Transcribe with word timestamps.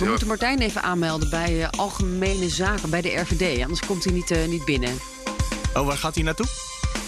We 0.00 0.06
moeten 0.06 0.26
Martijn 0.26 0.58
even 0.58 0.82
aanmelden 0.82 1.30
bij 1.30 1.58
uh, 1.58 1.68
Algemene 1.70 2.48
Zaken, 2.48 2.90
bij 2.90 3.00
de 3.00 3.16
RVD. 3.16 3.62
Anders 3.62 3.80
komt 3.86 4.04
hij 4.04 4.12
niet, 4.12 4.30
uh, 4.30 4.46
niet 4.46 4.64
binnen. 4.64 4.98
Oh, 5.74 5.86
waar 5.86 5.96
gaat 5.96 6.14
hij 6.14 6.24
naartoe? 6.24 6.46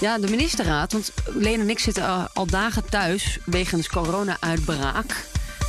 Ja, 0.01 0.19
de 0.19 0.31
ministerraad. 0.31 0.93
Want 0.93 1.13
Leen 1.25 1.61
en 1.61 1.71
ik 1.71 1.79
zitten 1.79 2.03
uh, 2.03 2.25
al 2.33 2.47
dagen 2.47 2.85
thuis 2.89 3.39
wegens 3.45 3.89
corona-uitbraak. 3.89 5.25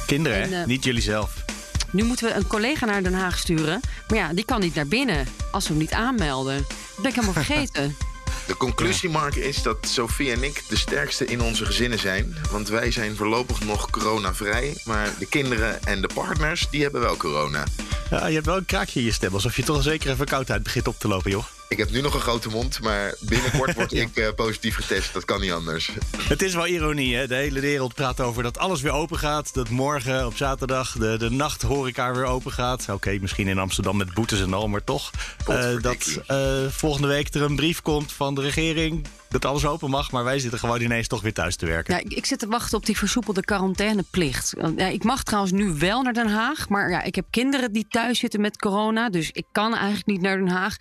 Kinderen, 0.05 0.41
en, 0.41 0.51
hè? 0.51 0.65
niet 0.65 0.83
jullie 0.83 1.01
zelf. 1.01 1.45
Nu 1.91 2.03
moeten 2.03 2.25
we 2.25 2.33
een 2.33 2.47
collega 2.47 2.85
naar 2.85 3.03
Den 3.03 3.13
Haag 3.13 3.37
sturen. 3.37 3.79
Maar 4.07 4.17
ja, 4.17 4.33
die 4.33 4.45
kan 4.45 4.59
niet 4.59 4.75
naar 4.75 4.87
binnen 4.87 5.27
als 5.51 5.63
we 5.63 5.69
hem 5.69 5.81
niet 5.81 5.93
aanmelden. 5.93 6.57
Dat 6.57 7.01
ben 7.01 7.09
ik 7.09 7.15
helemaal 7.15 7.43
vergeten. 7.43 7.95
De 8.47 8.57
conclusie, 8.57 9.09
Mark, 9.09 9.35
is 9.35 9.61
dat 9.61 9.77
Sophie 9.81 10.31
en 10.31 10.43
ik 10.43 10.63
de 10.69 10.77
sterkste 10.77 11.25
in 11.25 11.41
onze 11.41 11.65
gezinnen 11.65 11.99
zijn. 11.99 12.35
Want 12.51 12.69
wij 12.69 12.91
zijn 12.91 13.15
voorlopig 13.15 13.65
nog 13.65 13.89
coronavrij. 13.89 14.77
Maar 14.85 15.13
de 15.19 15.25
kinderen 15.25 15.83
en 15.83 16.01
de 16.01 16.09
partners, 16.13 16.67
die 16.69 16.81
hebben 16.81 17.01
wel 17.01 17.17
corona. 17.17 17.63
Ja, 18.09 18.27
je 18.27 18.33
hebt 18.33 18.45
wel 18.45 18.57
een 18.57 18.65
kraakje 18.65 18.99
in 18.99 19.05
je 19.05 19.11
stem. 19.11 19.33
Alsof 19.33 19.55
je 19.55 19.63
toch 19.63 19.83
zeker 19.83 20.05
even 20.05 20.17
verkoudheid 20.17 20.63
begint 20.63 20.87
op 20.87 20.99
te 20.99 21.07
lopen, 21.07 21.31
joh. 21.31 21.43
Ik 21.73 21.79
heb 21.79 21.91
nu 21.91 22.01
nog 22.01 22.13
een 22.13 22.19
grote 22.19 22.49
mond, 22.49 22.81
maar 22.81 23.15
binnenkort 23.19 23.73
word 23.79 23.93
ik 23.93 24.17
uh, 24.17 24.27
positief 24.35 24.75
getest. 24.75 25.13
Dat 25.13 25.25
kan 25.25 25.41
niet 25.41 25.51
anders. 25.51 25.91
Het 26.17 26.41
is 26.41 26.53
wel 26.53 26.67
ironie, 26.67 27.15
hè? 27.15 27.27
De 27.27 27.35
hele 27.35 27.59
wereld 27.59 27.93
praat 27.93 28.19
over 28.19 28.43
dat 28.43 28.57
alles 28.57 28.81
weer 28.81 28.91
open 28.91 29.17
gaat. 29.17 29.53
Dat 29.53 29.69
morgen 29.69 30.25
op 30.25 30.35
zaterdag 30.35 30.91
de, 30.97 31.17
de 31.17 31.29
nachthoreca 31.29 32.13
weer 32.13 32.25
open 32.25 32.51
gaat. 32.51 32.85
Oké, 32.89 33.17
misschien 33.21 33.47
in 33.47 33.59
Amsterdam 33.59 33.97
met 33.97 34.13
boetes 34.13 34.41
en 34.41 34.53
al, 34.53 34.67
maar 34.67 34.83
toch. 34.83 35.11
Uh, 35.49 35.81
dat 35.81 36.19
uh, 36.31 36.67
volgende 36.69 37.07
week 37.07 37.33
er 37.33 37.41
een 37.41 37.55
brief 37.55 37.81
komt 37.81 38.11
van 38.11 38.35
de 38.35 38.41
regering 38.41 39.07
dat 39.33 39.45
alles 39.45 39.65
open 39.65 39.89
mag, 39.89 40.11
maar 40.11 40.23
wij 40.23 40.39
zitten 40.39 40.59
gewoon 40.59 40.81
ineens 40.81 41.07
toch 41.07 41.21
weer 41.21 41.33
thuis 41.33 41.55
te 41.55 41.65
werken. 41.65 41.93
Ja, 41.93 41.99
ik, 41.99 42.13
ik 42.13 42.25
zit 42.25 42.39
te 42.39 42.47
wachten 42.47 42.77
op 42.77 42.85
die 42.85 42.97
versoepelde 42.97 43.41
quarantaineplicht. 43.41 44.53
Ja, 44.75 44.87
ik 44.87 45.03
mag 45.03 45.23
trouwens 45.23 45.53
nu 45.53 45.73
wel 45.73 46.01
naar 46.01 46.13
Den 46.13 46.29
Haag, 46.29 46.69
maar 46.69 46.89
ja, 46.89 47.01
ik 47.01 47.15
heb 47.15 47.25
kinderen 47.29 47.71
die 47.71 47.85
thuis 47.89 48.19
zitten 48.19 48.41
met 48.41 48.57
corona, 48.57 49.09
dus 49.09 49.31
ik 49.31 49.45
kan 49.51 49.73
eigenlijk 49.73 50.05
niet 50.05 50.21
naar 50.21 50.37
Den 50.37 50.47
Haag. 50.47 50.77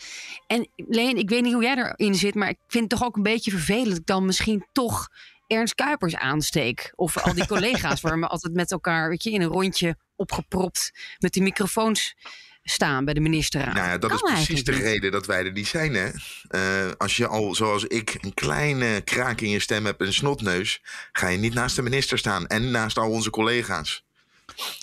En 0.46 0.68
Leen, 0.88 1.16
ik 1.16 1.28
weet 1.28 1.42
niet 1.42 1.52
hoe 1.52 1.62
jij 1.62 1.76
erin 1.76 2.14
zit, 2.14 2.34
maar 2.34 2.48
ik 2.48 2.58
vind 2.68 2.90
het 2.90 2.98
toch 2.98 3.08
ook 3.08 3.16
een 3.16 3.22
beetje 3.22 3.50
vervelend 3.50 3.88
dat 3.88 3.98
ik 3.98 4.06
dan 4.06 4.26
misschien 4.26 4.66
toch 4.72 5.08
Ernst 5.46 5.74
Kuipers 5.74 6.16
aansteek. 6.16 6.92
Of 6.96 7.18
al 7.18 7.34
die 7.34 7.46
collega's 7.54 8.00
waar 8.00 8.20
we 8.20 8.26
altijd 8.26 8.54
met 8.54 8.70
elkaar 8.70 9.08
weet 9.08 9.22
je, 9.22 9.30
in 9.30 9.40
een 9.40 9.48
rondje 9.48 9.96
opgepropt 10.16 10.92
met 11.18 11.32
die 11.32 11.42
microfoons 11.42 12.14
staan 12.62 13.04
bij 13.04 13.14
de 13.14 13.20
ministerraad. 13.20 13.74
Nou 13.74 13.86
ja, 13.86 13.98
dat 13.98 14.12
is 14.12 14.20
precies 14.20 14.64
de 14.64 14.72
reden 14.72 15.12
dat 15.12 15.26
wij 15.26 15.44
er 15.44 15.52
niet 15.52 15.66
zijn. 15.66 15.94
Hè? 15.94 16.10
Uh, 16.50 16.92
als 16.96 17.16
je 17.16 17.26
al, 17.26 17.54
zoals 17.54 17.84
ik, 17.84 18.16
een 18.20 18.34
kleine 18.34 19.00
kraak 19.00 19.40
in 19.40 19.50
je 19.50 19.60
stem 19.60 19.84
hebt 19.84 20.00
en 20.00 20.06
een 20.06 20.12
snotneus, 20.12 20.80
ga 21.12 21.28
je 21.28 21.38
niet 21.38 21.54
naast 21.54 21.76
de 21.76 21.82
minister 21.82 22.18
staan 22.18 22.46
en 22.46 22.70
naast 22.70 22.98
al 22.98 23.10
onze 23.10 23.30
collega's. 23.30 24.04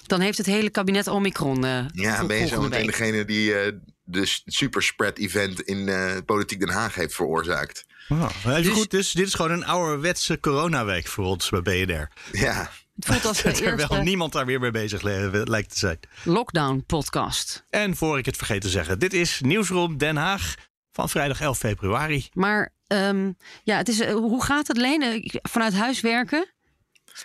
Dan 0.06 0.19
heeft 0.19 0.38
het 0.38 0.47
hele 0.47 0.69
kabinet 0.69 1.08
Omicron. 1.08 1.66
Uh, 1.66 1.86
ja, 1.91 2.25
ben 2.25 2.38
je 2.38 2.47
zo 2.47 2.61
meteen 2.61 2.86
degene 2.86 3.25
die 3.25 3.66
uh, 3.66 3.72
de 4.09 4.41
superspread-event 4.45 5.61
in 5.61 5.89
Politiek 6.25 6.59
Den 6.59 6.69
Haag 6.69 6.95
heeft 6.95 7.15
veroorzaakt. 7.15 7.85
Wow. 8.07 8.29
Dus, 8.43 8.67
goed, 8.67 8.91
dus 8.91 9.11
dit 9.11 9.27
is 9.27 9.33
gewoon 9.33 9.51
een 9.51 9.66
ouderwetse 9.66 10.39
coronaweek 10.39 11.07
voor 11.07 11.25
ons 11.25 11.49
bij 11.49 11.61
BNR. 11.61 12.09
Ja. 12.31 12.71
Het 12.95 13.05
voelt 13.05 13.25
als 13.25 13.38
de 13.41 13.51
Terwijl 13.51 13.77
eerste 13.77 13.95
niemand 13.95 14.33
daar 14.33 14.45
weer 14.45 14.59
mee 14.59 14.71
bezig 14.71 15.01
lijkt 15.01 15.71
te 15.71 15.77
zijn. 15.77 15.99
lockdown 16.23 16.83
podcast. 16.88 17.66
En 17.69 17.95
voor 17.95 18.17
ik 18.17 18.25
het 18.25 18.38
vergeet 18.38 18.61
te 18.61 18.69
zeggen, 18.69 18.99
dit 18.99 19.13
is 19.13 19.41
Nieuwsroom 19.41 19.97
Den 19.97 20.16
Haag 20.16 20.55
van 20.91 21.09
vrijdag 21.09 21.41
11 21.41 21.57
februari. 21.57 22.29
Maar 22.33 22.73
um, 22.88 23.38
ja, 23.63 23.77
het 23.77 23.88
is, 23.88 23.99
uh, 24.01 24.11
hoe 24.11 24.44
gaat 24.44 24.67
het 24.67 24.77
Leen? 24.77 25.29
Vanuit 25.41 25.73
huis 25.73 26.01
werken? 26.01 26.53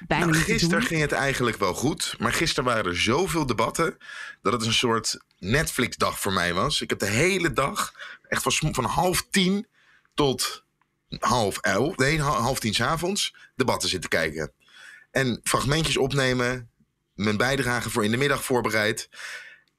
Nou, 0.08 0.34
gisteren 0.34 0.82
ging 0.82 1.00
het 1.00 1.12
eigenlijk 1.12 1.56
wel 1.58 1.74
goed. 1.74 2.14
Maar 2.18 2.32
gisteren 2.32 2.64
waren 2.64 2.84
er 2.84 2.96
zoveel 2.96 3.46
debatten. 3.46 3.96
dat 4.42 4.52
het 4.52 4.64
een 4.64 4.72
soort 4.72 5.18
Netflix-dag 5.44 6.20
voor 6.20 6.32
mij 6.32 6.54
was. 6.54 6.80
Ik 6.80 6.90
heb 6.90 6.98
de 6.98 7.06
hele 7.06 7.52
dag, 7.52 7.94
echt 8.28 8.42
van, 8.42 8.74
van 8.74 8.84
half 8.84 9.26
tien 9.30 9.66
tot 10.14 10.64
half 11.18 11.58
elf, 11.58 11.96
nee, 11.96 12.20
half 12.20 12.58
tien 12.58 12.74
s'avonds, 12.74 13.34
debatten 13.56 13.88
zitten 13.88 14.10
kijken. 14.10 14.52
En 15.10 15.40
fragmentjes 15.42 15.96
opnemen, 15.96 16.70
mijn 17.14 17.36
bijdrage 17.36 17.90
voor 17.90 18.04
in 18.04 18.10
de 18.10 18.16
middag 18.16 18.44
voorbereid. 18.44 19.08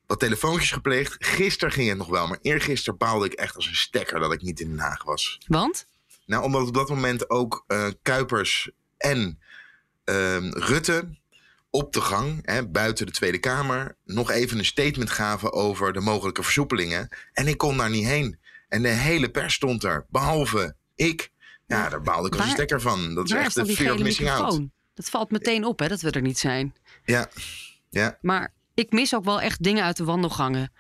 Wat 0.07 0.19
telefoontjes 0.19 0.71
gepleegd. 0.71 1.15
Gisteren 1.19 1.73
ging 1.73 1.89
het 1.89 1.97
nog 1.97 2.07
wel, 2.07 2.27
maar 2.27 2.39
eergisteren 2.41 2.97
baalde 2.97 3.25
ik 3.25 3.33
echt 3.33 3.55
als 3.55 3.67
een 3.67 3.75
stekker 3.75 4.19
dat 4.19 4.33
ik 4.33 4.41
niet 4.41 4.59
in 4.59 4.67
Den 4.67 4.79
Haag 4.79 5.03
was. 5.03 5.37
Want? 5.47 5.87
Nou, 6.25 6.43
omdat 6.43 6.67
op 6.67 6.73
dat 6.73 6.89
moment 6.89 7.29
ook 7.29 7.63
uh, 7.67 7.87
Kuipers 8.01 8.69
en 8.97 9.39
uh, 10.05 10.49
Rutte 10.49 11.17
op 11.75 11.93
de 11.93 12.01
gang, 12.01 12.39
hè, 12.41 12.67
buiten 12.67 13.05
de 13.05 13.11
Tweede 13.11 13.39
Kamer, 13.39 13.97
nog 14.03 14.31
even 14.31 14.57
een 14.57 14.65
statement 14.65 15.09
gaven 15.09 15.53
over 15.53 15.93
de 15.93 15.99
mogelijke 15.99 16.43
versoepelingen. 16.43 17.09
En 17.33 17.47
ik 17.47 17.57
kon 17.57 17.77
daar 17.77 17.89
niet 17.89 18.05
heen. 18.05 18.39
En 18.67 18.81
de 18.81 18.87
hele 18.87 19.29
pers 19.29 19.53
stond 19.53 19.83
er, 19.83 20.05
behalve 20.09 20.75
ik. 20.95 21.31
Ja, 21.67 21.89
daar 21.89 22.01
baalde 22.01 22.27
ik 22.27 22.35
als 22.35 22.43
een 22.43 22.51
stekker 22.51 22.81
van. 22.81 23.15
Dat 23.15 23.25
is 23.25 23.31
echt 23.31 23.55
de 23.55 23.65
fear 23.65 23.93
of 23.93 24.01
missing 24.01 24.29
out. 24.29 24.61
Dat 24.93 25.09
valt 25.09 25.31
meteen 25.31 25.65
op, 25.65 25.79
hè, 25.79 25.87
dat 25.87 26.01
we 26.01 26.11
er 26.11 26.21
niet 26.21 26.39
zijn. 26.39 26.75
Ja, 27.03 27.29
ja. 27.89 28.17
Maar 28.21 28.53
ik 28.73 28.91
mis 28.91 29.15
ook 29.15 29.23
wel 29.23 29.41
echt 29.41 29.63
dingen 29.63 29.83
uit 29.83 29.97
de 29.97 30.03
wandelgangen. 30.03 30.71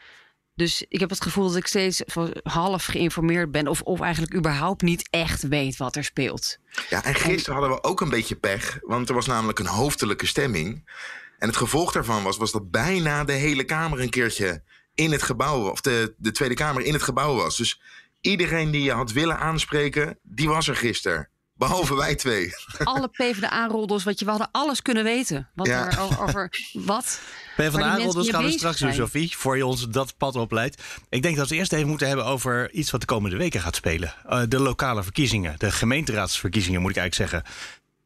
Dus 0.55 0.85
ik 0.87 0.99
heb 0.99 1.09
het 1.09 1.21
gevoel 1.21 1.47
dat 1.47 1.55
ik 1.55 1.67
steeds 1.67 2.03
half 2.43 2.85
geïnformeerd 2.85 3.51
ben. 3.51 3.67
Of, 3.67 3.81
of 3.81 3.99
eigenlijk 3.99 4.35
überhaupt 4.35 4.81
niet 4.81 5.07
echt 5.09 5.47
weet 5.47 5.77
wat 5.77 5.95
er 5.95 6.03
speelt. 6.03 6.57
Ja, 6.89 7.03
en 7.03 7.15
gisteren 7.15 7.59
hadden 7.59 7.75
we 7.75 7.83
ook 7.83 8.01
een 8.01 8.09
beetje 8.09 8.35
pech. 8.35 8.79
Want 8.81 9.09
er 9.09 9.15
was 9.15 9.25
namelijk 9.25 9.59
een 9.59 9.65
hoofdelijke 9.65 10.25
stemming. 10.25 10.89
En 11.37 11.47
het 11.47 11.57
gevolg 11.57 11.91
daarvan 11.91 12.23
was, 12.23 12.37
was 12.37 12.51
dat 12.51 12.71
bijna 12.71 13.23
de 13.23 13.33
hele 13.33 13.63
Kamer 13.63 14.01
een 14.01 14.09
keertje 14.09 14.63
in 14.93 15.11
het 15.11 15.23
gebouw... 15.23 15.69
of 15.69 15.81
de, 15.81 16.13
de 16.17 16.31
Tweede 16.31 16.55
Kamer 16.55 16.81
in 16.81 16.93
het 16.93 17.03
gebouw 17.03 17.35
was. 17.35 17.57
Dus 17.57 17.81
iedereen 18.21 18.71
die 18.71 18.83
je 18.83 18.91
had 18.91 19.11
willen 19.11 19.39
aanspreken, 19.39 20.19
die 20.23 20.47
was 20.47 20.67
er 20.67 20.75
gisteren. 20.75 21.29
Behalve 21.57 21.95
wij 21.95 22.15
twee. 22.15 22.53
Alle 22.83 23.07
PvdA-roddels, 23.07 24.03
wat 24.03 24.19
je, 24.19 24.25
we 24.25 24.31
hadden 24.31 24.49
alles 24.51 24.81
kunnen 24.81 25.03
weten. 25.03 25.49
Wat 25.55 25.67
Ja. 25.67 25.91
er 25.91 25.99
over, 25.99 26.21
over 26.21 26.49
wat. 26.73 27.19
PvdA-roddels 27.55 28.29
gaan 28.29 28.43
we 28.43 28.51
straks 28.51 28.79
doen. 28.79 28.93
Sophie. 28.93 29.37
Voor 29.37 29.57
je 29.57 29.65
ons 29.65 29.89
dat 29.89 30.17
pad 30.17 30.35
opleidt. 30.35 30.83
Ik 31.09 31.21
denk 31.21 31.35
dat 31.35 31.47
we 31.47 31.51
het 31.53 31.59
eerst 31.61 31.73
even 31.73 31.87
moeten 31.87 32.07
hebben 32.07 32.25
over 32.25 32.71
iets 32.71 32.91
wat 32.91 32.99
de 33.01 33.07
komende 33.07 33.37
weken 33.37 33.61
gaat 33.61 33.75
spelen. 33.75 34.13
Eh, 34.29 34.41
de 34.47 34.59
lokale 34.59 35.03
verkiezingen. 35.03 35.55
De 35.57 35.71
gemeenteraadsverkiezingen, 35.71 36.81
moet 36.81 36.91
ik 36.91 36.97
eigenlijk 36.97 37.31
zeggen. 37.31 37.51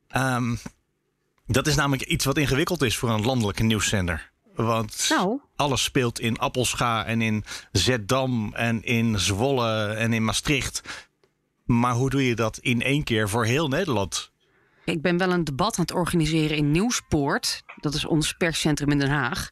Ehm, 0.07 0.55
dat 1.45 1.67
is 1.67 1.75
namelijk 1.75 2.03
iets 2.03 2.25
wat 2.25 2.37
ingewikkeld 2.37 2.81
is 2.81 2.97
voor 2.97 3.09
een 3.09 3.25
landelijke 3.25 3.63
nieuwszender. 3.63 4.31
Want 4.55 5.05
Nou. 5.09 5.39
alles 5.55 5.83
speelt 5.83 6.19
in 6.19 6.37
Appelscha 6.37 7.05
en 7.05 7.21
in 7.21 7.43
Zeddam 7.71 8.53
en 8.53 8.83
in 8.83 9.19
Zwolle 9.19 9.85
en 9.87 10.13
in 10.13 10.23
Maastricht. 10.25 10.81
Maar 11.69 11.93
hoe 11.93 12.09
doe 12.09 12.25
je 12.27 12.35
dat 12.35 12.57
in 12.57 12.81
één 12.81 13.03
keer 13.03 13.29
voor 13.29 13.45
heel 13.45 13.67
Nederland? 13.67 14.31
Ik 14.85 15.01
ben 15.01 15.17
wel 15.17 15.31
een 15.31 15.43
debat 15.43 15.75
aan 15.77 15.81
het 15.85 15.93
organiseren 15.93 16.57
in 16.57 16.71
Nieuwspoort. 16.71 17.63
Dat 17.75 17.93
is 17.93 18.05
ons 18.05 18.33
perscentrum 18.33 18.91
in 18.91 18.99
Den 18.99 19.09
Haag. 19.09 19.49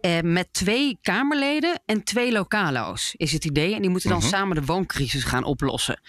Eh, 0.00 0.20
met 0.20 0.52
twee 0.52 0.98
Kamerleden 1.02 1.82
en 1.86 2.04
twee 2.04 2.32
lokalo's 2.32 3.14
is 3.16 3.32
het 3.32 3.44
idee. 3.44 3.74
En 3.74 3.80
die 3.80 3.90
moeten 3.90 4.10
dan 4.10 4.18
Mhm. 4.18 4.28
samen 4.28 4.56
de 4.56 4.64
wooncrisis 4.64 5.24
gaan 5.24 5.44
oplossen. 5.44 6.00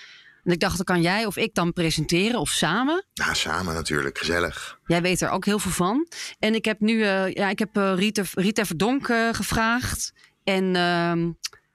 En 0.43 0.51
ik 0.51 0.59
dacht, 0.59 0.75
dan 0.75 0.85
kan 0.85 1.01
jij 1.01 1.25
of 1.25 1.37
ik 1.37 1.53
dan 1.53 1.73
presenteren 1.73 2.39
of 2.39 2.49
samen. 2.49 3.05
Ja, 3.13 3.33
samen 3.33 3.73
natuurlijk, 3.73 4.17
gezellig. 4.17 4.79
Jij 4.85 5.01
weet 5.01 5.21
er 5.21 5.29
ook 5.29 5.45
heel 5.45 5.59
veel 5.59 5.71
van. 5.71 6.07
En 6.39 6.55
ik 6.55 6.65
heb 6.65 6.79
nu 6.79 7.03
eh, 7.03 7.33
ja, 7.33 7.49
ik 7.49 7.59
heb, 7.59 7.77
eh, 7.77 7.93
Rita, 7.95 8.23
Rita 8.33 8.65
Verdonk 8.65 9.09
eh, 9.09 9.29
gevraagd. 9.31 10.13
En 10.43 10.75
ehm, 10.75 11.31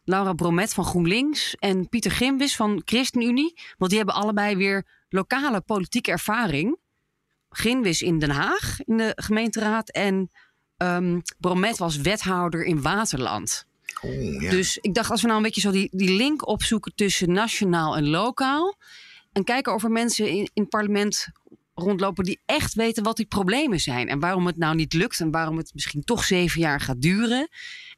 Laura 0.08 0.32
Bromet 0.32 0.74
van 0.74 0.84
GroenLinks. 0.84 1.56
En 1.58 1.88
Pieter 1.88 2.10
Gimwis 2.10 2.56
van 2.56 2.82
ChristenUnie. 2.84 3.60
Want 3.76 3.90
die 3.90 4.00
hebben 4.00 4.16
allebei 4.16 4.56
weer 4.56 4.86
lokale 5.08 5.60
politieke 5.60 6.10
ervaring. 6.10 6.78
Gimwis 7.50 8.02
in 8.02 8.18
Den 8.18 8.30
Haag, 8.30 8.78
in 8.84 8.96
de 8.96 9.12
gemeenteraad. 9.16 9.90
En 9.90 10.30
ehm, 10.76 11.20
Bromet 11.38 11.78
was 11.78 11.96
wethouder 11.96 12.64
in 12.64 12.82
Waterland. 12.82 13.66
Oeh, 14.04 14.42
ja. 14.42 14.50
Dus 14.50 14.78
ik 14.78 14.94
dacht, 14.94 15.10
als 15.10 15.20
we 15.20 15.26
nou 15.26 15.38
een 15.38 15.44
beetje 15.44 15.60
zo 15.60 15.70
die, 15.70 15.88
die 15.92 16.16
link 16.16 16.46
opzoeken 16.46 16.92
tussen 16.94 17.32
nationaal 17.32 17.96
en 17.96 18.08
lokaal. 18.08 18.76
En 19.32 19.44
kijken 19.44 19.74
of 19.74 19.84
er 19.84 19.90
mensen 19.90 20.28
in, 20.28 20.36
in 20.36 20.62
het 20.62 20.68
parlement 20.68 21.28
rondlopen 21.78 22.24
die 22.24 22.40
echt 22.46 22.74
weten 22.74 23.02
wat 23.02 23.16
die 23.16 23.26
problemen 23.26 23.80
zijn. 23.80 24.08
En 24.08 24.18
waarom 24.18 24.46
het 24.46 24.56
nou 24.56 24.74
niet 24.74 24.92
lukt 24.92 25.20
en 25.20 25.30
waarom 25.30 25.56
het 25.56 25.74
misschien 25.74 26.04
toch 26.04 26.24
zeven 26.24 26.60
jaar 26.60 26.80
gaat 26.80 27.00
duren. 27.02 27.48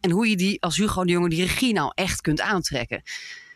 En 0.01 0.11
hoe 0.11 0.29
je 0.29 0.37
die 0.37 0.63
als 0.63 0.77
Hugo 0.77 1.05
de 1.05 1.13
Jonge 1.13 1.29
die 1.29 1.43
regie 1.45 1.73
nou 1.73 1.93
echt 1.95 2.21
kunt 2.21 2.41
aantrekken. 2.41 3.03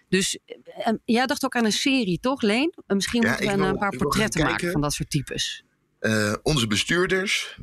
Dus 0.08 0.38
eh, 0.46 0.56
eh, 0.88 0.94
jij 1.04 1.26
dacht 1.26 1.44
ook 1.44 1.54
aan 1.56 1.64
een 1.64 1.72
serie, 1.72 2.18
toch, 2.20 2.42
Leen? 2.42 2.74
En 2.86 2.96
Misschien 2.96 3.22
Ja, 3.22 3.28
moeten 3.28 3.46
we 3.46 3.52
een, 3.52 3.58
wil- 3.58 3.68
een 3.68 3.78
paar 3.78 3.96
portretten 3.96 4.40
maken 4.40 4.56
kijken. 4.56 4.72
van 4.72 4.80
dat 4.80 4.92
soort 4.92 5.10
types. 5.10 5.64
Eh, 5.98 6.32
onze 6.42 6.66
bestuurders, 6.66 7.58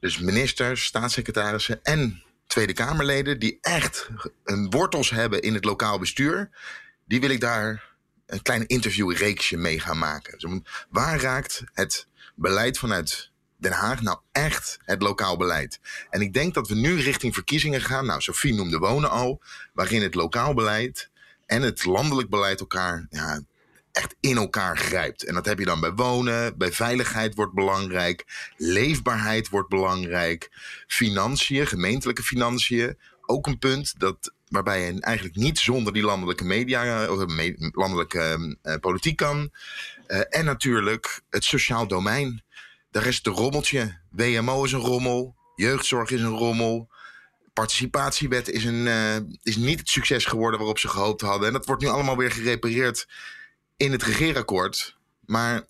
dus 0.00 0.18
ministers, 0.18 0.84
staatssecretarissen 0.84 1.82
en 1.82 2.22
Tweede 2.46 2.72
Kamerleden, 2.72 3.38
die 3.38 3.58
echt 3.60 4.08
een 4.44 4.70
wortels 4.70 5.10
hebben 5.10 5.42
in 5.42 5.54
het 5.54 5.64
lokaal 5.64 5.98
bestuur, 5.98 6.50
die 7.06 7.20
wil 7.20 7.30
ik 7.30 7.40
daar 7.40 7.93
een 8.26 8.42
klein 8.42 8.66
interviewreeksje 8.66 9.56
mee 9.56 9.80
gaan 9.80 9.98
maken. 9.98 10.62
Waar 10.90 11.20
raakt 11.20 11.62
het 11.72 12.06
beleid 12.34 12.78
vanuit 12.78 13.30
Den 13.56 13.72
Haag 13.72 14.02
nou 14.02 14.18
echt 14.32 14.78
het 14.84 15.02
lokaal 15.02 15.36
beleid? 15.36 15.80
En 16.10 16.20
ik 16.20 16.32
denk 16.32 16.54
dat 16.54 16.68
we 16.68 16.74
nu 16.74 17.00
richting 17.00 17.34
verkiezingen 17.34 17.80
gaan. 17.80 18.06
Nou, 18.06 18.20
Sophie 18.20 18.54
noemde 18.54 18.78
wonen 18.78 19.10
al, 19.10 19.42
waarin 19.72 20.02
het 20.02 20.14
lokaal 20.14 20.54
beleid 20.54 21.10
en 21.46 21.62
het 21.62 21.84
landelijk 21.84 22.30
beleid 22.30 22.60
elkaar 22.60 23.06
ja, 23.10 23.40
echt 23.92 24.14
in 24.20 24.36
elkaar 24.36 24.76
grijpt. 24.76 25.24
En 25.24 25.34
dat 25.34 25.46
heb 25.46 25.58
je 25.58 25.64
dan 25.64 25.80
bij 25.80 25.92
wonen, 25.92 26.58
bij 26.58 26.72
veiligheid 26.72 27.34
wordt 27.34 27.54
belangrijk, 27.54 28.24
leefbaarheid 28.56 29.48
wordt 29.48 29.68
belangrijk, 29.68 30.50
financiën, 30.86 31.66
gemeentelijke 31.66 32.22
financiën, 32.22 32.98
ook 33.26 33.46
een 33.46 33.58
punt 33.58 33.94
dat, 33.98 34.32
waarbij 34.54 34.80
je 34.80 35.00
eigenlijk 35.00 35.36
niet 35.36 35.58
zonder 35.58 35.92
die 35.92 36.02
landelijke 36.02 36.44
media, 36.44 37.08
of 37.10 37.24
landelijke 37.72 38.56
uh, 38.62 38.74
politiek 38.80 39.16
kan. 39.16 39.50
Uh, 40.06 40.20
en 40.28 40.44
natuurlijk 40.44 41.20
het 41.30 41.44
sociaal 41.44 41.86
domein. 41.86 42.42
Daar 42.90 43.06
is 43.06 43.22
de 43.22 43.30
rommeltje. 43.30 43.98
WMO 44.10 44.64
is 44.64 44.72
een 44.72 44.80
rommel, 44.80 45.34
jeugdzorg 45.56 46.10
is 46.10 46.20
een 46.20 46.38
rommel. 46.38 46.88
Participatiewet 47.52 48.48
is, 48.48 48.64
een, 48.64 48.86
is 49.42 49.56
niet 49.56 49.78
het 49.78 49.88
succes 49.88 50.24
geworden 50.24 50.58
waarop 50.58 50.78
ze 50.78 50.88
gehoopt 50.88 51.20
hadden. 51.20 51.46
En 51.46 51.52
dat 51.52 51.66
wordt 51.66 51.82
nu 51.82 51.88
allemaal 51.88 52.16
weer 52.16 52.30
gerepareerd 52.30 53.08
in 53.76 53.92
het 53.92 54.02
regeerakkoord. 54.02 54.96
Maar 55.26 55.66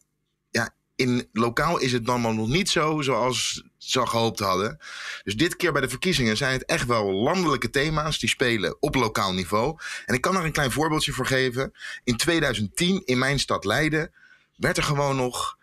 ja, 0.50 0.74
in 0.96 1.28
lokaal 1.32 1.78
is 1.78 1.92
het 1.92 2.06
dan 2.06 2.20
nog 2.20 2.48
niet 2.48 2.68
zo 2.68 3.00
zoals 3.02 3.64
ze 3.90 4.06
gehoopt 4.06 4.38
hadden. 4.38 4.78
Dus 5.22 5.36
dit 5.36 5.56
keer 5.56 5.72
bij 5.72 5.80
de 5.80 5.88
verkiezingen 5.88 6.36
zijn 6.36 6.52
het 6.52 6.64
echt 6.64 6.86
wel 6.86 7.12
landelijke 7.12 7.70
thema's 7.70 8.18
die 8.18 8.28
spelen 8.28 8.76
op 8.80 8.94
lokaal 8.94 9.32
niveau. 9.32 9.78
En 10.06 10.14
ik 10.14 10.20
kan 10.20 10.36
er 10.36 10.44
een 10.44 10.52
klein 10.52 10.70
voorbeeldje 10.70 11.12
voor 11.12 11.26
geven. 11.26 11.72
In 12.04 12.16
2010 12.16 13.02
in 13.04 13.18
mijn 13.18 13.38
stad 13.38 13.64
Leiden 13.64 14.12
werd 14.56 14.76
er 14.76 14.82
gewoon 14.82 15.16
nog 15.16 15.58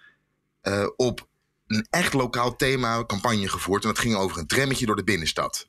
uh, 0.64 0.88
op 0.96 1.28
een 1.68 1.88
echt 1.90 2.14
lokaal 2.14 2.56
thema 2.56 3.06
campagne 3.06 3.48
gevoerd. 3.48 3.84
En 3.84 3.90
dat 3.90 4.00
ging 4.00 4.16
over 4.16 4.38
een 4.38 4.48
trammetje 4.48 4.86
door 4.86 4.96
de 4.96 5.04
binnenstad. 5.04 5.68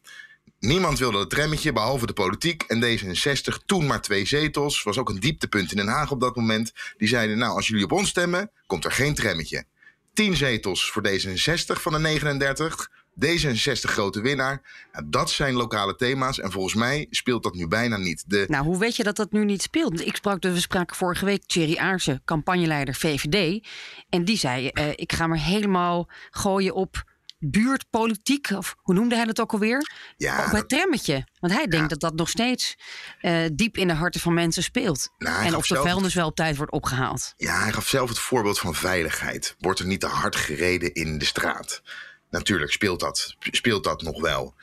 Niemand 0.59 0.99
wilde 0.99 1.19
het 1.19 1.31
trammetje, 1.31 1.73
behalve 1.73 2.07
de 2.07 2.13
politiek. 2.13 2.63
En 2.63 2.85
D66, 2.85 3.65
toen 3.67 3.87
maar 3.87 4.01
twee 4.01 4.27
zetels, 4.27 4.83
was 4.83 4.99
ook 4.99 5.09
een 5.09 5.21
dieptepunt 5.21 5.71
in 5.71 5.77
Den 5.77 5.89
Haag 5.89 6.11
op 6.11 6.21
dat 6.21 6.37
moment. 6.37 6.73
Die 6.97 7.09
zeiden, 7.09 7.39
nou, 7.39 7.57
als 7.57 7.69
jullie 7.69 7.85
op 7.85 7.93
ons 7.93 8.09
stemmen, 8.09 8.51
komt 8.67 8.85
er 8.85 8.93
geen 8.93 9.15
trammetje. 9.15 9.65
10 10.13 10.37
zetels 10.37 10.91
voor 10.91 11.09
D66 11.09 11.81
van 11.81 11.93
de 11.93 11.99
39. 11.99 12.91
D66 13.21 13.81
grote 13.81 14.21
winnaar. 14.21 14.63
dat 15.07 15.31
zijn 15.31 15.55
lokale 15.55 15.97
thema's. 15.97 16.41
En 16.41 16.53
volgens 16.53 16.75
mij 16.75 17.07
speelt 17.11 17.43
dat 17.43 17.55
nu 17.55 17.69
bijna 17.69 17.97
niet. 17.97 18.25
De... 18.27 18.45
Nou, 18.49 18.65
hoe 18.65 18.79
weet 18.79 18.97
je 18.97 19.03
dat 19.03 19.17
dat 19.17 19.33
nu 19.33 19.45
niet 19.45 19.63
speelt? 19.63 20.07
Ik 20.07 20.17
sprak, 20.17 20.43
we 20.43 20.61
spraken 20.61 20.97
vorige 20.97 21.25
week 21.25 21.47
Thierry 21.47 21.77
Aarsen, 21.77 22.23
campagneleider 22.25 22.95
VVD. 22.95 23.67
En 24.09 24.25
die 24.25 24.37
zei: 24.37 24.71
uh, 24.75 24.89
Ik 24.95 25.13
ga 25.13 25.27
me 25.27 25.39
helemaal 25.39 26.09
gooien 26.31 26.75
op 26.75 27.05
buurtpolitiek, 27.45 28.51
of 28.51 28.75
hoe 28.79 28.95
noemde 28.95 29.17
hij 29.17 29.25
dat 29.25 29.41
ook 29.41 29.53
alweer? 29.53 29.91
Ja, 30.17 30.45
op 30.47 30.53
het 30.53 30.69
trammetje. 30.69 31.27
Want 31.41 31.53
hij 31.53 31.67
denkt 31.67 31.91
dat 31.91 32.01
dat 32.01 32.15
nog 32.15 32.29
steeds 32.29 32.77
uh, 33.21 33.47
diep 33.53 33.77
in 33.77 33.89
de 33.89 33.95
harten 33.95 34.21
van 34.21 34.35
mensen 34.35 34.63
speelt. 34.63 35.09
Nou, 35.19 35.47
en 35.47 35.57
of 35.57 35.67
de 35.67 35.77
vuilnis 35.77 36.15
wel 36.15 36.27
op 36.27 36.37
tijd 36.37 36.57
wordt 36.57 36.73
opgehaald. 36.73 37.35
Ja, 37.37 37.63
hij 37.63 37.73
gaf 37.73 37.89
zelf 37.89 38.09
het 38.09 38.19
voorbeeld 38.19 38.59
van 38.59 38.75
veiligheid. 38.75 39.55
Wordt 39.59 39.79
er 39.79 39.87
niet 39.87 40.01
te 40.01 40.07
hard 40.07 40.37
gereden 40.37 40.95
in 40.95 41.19
de 41.19 41.25
straat? 41.25 41.83
Natuurlijk 42.31 42.73
speelt 42.73 43.01
dat, 43.01 43.37
speelt 43.39 43.85
dat 43.85 44.03
nog 44.03 44.21
wel. 44.21 44.55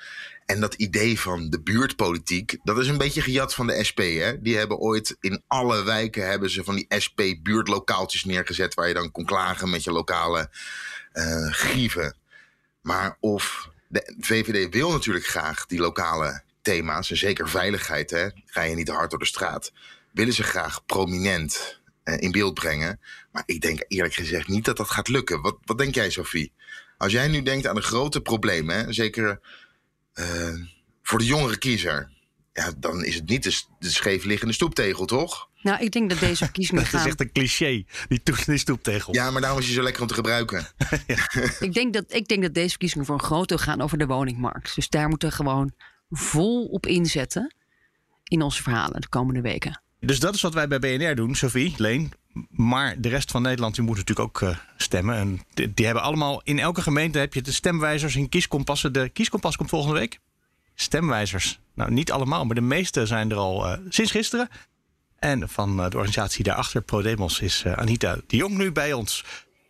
En 0.46 0.60
dat 0.60 0.74
idee 0.74 1.20
van 1.20 1.50
de 1.50 1.62
buurtpolitiek, 1.62 2.58
dat 2.64 2.78
is 2.78 2.88
een 2.88 2.98
beetje 2.98 3.22
gejat 3.22 3.54
van 3.54 3.68
de 3.68 3.84
SP. 3.90 4.00
Hè? 4.00 4.42
Die 4.42 4.58
hebben 4.58 4.78
ooit 4.78 5.18
in 5.20 5.44
alle 5.48 5.84
wijken 5.84 6.30
hebben 6.30 6.50
ze 6.50 6.64
van 6.64 6.76
die 6.76 6.86
SP-buurtlokaaltjes 6.98 8.24
neergezet... 8.24 8.74
waar 8.74 8.88
je 8.88 8.94
dan 8.94 9.12
kon 9.12 9.26
klagen 9.26 9.70
met 9.70 9.84
je 9.84 9.92
lokale 9.92 10.50
uh, 11.14 11.52
grieven. 11.52 12.16
Maar 12.90 13.18
of 13.20 13.70
de 13.88 14.16
VVD 14.20 14.74
wil 14.74 14.92
natuurlijk 14.92 15.26
graag 15.26 15.66
die 15.66 15.80
lokale 15.80 16.42
thema's, 16.62 17.10
en 17.10 17.18
zeker 17.18 17.50
veiligheid, 17.50 18.10
hè, 18.10 18.30
ga 18.46 18.62
je 18.62 18.76
niet 18.76 18.90
hard 18.90 19.10
door 19.10 19.20
de 19.20 19.26
straat, 19.26 19.72
willen 20.12 20.34
ze 20.34 20.44
graag 20.44 20.86
prominent 20.86 21.80
eh, 22.04 22.22
in 22.22 22.32
beeld 22.32 22.54
brengen. 22.54 23.00
Maar 23.32 23.44
ik 23.46 23.62
denk 23.62 23.84
eerlijk 23.88 24.14
gezegd 24.14 24.48
niet 24.48 24.66
dat 24.66 24.78
dat 24.78 24.90
gaat 24.90 25.08
lukken. 25.08 25.42
Wat, 25.42 25.58
wat 25.66 25.78
denk 25.78 25.96
jij, 25.96 26.10
Sophie? 26.10 26.52
Als 26.98 27.12
jij 27.12 27.28
nu 27.28 27.42
denkt 27.42 27.68
aan 27.68 27.76
de 27.76 27.82
grote 27.82 28.22
problemen, 28.22 28.76
hè, 28.76 28.94
zeker 28.94 29.40
uh, 30.14 30.54
voor 31.04 31.20
de 31.20 31.26
jongere 31.26 31.58
kiezer, 31.58 32.12
ja, 32.60 32.72
dan 32.78 33.04
is 33.06 33.16
het 33.16 33.30
niet 33.30 33.44
de, 33.44 33.62
de 33.80 33.90
scheefliggende 33.90 34.54
stoeptegel, 34.54 35.06
toch? 35.06 35.50
Nou, 35.62 35.84
ik 35.84 35.92
denk 35.92 36.10
dat 36.10 36.20
deze 36.20 36.44
verkiezingen 36.50 36.86
gaan... 36.86 36.92
Dat 36.92 37.02
is 37.02 37.08
echt 37.08 37.22
een 37.22 37.32
cliché, 37.32 37.84
die, 38.08 38.22
die 38.46 38.58
stoeptegel. 38.58 39.14
Ja, 39.14 39.32
maar 39.32 39.42
daarom 39.42 39.60
is 39.60 39.66
hij 39.66 39.76
zo 39.76 39.82
lekker 39.82 40.02
om 40.02 40.08
te 40.08 40.14
gebruiken. 40.14 40.68
ik, 41.60 41.74
denk 41.74 41.94
dat, 41.94 42.04
ik 42.08 42.28
denk 42.28 42.42
dat 42.42 42.54
deze 42.54 42.70
verkiezingen 42.70 43.06
voor 43.06 43.16
een 43.16 43.24
groot 43.24 43.48
deel 43.48 43.58
gaan 43.58 43.82
over 43.82 43.98
de 43.98 44.06
woningmarkt. 44.06 44.76
Dus 44.76 44.90
daar 44.90 45.10
moeten 45.10 45.30
we 45.30 45.36
gewoon 45.36 45.72
vol 46.10 46.66
op 46.66 46.86
inzetten 46.86 47.54
in 48.24 48.42
onze 48.42 48.64
verhalen 48.64 49.02
de 49.02 49.10
komende 49.10 49.42
weken. 49.42 49.82
Dus 50.00 50.20
dat 50.20 50.36
is 50.36 50.42
wat 50.42 50.54
wij 50.54 50.68
bij 50.68 50.80
BNR 50.80 51.16
doen, 51.16 51.36
Sophie, 51.36 51.74
Leen. 51.78 52.12
Maar 52.50 53.02
de 53.02 53.10
rest 53.10 53.32
van 53.32 53.42
Nederland 53.42 53.76
die 53.76 53.84
moet 53.84 53.98
natuurlijk 53.98 54.28
ook 54.28 54.42
uh, 54.42 54.58
stemmen. 54.78 55.16
En 55.16 55.42
die, 55.54 55.74
die, 55.74 55.86
hebben 55.86 56.04
allemaal, 56.04 56.42
in 56.44 56.60
elke 56.60 56.82
gemeente 56.82 57.20
heb 57.20 57.34
je 57.34 57.42
de 57.42 57.52
stemwijzers 57.52 58.16
en 58.16 58.30
kieskompassen. 58.30 58.94
De 58.94 59.10
kieskompas 59.10 59.56
komt 59.56 59.70
volgende 59.70 60.00
week. 60.00 60.20
Stemwijzers. 60.82 61.60
Nou, 61.74 61.92
niet 61.92 62.12
allemaal, 62.12 62.46
maar 62.46 62.56
de 62.56 62.62
meeste 62.62 63.06
zijn 63.06 63.32
er 63.32 63.38
al 63.38 63.66
uh, 63.66 63.78
sinds 63.90 64.12
gisteren. 64.12 64.50
En 65.20 65.50
van 65.50 65.70
eh, 65.70 65.90
de 65.90 65.96
organisatie 65.96 66.44
daarachter, 66.44 66.82
ProDemos, 66.82 67.40
is 67.40 67.64
eh, 67.66 67.74
Anita 67.74 68.18
de 68.28 68.38
Jong 68.38 68.58
nu 68.58 68.72
bij 68.72 68.94
ons. 68.94 69.26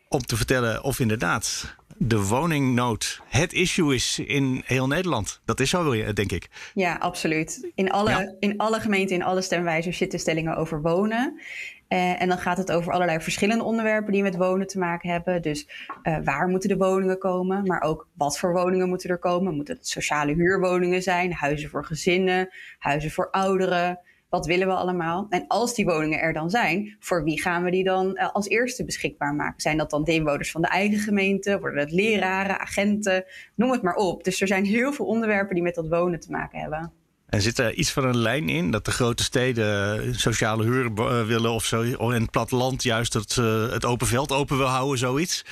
Om 0.08 0.22
te 0.22 0.36
vertellen 0.36 0.84
of 0.84 1.00
inderdaad 1.00 1.76
de 1.98 2.24
woningnood 2.24 3.22
het 3.26 3.54
issue 3.54 3.96
is 3.96 4.20
in 4.20 4.62
heel 4.66 4.88
Nederland. 4.88 5.42
Dat 5.46 5.60
is 5.60 5.70
zo, 5.70 6.14
denk 6.14 6.32
ik. 6.32 6.50
Ja, 6.74 6.96
absoluut. 6.96 7.72
In 7.76 7.92
alle, 7.92 8.36
in 8.40 8.58
alle 8.58 8.80
gemeenten, 8.80 9.16
in 9.16 9.24
alle 9.24 9.42
stemwijzers 9.42 9.98
zitten 9.98 10.20
stellingen 10.20 10.56
over 10.56 10.82
wonen. 10.82 11.40
Uh, 11.89 12.21
en 12.21 12.27
dan 12.27 12.38
gaat 12.38 12.57
het 12.57 12.71
over 12.71 12.94
allerlei 12.94 13.19
verschillende 13.19 13.63
onderwerpen 13.63 14.13
die 14.13 14.21
met 14.21 14.36
wonen 14.36 14.68
te 14.68 14.80
maken 14.80 15.09
hebben. 15.09 15.41
Dus 15.41 15.69
uh, 16.03 16.18
waar 16.24 16.47
moeten 16.47 16.69
de 16.69 16.77
woningen 16.77 17.18
komen, 17.18 17.63
maar 17.65 17.81
ook 17.81 18.07
wat 18.13 18.39
voor 18.39 18.53
woningen 18.53 18.89
moeten 18.89 19.09
er 19.09 19.19
komen. 19.19 19.56
Moeten 19.56 19.75
het 19.75 19.88
sociale 19.88 20.33
huurwoningen 20.33 21.01
zijn, 21.01 21.33
huizen 21.33 21.69
voor 21.69 21.86
gezinnen, 21.86 22.50
huizen 22.80 23.12
voor 23.12 23.30
ouderen, 23.31 24.00
wat 24.30 24.45
willen 24.45 24.68
we 24.68 24.74
allemaal? 24.74 25.25
En 25.30 25.45
als 25.47 25.74
die 25.75 25.86
woningen 25.86 26.19
er 26.19 26.33
dan 26.33 26.50
zijn, 26.50 26.95
voor 27.00 27.24
wie 27.24 27.41
gaan 27.41 27.63
we 27.63 27.71
die 27.71 27.83
dan 27.83 28.12
uh, 28.13 28.30
als 28.33 28.47
eerste 28.47 28.86
beschikbaar 28.86 29.33
maken? 29.33 29.62
Zijn 29.62 29.77
dat 29.77 29.89
dan 29.89 30.03
de 30.03 30.13
inwoners 30.13 30.51
van 30.51 30.62
de 30.62 30.68
eigen 30.68 31.00
gemeente? 31.00 31.59
Worden 31.59 31.80
het 31.80 31.91
leraren, 31.91 32.60
agenten? 32.60 33.25
Noem 33.55 33.72
het 33.72 33.81
maar 33.81 33.96
op. 33.96 34.24
Dus 34.24 34.41
er 34.41 34.48
zijn 34.48 34.65
heel 34.65 34.93
veel 34.93 35.05
onderwerpen 35.05 35.53
die 35.55 35.63
met 35.63 35.75
dat 35.75 35.88
wonen 35.88 36.19
te 36.19 36.31
maken 36.31 36.60
hebben. 36.60 36.99
En 37.29 37.41
zit 37.41 37.59
er 37.59 37.74
iets 37.74 37.91
van 37.91 38.03
een 38.03 38.17
lijn 38.17 38.50
in 38.50 38.71
dat 38.71 38.86
de 38.86 38.91
grote 38.91 39.24
steden 39.24 40.15
sociale 40.15 40.63
huur 40.63 40.91
uh, 40.95 41.25
willen 41.25 41.51
of 41.51 41.65
zo? 41.65 41.81
En 41.81 42.21
het 42.21 42.31
platteland 42.31 42.83
juist 42.83 43.13
het, 43.13 43.36
het 43.71 43.86
open 43.86 44.07
veld 44.07 44.31
open 44.31 44.57
wil 44.57 44.67
houden, 44.67 44.98
zoiets? 44.98 45.45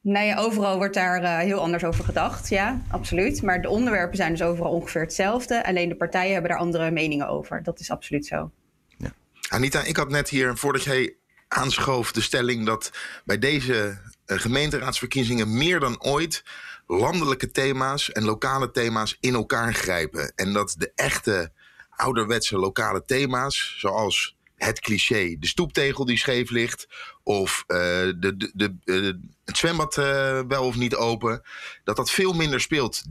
Nee, 0.00 0.36
overal 0.36 0.76
wordt 0.76 0.94
daar 0.94 1.22
uh, 1.22 1.38
heel 1.38 1.60
anders 1.60 1.84
over 1.84 2.04
gedacht. 2.04 2.48
Ja, 2.48 2.82
absoluut. 2.90 3.42
Maar 3.42 3.62
de 3.62 3.68
onderwerpen 3.68 4.16
zijn 4.16 4.30
dus 4.30 4.42
overal 4.42 4.72
ongeveer 4.72 5.00
hetzelfde. 5.00 5.66
Alleen 5.66 5.88
de 5.88 5.96
partijen 5.96 6.32
hebben 6.32 6.50
daar 6.50 6.60
andere 6.60 6.90
meningen 6.90 7.28
over. 7.28 7.62
Dat 7.62 7.80
is 7.80 7.90
absoluut 7.90 8.26
zo. 8.26 8.50
Ja. 8.98 9.12
Anita, 9.48 9.82
ik 9.82 9.96
had 9.96 10.08
net 10.08 10.28
hier, 10.28 10.56
voordat 10.56 10.84
jij 10.84 11.14
aanschoof, 11.48 12.12
de 12.12 12.20
stelling 12.20 12.66
dat 12.66 12.92
bij 13.24 13.38
deze 13.38 13.98
uh, 14.26 14.38
gemeenteraadsverkiezingen 14.38 15.56
meer 15.56 15.80
dan 15.80 16.02
ooit 16.02 16.44
landelijke 16.86 17.50
thema's 17.50 18.12
en 18.12 18.24
lokale 18.24 18.70
thema's 18.70 19.16
in 19.20 19.34
elkaar 19.34 19.74
grijpen. 19.74 20.32
En 20.34 20.52
dat 20.52 20.74
de 20.78 20.92
echte 20.94 21.52
ouderwetse 21.90 22.58
lokale 22.58 23.04
thema's, 23.04 23.74
zoals 23.78 24.36
het 24.56 24.80
cliché, 24.80 25.36
de 25.38 25.46
stoeptegel 25.46 26.04
die 26.04 26.18
scheef 26.18 26.50
ligt, 26.50 26.88
of 27.22 27.64
uh, 27.68 27.78
de, 27.78 28.50
de, 28.54 28.76
uh, 28.84 29.12
het 29.44 29.56
zwembad 29.56 29.96
uh, 29.96 30.40
wel 30.48 30.64
of 30.64 30.76
niet 30.76 30.94
open, 30.94 31.42
dat 31.84 31.96
dat 31.96 32.10
veel 32.10 32.32
minder 32.32 32.60
speelt 32.60 33.02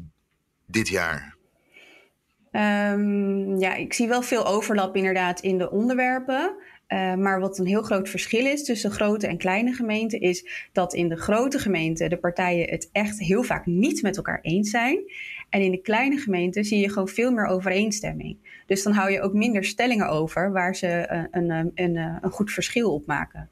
dit 0.65 0.88
jaar. 0.88 1.36
Um, 2.51 3.60
ja, 3.60 3.74
ik 3.74 3.94
zie 3.94 4.08
wel 4.08 4.22
veel 4.22 4.46
overlap 4.46 4.96
inderdaad 4.96 5.39
in 5.39 5.58
de 5.58 5.72
onderwerpen. 5.72 6.56
Uh, 6.93 7.13
maar 7.13 7.39
wat 7.39 7.57
een 7.57 7.65
heel 7.65 7.81
groot 7.81 8.09
verschil 8.09 8.45
is 8.45 8.63
tussen 8.63 8.91
grote 8.91 9.27
en 9.27 9.38
kleine 9.38 9.73
gemeenten, 9.73 10.19
is 10.19 10.67
dat 10.71 10.93
in 10.93 11.09
de 11.09 11.15
grote 11.15 11.59
gemeenten 11.59 12.09
de 12.09 12.17
partijen 12.17 12.69
het 12.69 12.89
echt 12.91 13.19
heel 13.19 13.43
vaak 13.43 13.65
niet 13.65 14.01
met 14.01 14.17
elkaar 14.17 14.39
eens 14.41 14.69
zijn. 14.69 15.00
En 15.50 15.62
in 15.62 15.71
de 15.71 15.81
kleine 15.81 16.17
gemeenten 16.17 16.63
zie 16.63 16.79
je 16.79 16.89
gewoon 16.89 17.07
veel 17.07 17.31
meer 17.31 17.45
overeenstemming. 17.45 18.38
Dus 18.65 18.83
dan 18.83 18.93
hou 18.93 19.12
je 19.12 19.21
ook 19.21 19.33
minder 19.33 19.63
stellingen 19.63 20.09
over 20.09 20.51
waar 20.51 20.75
ze 20.75 21.05
een, 21.31 21.50
een, 21.50 21.71
een, 21.75 21.95
een 21.95 22.31
goed 22.31 22.51
verschil 22.51 22.93
op 22.93 23.05
maken. 23.05 23.50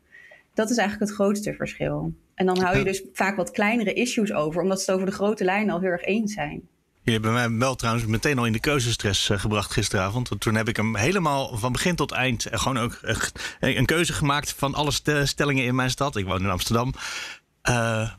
Dat 0.54 0.70
is 0.70 0.78
eigenlijk 0.78 1.10
het 1.10 1.20
grootste 1.20 1.54
verschil. 1.54 2.14
En 2.36 2.46
dan 2.46 2.60
hou 2.60 2.78
je 2.78 2.84
dus 2.84 3.04
vaak 3.14 3.36
wat 3.36 3.52
kleinere 3.52 3.94
issues 3.94 4.34
over, 4.34 4.62
omdat 4.62 4.82
ze 4.82 4.86
het 4.86 5.00
over 5.00 5.10
de 5.10 5.16
grote 5.16 5.44
lijnen 5.44 5.74
al 5.74 5.80
heel 5.80 5.90
erg 5.90 6.06
eens 6.06 6.34
zijn. 6.34 6.70
Je 7.04 7.12
hebt 7.12 7.26
mij 7.26 7.52
wel 7.52 7.76
trouwens 7.76 8.06
meteen 8.06 8.38
al 8.38 8.46
in 8.46 8.52
de 8.54 8.60
keuzestress 8.60 9.30
uh, 9.30 9.40
gebracht 9.40 9.72
gisteravond. 9.72 10.30
Want 10.30 10.42
toen 10.42 10.56
heb 10.56 10.68
ik 10.68 10.76
hem 10.76 10.96
helemaal 10.96 11.58
van 11.58 11.72
begin 11.72 11.96
tot 11.96 12.12
eind 12.12 12.48
uh, 12.48 12.60
gewoon 12.60 12.80
ook 12.80 13.00
uh, 13.04 13.18
een 13.60 13.86
keuze 13.86 14.14
gemaakt 14.14 14.54
van 14.58 14.74
alle 14.74 14.92
stellingen 15.24 15.64
in 15.64 15.76
mijn 15.76 15.90
stad. 15.90 16.16
Ik 16.16 16.26
woon 16.26 16.42
in 16.42 16.50
Amsterdam. 16.50 16.94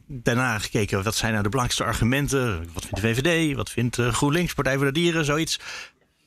daarna 0.06 0.58
gekeken 0.58 1.04
wat 1.04 1.14
zijn 1.14 1.30
nou 1.30 1.42
de 1.42 1.48
belangrijkste 1.48 1.84
argumenten. 1.84 2.68
Wat 2.72 2.84
vindt 2.84 3.00
de 3.00 3.14
VVD? 3.14 3.56
Wat 3.56 3.70
vindt 3.70 3.96
GroenLinks, 3.96 4.54
Partij 4.54 4.76
voor 4.76 4.84
de 4.84 4.92
Dieren? 4.92 5.24
Zoiets. 5.24 5.60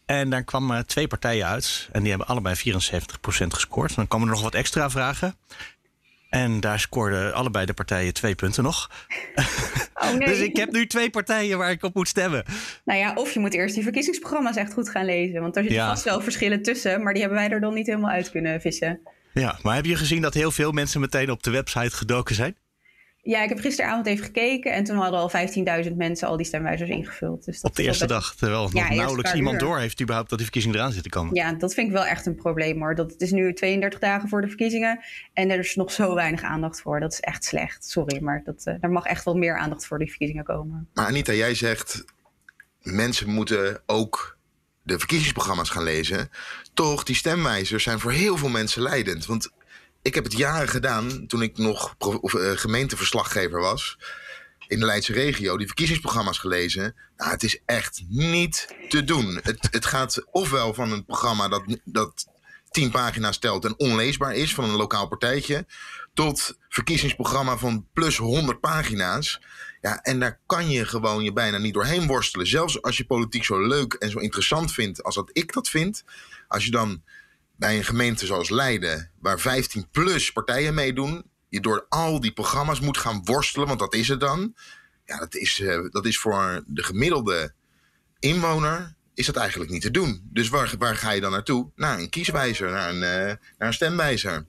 En 0.05 0.29
daar 0.29 0.43
kwamen 0.43 0.85
twee 0.85 1.07
partijen 1.07 1.47
uit. 1.47 1.89
En 1.91 1.99
die 1.99 2.09
hebben 2.09 2.27
allebei 2.27 2.55
74% 2.55 3.47
gescoord. 3.47 3.95
Dan 3.95 4.07
komen 4.07 4.27
er 4.27 4.33
nog 4.33 4.43
wat 4.43 4.53
extra 4.53 4.89
vragen. 4.89 5.35
En 6.35 6.59
daar 6.59 6.79
scoorden 6.79 7.33
allebei 7.33 7.65
de 7.65 7.73
partijen 7.73 8.13
twee 8.13 8.35
punten 8.35 8.63
nog. 8.63 8.89
Oh 9.95 10.13
nee. 10.13 10.27
dus 10.27 10.39
ik 10.39 10.57
heb 10.57 10.71
nu 10.71 10.87
twee 10.87 11.09
partijen 11.09 11.57
waar 11.57 11.71
ik 11.71 11.83
op 11.83 11.93
moet 11.93 12.07
stemmen. 12.07 12.43
Nou 12.85 12.99
ja, 12.99 13.13
of 13.13 13.31
je 13.31 13.39
moet 13.39 13.53
eerst 13.53 13.73
die 13.73 13.83
verkiezingsprogramma's 13.83 14.55
echt 14.55 14.73
goed 14.73 14.89
gaan 14.89 15.05
lezen. 15.05 15.41
Want 15.41 15.55
er 15.55 15.61
zitten 15.61 15.81
ja. 15.81 15.87
vast 15.87 16.03
wel 16.03 16.21
verschillen 16.21 16.61
tussen. 16.61 17.03
Maar 17.03 17.13
die 17.13 17.21
hebben 17.21 17.39
wij 17.39 17.49
er 17.49 17.59
dan 17.59 17.73
niet 17.73 17.85
helemaal 17.87 18.09
uit 18.09 18.31
kunnen 18.31 18.61
vissen. 18.61 18.99
Ja, 19.33 19.59
maar 19.61 19.75
heb 19.75 19.85
je 19.85 19.95
gezien 19.95 20.21
dat 20.21 20.33
heel 20.33 20.51
veel 20.51 20.71
mensen 20.71 20.99
meteen 20.99 21.31
op 21.31 21.43
de 21.43 21.51
website 21.51 21.95
gedoken 21.95 22.35
zijn? 22.35 22.55
Ja, 23.25 23.43
ik 23.43 23.49
heb 23.49 23.59
gisteravond 23.59 24.07
even 24.07 24.25
gekeken 24.25 24.73
en 24.73 24.83
toen 24.83 24.97
hadden 24.97 25.19
al 25.19 25.31
15.000 25.85 25.95
mensen 25.95 26.27
al 26.27 26.37
die 26.37 26.45
stemwijzers 26.45 26.89
ingevuld. 26.89 27.45
Dus 27.45 27.61
dat 27.61 27.71
Op 27.71 27.77
de 27.77 27.83
eerste 27.83 28.07
dag, 28.07 28.35
terwijl 28.35 28.69
nog 28.69 28.89
nauwelijks 28.89 29.33
iemand 29.33 29.59
door 29.59 29.79
heeft 29.79 30.01
überhaupt 30.01 30.29
dat 30.29 30.37
die 30.37 30.47
verkiezingen 30.47 30.79
eraan 30.79 30.91
zitten 30.91 31.11
komen. 31.11 31.35
Ja, 31.35 31.53
dat 31.53 31.73
vind 31.73 31.87
ik 31.87 31.93
wel 31.93 32.05
echt 32.05 32.25
een 32.25 32.35
probleem 32.35 32.79
hoor. 32.79 32.95
Dat, 32.95 33.11
het 33.11 33.21
is 33.21 33.31
nu 33.31 33.53
32 33.53 33.99
dagen 33.99 34.29
voor 34.29 34.41
de 34.41 34.47
verkiezingen 34.47 34.99
en 35.33 35.49
er 35.49 35.59
is 35.59 35.75
nog 35.75 35.91
zo 35.91 36.13
weinig 36.13 36.41
aandacht 36.41 36.81
voor. 36.81 36.99
Dat 36.99 37.11
is 37.11 37.19
echt 37.19 37.43
slecht, 37.43 37.85
sorry, 37.89 38.23
maar 38.23 38.41
dat, 38.43 38.63
uh, 38.65 38.73
er 38.81 38.91
mag 38.91 39.05
echt 39.05 39.25
wel 39.25 39.35
meer 39.35 39.57
aandacht 39.57 39.85
voor 39.85 39.97
die 39.97 40.09
verkiezingen 40.09 40.43
komen. 40.43 40.89
Maar 40.93 41.05
Anita, 41.05 41.33
jij 41.33 41.55
zegt 41.55 42.05
mensen 42.81 43.29
moeten 43.29 43.81
ook 43.85 44.37
de 44.83 44.97
verkiezingsprogramma's 44.97 45.69
gaan 45.69 45.83
lezen. 45.83 46.29
Toch, 46.73 47.03
die 47.03 47.15
stemwijzers 47.15 47.83
zijn 47.83 47.99
voor 47.99 48.11
heel 48.11 48.37
veel 48.37 48.49
mensen 48.49 48.81
leidend. 48.81 49.25
Want 49.25 49.51
ik 50.05 50.15
heb 50.15 50.23
het 50.23 50.37
jaren 50.37 50.67
gedaan 50.67 51.27
toen 51.27 51.41
ik 51.41 51.57
nog 51.57 51.95
of, 51.99 52.33
uh, 52.33 52.51
gemeenteverslaggever 52.51 53.59
was. 53.59 53.97
In 54.67 54.79
de 54.79 54.85
Leidse 54.85 55.13
regio, 55.13 55.57
die 55.57 55.67
verkiezingsprogramma's 55.67 56.37
gelezen. 56.37 56.95
Nou, 57.17 57.31
het 57.31 57.43
is 57.43 57.59
echt 57.65 58.03
niet 58.07 58.67
te 58.89 59.03
doen. 59.03 59.39
Het, 59.43 59.67
het 59.71 59.85
gaat 59.85 60.25
ofwel 60.31 60.73
van 60.73 60.91
een 60.91 61.05
programma 61.05 61.47
dat, 61.47 61.63
dat 61.83 62.25
tien 62.69 62.91
pagina's 62.91 63.37
telt 63.37 63.65
en 63.65 63.79
onleesbaar 63.79 64.35
is 64.35 64.53
van 64.53 64.63
een 64.63 64.75
lokaal 64.75 65.07
partijtje. 65.07 65.65
Tot 66.13 66.57
verkiezingsprogramma 66.69 67.57
van 67.57 67.87
plus 67.93 68.17
100 68.17 68.59
pagina's. 68.59 69.41
Ja, 69.81 70.01
en 70.01 70.19
daar 70.19 70.39
kan 70.45 70.69
je 70.69 70.85
gewoon 70.85 71.23
je 71.23 71.33
bijna 71.33 71.57
niet 71.57 71.73
doorheen 71.73 72.07
worstelen. 72.07 72.47
Zelfs 72.47 72.81
als 72.81 72.97
je 72.97 73.05
politiek 73.05 73.43
zo 73.43 73.67
leuk 73.67 73.93
en 73.93 74.09
zo 74.09 74.19
interessant 74.19 74.71
vindt 74.71 75.03
als 75.03 75.15
dat 75.15 75.29
ik 75.33 75.53
dat 75.53 75.69
vind. 75.69 76.03
Als 76.47 76.65
je 76.65 76.71
dan 76.71 77.03
bij 77.57 77.77
een 77.77 77.83
gemeente 77.83 78.25
zoals 78.25 78.49
Leiden, 78.49 79.11
waar 79.19 79.39
15 79.39 79.89
plus 79.91 80.31
partijen 80.31 80.73
meedoen, 80.73 81.23
je 81.49 81.61
door 81.61 81.85
al 81.89 82.19
die 82.19 82.33
programma's 82.33 82.79
moet 82.79 82.97
gaan 82.97 83.21
worstelen, 83.23 83.67
want 83.67 83.79
dat 83.79 83.93
is 83.93 84.07
het 84.07 84.19
dan. 84.19 84.55
Ja, 85.05 85.17
dat 85.17 85.35
is, 85.35 85.59
uh, 85.59 85.89
dat 85.89 86.05
is 86.05 86.19
voor 86.19 86.63
de 86.67 86.83
gemiddelde 86.83 87.53
inwoner 88.19 88.95
is 89.15 89.25
dat 89.25 89.35
eigenlijk 89.35 89.71
niet 89.71 89.81
te 89.81 89.91
doen. 89.91 90.29
Dus 90.31 90.49
waar, 90.49 90.73
waar 90.77 90.95
ga 90.95 91.11
je 91.11 91.21
dan 91.21 91.31
naartoe? 91.31 91.71
Naar 91.75 91.99
een 91.99 92.09
kieswijzer, 92.09 92.71
naar 92.71 92.89
een, 92.89 92.95
uh, 92.95 93.35
naar 93.57 93.67
een 93.67 93.73
stemwijzer. 93.73 94.45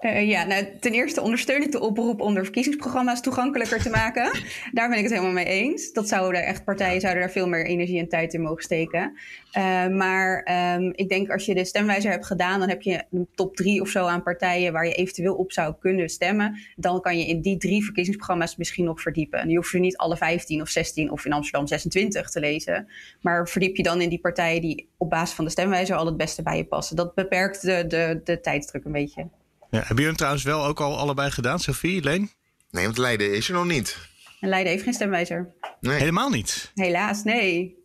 Uh, 0.00 0.28
ja, 0.28 0.44
nou, 0.44 0.64
ten 0.80 0.92
eerste 0.92 1.20
ondersteun 1.20 1.62
ik 1.62 1.72
de 1.72 1.80
oproep 1.80 2.20
om 2.20 2.34
de 2.34 2.42
verkiezingsprogramma's 2.42 3.20
toegankelijker 3.20 3.82
te 3.82 3.90
maken. 3.90 4.30
daar 4.72 4.88
ben 4.88 4.98
ik 4.98 5.02
het 5.02 5.12
helemaal 5.12 5.32
mee 5.32 5.44
eens. 5.44 5.92
Dat 5.92 6.08
zouden 6.08 6.44
echt 6.44 6.64
partijen 6.64 7.00
zouden 7.00 7.22
daar 7.22 7.32
veel 7.32 7.48
meer 7.48 7.66
energie 7.66 7.98
en 7.98 8.08
tijd 8.08 8.34
in 8.34 8.40
mogen 8.40 8.62
steken. 8.62 9.18
Uh, 9.58 9.86
maar 9.86 10.48
um, 10.78 10.92
ik 10.94 11.08
denk 11.08 11.30
als 11.30 11.46
je 11.46 11.54
de 11.54 11.64
stemwijzer 11.64 12.10
hebt 12.10 12.26
gedaan, 12.26 12.58
dan 12.58 12.68
heb 12.68 12.82
je 12.82 13.04
een 13.10 13.28
top 13.34 13.56
drie 13.56 13.80
of 13.80 13.88
zo 13.88 14.06
aan 14.06 14.22
partijen 14.22 14.72
waar 14.72 14.86
je 14.86 14.94
eventueel 14.94 15.34
op 15.34 15.52
zou 15.52 15.74
kunnen 15.80 16.08
stemmen. 16.08 16.58
Dan 16.76 17.00
kan 17.00 17.18
je 17.18 17.26
in 17.26 17.40
die 17.40 17.56
drie 17.56 17.84
verkiezingsprogramma's 17.84 18.56
misschien 18.56 18.84
nog 18.84 19.00
verdiepen. 19.00 19.40
En 19.40 19.48
je 19.48 19.56
hoeft 19.56 19.72
er 19.72 19.80
niet 19.80 19.96
alle 19.96 20.16
15 20.16 20.60
of 20.60 20.68
16 20.68 21.10
of 21.10 21.24
in 21.24 21.32
Amsterdam 21.32 21.66
26 21.66 22.30
te 22.30 22.40
lezen. 22.40 22.88
Maar 23.20 23.48
verdiep 23.48 23.76
je 23.76 23.82
dan 23.82 24.00
in 24.00 24.08
die 24.08 24.20
partijen 24.20 24.60
die 24.60 24.88
op 24.96 25.10
basis 25.10 25.34
van 25.34 25.44
de 25.44 25.50
stemwijzer 25.50 25.96
al 25.96 26.06
het 26.06 26.16
beste 26.16 26.42
bij 26.42 26.56
je 26.56 26.64
passen. 26.64 26.96
Dat 26.96 27.14
beperkt 27.14 27.62
de, 27.62 27.84
de, 27.86 28.20
de 28.24 28.40
tijdsdruk 28.40 28.84
een 28.84 28.92
beetje. 28.92 29.28
Ja, 29.70 29.78
hebben 29.78 29.88
jullie 29.88 30.06
hem 30.06 30.16
trouwens 30.16 30.44
wel 30.44 30.64
ook 30.64 30.80
al 30.80 30.98
allebei 30.98 31.30
gedaan, 31.30 31.60
Sophie, 31.60 32.02
Leen? 32.02 32.30
Nee, 32.70 32.84
want 32.84 32.98
Leiden 32.98 33.34
is 33.34 33.48
er 33.48 33.54
nog 33.54 33.64
niet. 33.64 33.98
En 34.40 34.48
Leiden 34.48 34.72
heeft 34.72 34.84
geen 34.84 34.94
stemwijzer. 34.94 35.54
Nee. 35.80 35.98
Helemaal 35.98 36.30
niet? 36.30 36.70
Helaas, 36.74 37.24
nee. 37.24 37.84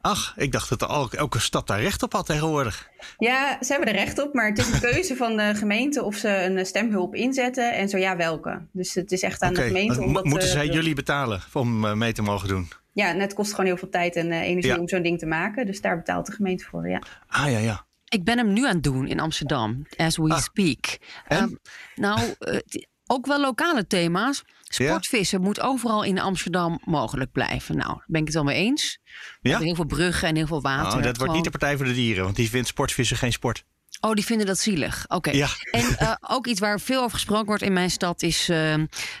Ach, 0.00 0.34
ik 0.36 0.52
dacht 0.52 0.78
dat 0.78 1.12
elke 1.14 1.38
stad 1.38 1.66
daar 1.66 1.80
recht 1.80 2.02
op 2.02 2.12
had 2.12 2.26
tegenwoordig. 2.26 2.88
Ja, 3.18 3.58
ze 3.60 3.72
hebben 3.72 3.88
er 3.88 3.98
recht 3.98 4.22
op, 4.22 4.34
maar 4.34 4.48
het 4.48 4.58
is 4.58 4.72
een 4.72 4.80
keuze 4.90 5.16
van 5.16 5.36
de 5.36 5.54
gemeente 5.54 6.02
of 6.04 6.16
ze 6.16 6.28
een 6.28 6.66
stemhulp 6.66 7.14
inzetten 7.14 7.74
en 7.74 7.88
zo 7.88 7.98
ja, 7.98 8.16
welke. 8.16 8.66
Dus 8.72 8.94
het 8.94 9.12
is 9.12 9.22
echt 9.22 9.42
aan 9.42 9.54
de 9.54 9.62
gemeente 9.62 10.02
om 10.02 10.12
dat 10.12 10.24
Moeten 10.24 10.48
zij 10.48 10.66
jullie 10.66 10.94
betalen 10.94 11.40
om 11.52 11.84
eh, 11.84 11.92
mee 11.92 12.12
te 12.12 12.22
mogen 12.22 12.48
doen? 12.48 12.68
Ja, 12.92 13.12
net 13.12 13.34
kost 13.34 13.50
gewoon 13.50 13.66
heel 13.66 13.76
veel 13.76 13.88
tijd 13.88 14.16
en 14.16 14.26
uh, 14.26 14.40
energie 14.40 14.78
om 14.78 14.88
zo'n 14.88 15.02
ding 15.02 15.18
te 15.18 15.26
maken. 15.26 15.66
Dus 15.66 15.80
daar 15.80 15.96
betaalt 15.96 16.26
de 16.26 16.32
gemeente 16.32 16.64
voor, 16.64 16.88
ja. 16.88 17.02
Ah 17.26 17.50
ja, 17.50 17.58
ja. 17.58 17.84
Ik 18.10 18.24
ben 18.24 18.38
hem 18.38 18.52
nu 18.52 18.66
aan 18.66 18.74
het 18.74 18.82
doen 18.82 19.06
in 19.06 19.20
Amsterdam, 19.20 19.86
as 19.96 20.16
we 20.16 20.28
ah. 20.28 20.38
speak. 20.38 20.98
Um, 21.28 21.58
nou, 21.94 22.34
uh, 22.40 22.58
ook 23.06 23.26
wel 23.26 23.40
lokale 23.40 23.86
thema's. 23.86 24.42
Sportvissen 24.62 25.40
moet 25.40 25.60
overal 25.60 26.02
in 26.02 26.18
Amsterdam 26.18 26.80
mogelijk 26.84 27.32
blijven. 27.32 27.76
Nou, 27.76 27.88
daar 27.88 28.04
ben 28.06 28.20
ik 28.20 28.26
het 28.26 28.34
wel 28.34 28.44
mee 28.44 28.56
eens. 28.56 28.98
Ja? 29.40 29.58
Heel 29.58 29.74
veel 29.74 29.84
bruggen 29.84 30.28
en 30.28 30.36
heel 30.36 30.46
veel 30.46 30.60
water. 30.60 30.98
Oh, 30.98 31.02
dat 31.02 31.16
wordt 31.16 31.32
niet 31.32 31.44
de 31.44 31.50
Partij 31.50 31.76
voor 31.76 31.86
de 31.86 31.92
Dieren, 31.92 32.24
want 32.24 32.36
die 32.36 32.50
vindt 32.50 32.68
sportvissen 32.68 33.16
geen 33.16 33.32
sport. 33.32 33.64
Oh, 34.00 34.12
die 34.12 34.24
vinden 34.24 34.46
dat 34.46 34.58
zielig. 34.58 35.04
Oké. 35.08 35.30
Ja. 35.30 35.48
En 35.70 35.96
uh, 36.00 36.14
ook 36.20 36.46
iets 36.46 36.60
waar 36.60 36.80
veel 36.80 37.02
over 37.02 37.10
gesproken 37.10 37.46
wordt 37.46 37.62
in 37.62 37.72
mijn 37.72 37.90
stad 37.90 38.22
is... 38.22 38.48
Uh, 38.48 38.74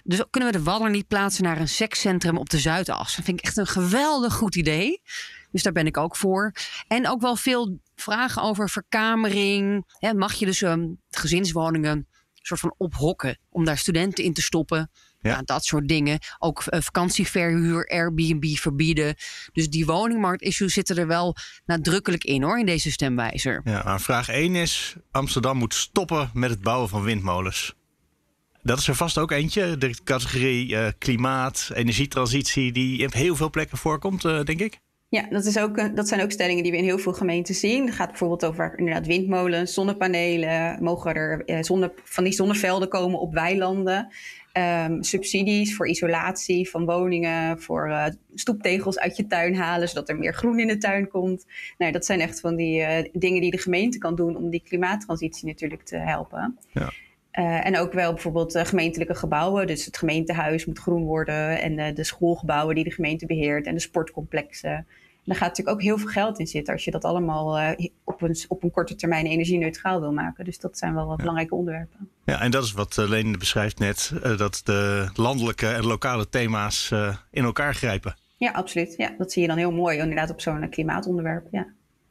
dus 0.04 0.22
kunnen 0.30 0.52
we 0.52 0.58
de 0.58 0.64
Wadder 0.64 0.90
niet 0.90 1.08
plaatsen 1.08 1.44
naar 1.44 1.60
een 1.60 1.68
sekscentrum 1.68 2.36
op 2.36 2.50
de 2.50 2.58
Zuidas? 2.58 3.16
Dat 3.16 3.24
vind 3.24 3.38
ik 3.38 3.44
echt 3.44 3.56
een 3.56 3.66
geweldig 3.66 4.34
goed 4.34 4.56
idee. 4.56 5.02
Dus 5.52 5.62
daar 5.62 5.72
ben 5.72 5.86
ik 5.86 5.96
ook 5.96 6.16
voor. 6.16 6.52
En 6.88 7.08
ook 7.08 7.20
wel 7.20 7.36
veel 7.36 7.78
vragen 8.00 8.42
over 8.42 8.70
verkamering. 8.70 9.84
mag 10.14 10.34
je 10.34 10.46
dus 10.46 10.60
um, 10.60 11.00
gezinswoningen 11.10 12.08
soort 12.42 12.60
van 12.60 12.74
ophokken 12.76 13.38
om 13.48 13.64
daar 13.64 13.78
studenten 13.78 14.24
in 14.24 14.32
te 14.32 14.42
stoppen? 14.42 14.90
Ja. 15.20 15.30
Nou, 15.30 15.44
dat 15.44 15.64
soort 15.64 15.88
dingen. 15.88 16.18
Ook 16.38 16.64
uh, 16.66 16.80
vakantieverhuur, 16.80 17.88
Airbnb 17.88 18.56
verbieden. 18.56 19.14
Dus 19.52 19.68
die 19.68 19.86
woningmarkt-issues 19.86 20.72
zitten 20.72 20.96
er 20.96 21.06
wel 21.06 21.36
nadrukkelijk 21.64 22.24
in 22.24 22.42
hoor, 22.42 22.58
in 22.58 22.66
deze 22.66 22.90
stemwijzer. 22.90 23.60
Ja, 23.64 23.98
vraag 23.98 24.28
1 24.28 24.54
is: 24.54 24.96
Amsterdam 25.10 25.56
moet 25.56 25.74
stoppen 25.74 26.30
met 26.32 26.50
het 26.50 26.60
bouwen 26.60 26.88
van 26.88 27.02
windmolens. 27.02 27.74
Dat 28.62 28.78
is 28.78 28.88
er 28.88 28.94
vast 28.94 29.18
ook 29.18 29.30
eentje. 29.30 29.78
De 29.78 29.94
categorie 30.04 30.68
uh, 30.68 30.86
klimaat, 30.98 31.70
energietransitie, 31.74 32.72
die 32.72 33.06
op 33.06 33.12
heel 33.12 33.36
veel 33.36 33.50
plekken 33.50 33.78
voorkomt, 33.78 34.24
uh, 34.24 34.42
denk 34.42 34.60
ik. 34.60 34.80
Ja, 35.10 35.26
dat, 35.30 35.44
is 35.44 35.58
ook, 35.58 35.96
dat 35.96 36.08
zijn 36.08 36.22
ook 36.22 36.30
stellingen 36.30 36.62
die 36.62 36.72
we 36.72 36.78
in 36.78 36.84
heel 36.84 36.98
veel 36.98 37.12
gemeenten 37.12 37.54
zien. 37.54 37.86
Het 37.86 37.94
gaat 37.94 38.08
bijvoorbeeld 38.08 38.44
over 38.44 38.78
inderdaad 38.78 39.06
windmolens, 39.06 39.74
zonnepanelen. 39.74 40.82
Mogen 40.82 41.14
er 41.14 41.44
eh, 41.44 41.62
zonne, 41.62 41.92
van 42.04 42.24
die 42.24 42.32
zonnevelden 42.32 42.88
komen 42.88 43.20
op 43.20 43.34
weilanden? 43.34 44.08
Um, 44.52 45.02
subsidies 45.02 45.76
voor 45.76 45.88
isolatie 45.88 46.70
van 46.70 46.84
woningen, 46.84 47.60
voor 47.60 47.88
uh, 47.88 48.06
stoeptegels 48.34 48.98
uit 48.98 49.16
je 49.16 49.26
tuin 49.26 49.54
halen, 49.54 49.88
zodat 49.88 50.08
er 50.08 50.18
meer 50.18 50.34
groen 50.34 50.58
in 50.58 50.66
de 50.66 50.78
tuin 50.78 51.08
komt. 51.08 51.46
Nou, 51.78 51.92
dat 51.92 52.04
zijn 52.04 52.20
echt 52.20 52.40
van 52.40 52.56
die 52.56 52.80
uh, 52.80 52.98
dingen 53.12 53.40
die 53.40 53.50
de 53.50 53.58
gemeente 53.58 53.98
kan 53.98 54.14
doen 54.14 54.36
om 54.36 54.50
die 54.50 54.62
klimaattransitie 54.64 55.46
natuurlijk 55.46 55.82
te 55.82 55.96
helpen. 55.96 56.58
Ja. 56.72 56.92
Uh, 57.38 57.66
en 57.66 57.78
ook 57.78 57.92
wel 57.92 58.12
bijvoorbeeld 58.12 58.56
uh, 58.56 58.64
gemeentelijke 58.64 59.14
gebouwen. 59.14 59.66
Dus 59.66 59.84
het 59.84 59.96
gemeentehuis 59.96 60.66
moet 60.66 60.78
groen 60.78 61.04
worden. 61.04 61.60
En 61.60 61.78
uh, 61.78 61.94
de 61.94 62.04
schoolgebouwen 62.04 62.74
die 62.74 62.84
de 62.84 62.90
gemeente 62.90 63.26
beheert. 63.26 63.66
En 63.66 63.74
de 63.74 63.80
sportcomplexen. 63.80 64.86
daar 65.24 65.36
gaat 65.36 65.48
natuurlijk 65.48 65.76
ook 65.76 65.82
heel 65.82 65.98
veel 65.98 66.08
geld 66.08 66.38
in 66.38 66.46
zitten. 66.46 66.74
Als 66.74 66.84
je 66.84 66.90
dat 66.90 67.04
allemaal 67.04 67.76
op, 68.04 68.22
een, 68.22 68.36
op 68.48 68.62
een 68.62 68.70
korte 68.70 68.94
termijn 68.94 69.26
energie-neutraal 69.26 70.00
wil 70.00 70.12
maken. 70.12 70.44
Dus 70.44 70.58
dat 70.58 70.78
zijn 70.78 70.94
wel 70.94 71.06
wat 71.06 71.16
belangrijke 71.16 71.54
onderwerpen. 71.54 72.08
Ja, 72.24 72.40
en 72.40 72.50
dat 72.50 72.64
is 72.64 72.72
wat 72.72 72.96
Leen 72.96 73.38
beschrijft 73.38 73.78
net. 73.78 74.12
dat 74.36 74.60
de 74.64 75.10
landelijke 75.14 75.68
en 75.68 75.86
lokale 75.86 76.28
thema's 76.28 76.90
in 77.30 77.44
elkaar 77.44 77.74
grijpen. 77.74 78.16
Ja, 78.36 78.50
absoluut. 78.50 78.94
Ja, 78.96 79.14
dat 79.18 79.32
zie 79.32 79.42
je 79.42 79.48
dan 79.48 79.56
heel 79.56 79.72
mooi 79.72 79.98
inderdaad 79.98 80.30
op 80.30 80.40
zo'n 80.40 80.68
klimaatonderwerp. 80.68 81.46
Ja. 81.50 81.66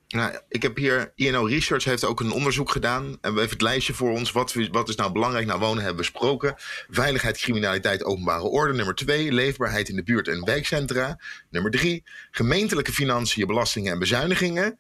Nou, 0.10 0.40
ik 0.48 0.62
heb 0.62 0.78
hier, 0.78 1.12
INO 1.16 1.44
Research 1.44 1.84
heeft 1.84 2.06
ook 2.06 2.20
een 2.20 2.32
onderzoek 2.32 2.72
gedaan. 2.72 3.04
En 3.04 3.18
we 3.34 3.40
hebben 3.40 3.50
het 3.50 3.62
lijstje 3.62 3.94
voor 3.94 4.12
ons. 4.12 4.32
Wat, 4.32 4.54
wat 4.72 4.90
is 4.90 4.96
nou 4.96 5.12
belangrijk 5.12 5.46
nou 5.46 5.60
wonen 5.60 5.84
hebben 5.84 6.04
we 6.04 6.12
besproken. 6.12 6.56
Veiligheid, 6.90 7.38
criminaliteit, 7.38 8.04
openbare 8.04 8.44
orde. 8.44 8.74
Nummer 8.74 8.96
twee, 8.96 9.32
leefbaarheid 9.32 9.90
in 9.90 9.96
de 9.96 10.04
buurt 10.04 10.28
en 10.28 10.46
wijkcentra. 10.46 11.20
Nummer 11.50 11.72
drie, 11.72 12.04
gemeentelijke 12.32 12.92
financiën, 12.92 13.48
belastingen 13.48 13.92
en 13.94 14.00
bezuinigingen. 14.00 14.80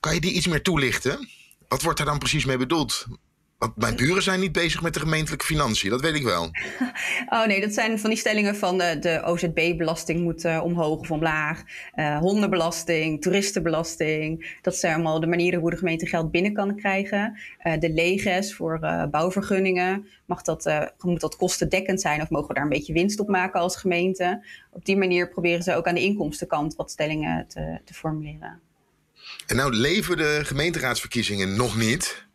Kan 0.00 0.14
je 0.14 0.20
die 0.20 0.32
iets 0.32 0.46
meer 0.46 0.62
toelichten? 0.62 1.28
Wat 1.68 1.82
wordt 1.82 1.98
daar 1.98 2.06
dan 2.06 2.18
precies 2.18 2.44
mee 2.44 2.56
bedoeld? 2.56 3.06
Want 3.58 3.76
mijn 3.76 3.96
buren 3.96 4.22
zijn 4.22 4.40
niet 4.40 4.52
bezig 4.52 4.82
met 4.82 4.94
de 4.94 5.00
gemeentelijke 5.00 5.44
financiën, 5.44 5.90
dat 5.90 6.00
weet 6.00 6.14
ik 6.14 6.22
wel. 6.22 6.50
Oh 7.28 7.46
nee, 7.46 7.60
dat 7.60 7.72
zijn 7.72 7.98
van 7.98 8.10
die 8.10 8.18
stellingen 8.18 8.56
van 8.56 8.78
de, 8.78 8.98
de 8.98 9.22
OZB-belasting 9.24 10.20
moet 10.20 10.44
uh, 10.44 10.60
omhoog 10.64 10.98
of 10.98 11.10
omlaag. 11.10 11.62
Uh, 11.94 12.18
hondenbelasting, 12.18 13.22
toeristenbelasting. 13.22 14.58
Dat 14.62 14.76
zijn 14.76 14.94
allemaal 14.94 15.20
de 15.20 15.26
manieren 15.26 15.60
hoe 15.60 15.70
de 15.70 15.76
gemeente 15.76 16.06
geld 16.06 16.30
binnen 16.30 16.52
kan 16.52 16.76
krijgen. 16.76 17.38
Uh, 17.62 17.78
de 17.78 17.90
leges 17.90 18.54
voor 18.54 18.78
bouwvergunningen. 19.10 20.06
Mag 20.26 20.42
dat, 20.42 20.92
moet 20.98 21.20
dat 21.20 21.36
kostendekkend 21.36 22.00
zijn 22.00 22.22
of 22.22 22.30
mogen 22.30 22.48
we 22.48 22.54
daar 22.54 22.62
een 22.62 22.68
beetje 22.68 22.92
winst 22.92 23.20
op 23.20 23.28
maken 23.28 23.60
als 23.60 23.76
gemeente? 23.76 24.46
Op 24.70 24.84
die 24.84 24.96
manier 24.96 25.28
proberen 25.28 25.62
ze 25.62 25.74
ook 25.74 25.86
aan 25.86 25.94
de 25.94 26.02
inkomstenkant 26.02 26.74
wat 26.74 26.90
stellingen 26.90 27.48
te, 27.48 27.80
te 27.84 27.94
formuleren. 27.94 28.60
En 29.46 29.56
nou 29.56 29.72
leven 29.72 30.16
de 30.16 30.40
gemeenteraadsverkiezingen 30.42 31.56
nog 31.56 31.76
niet. 31.76 32.25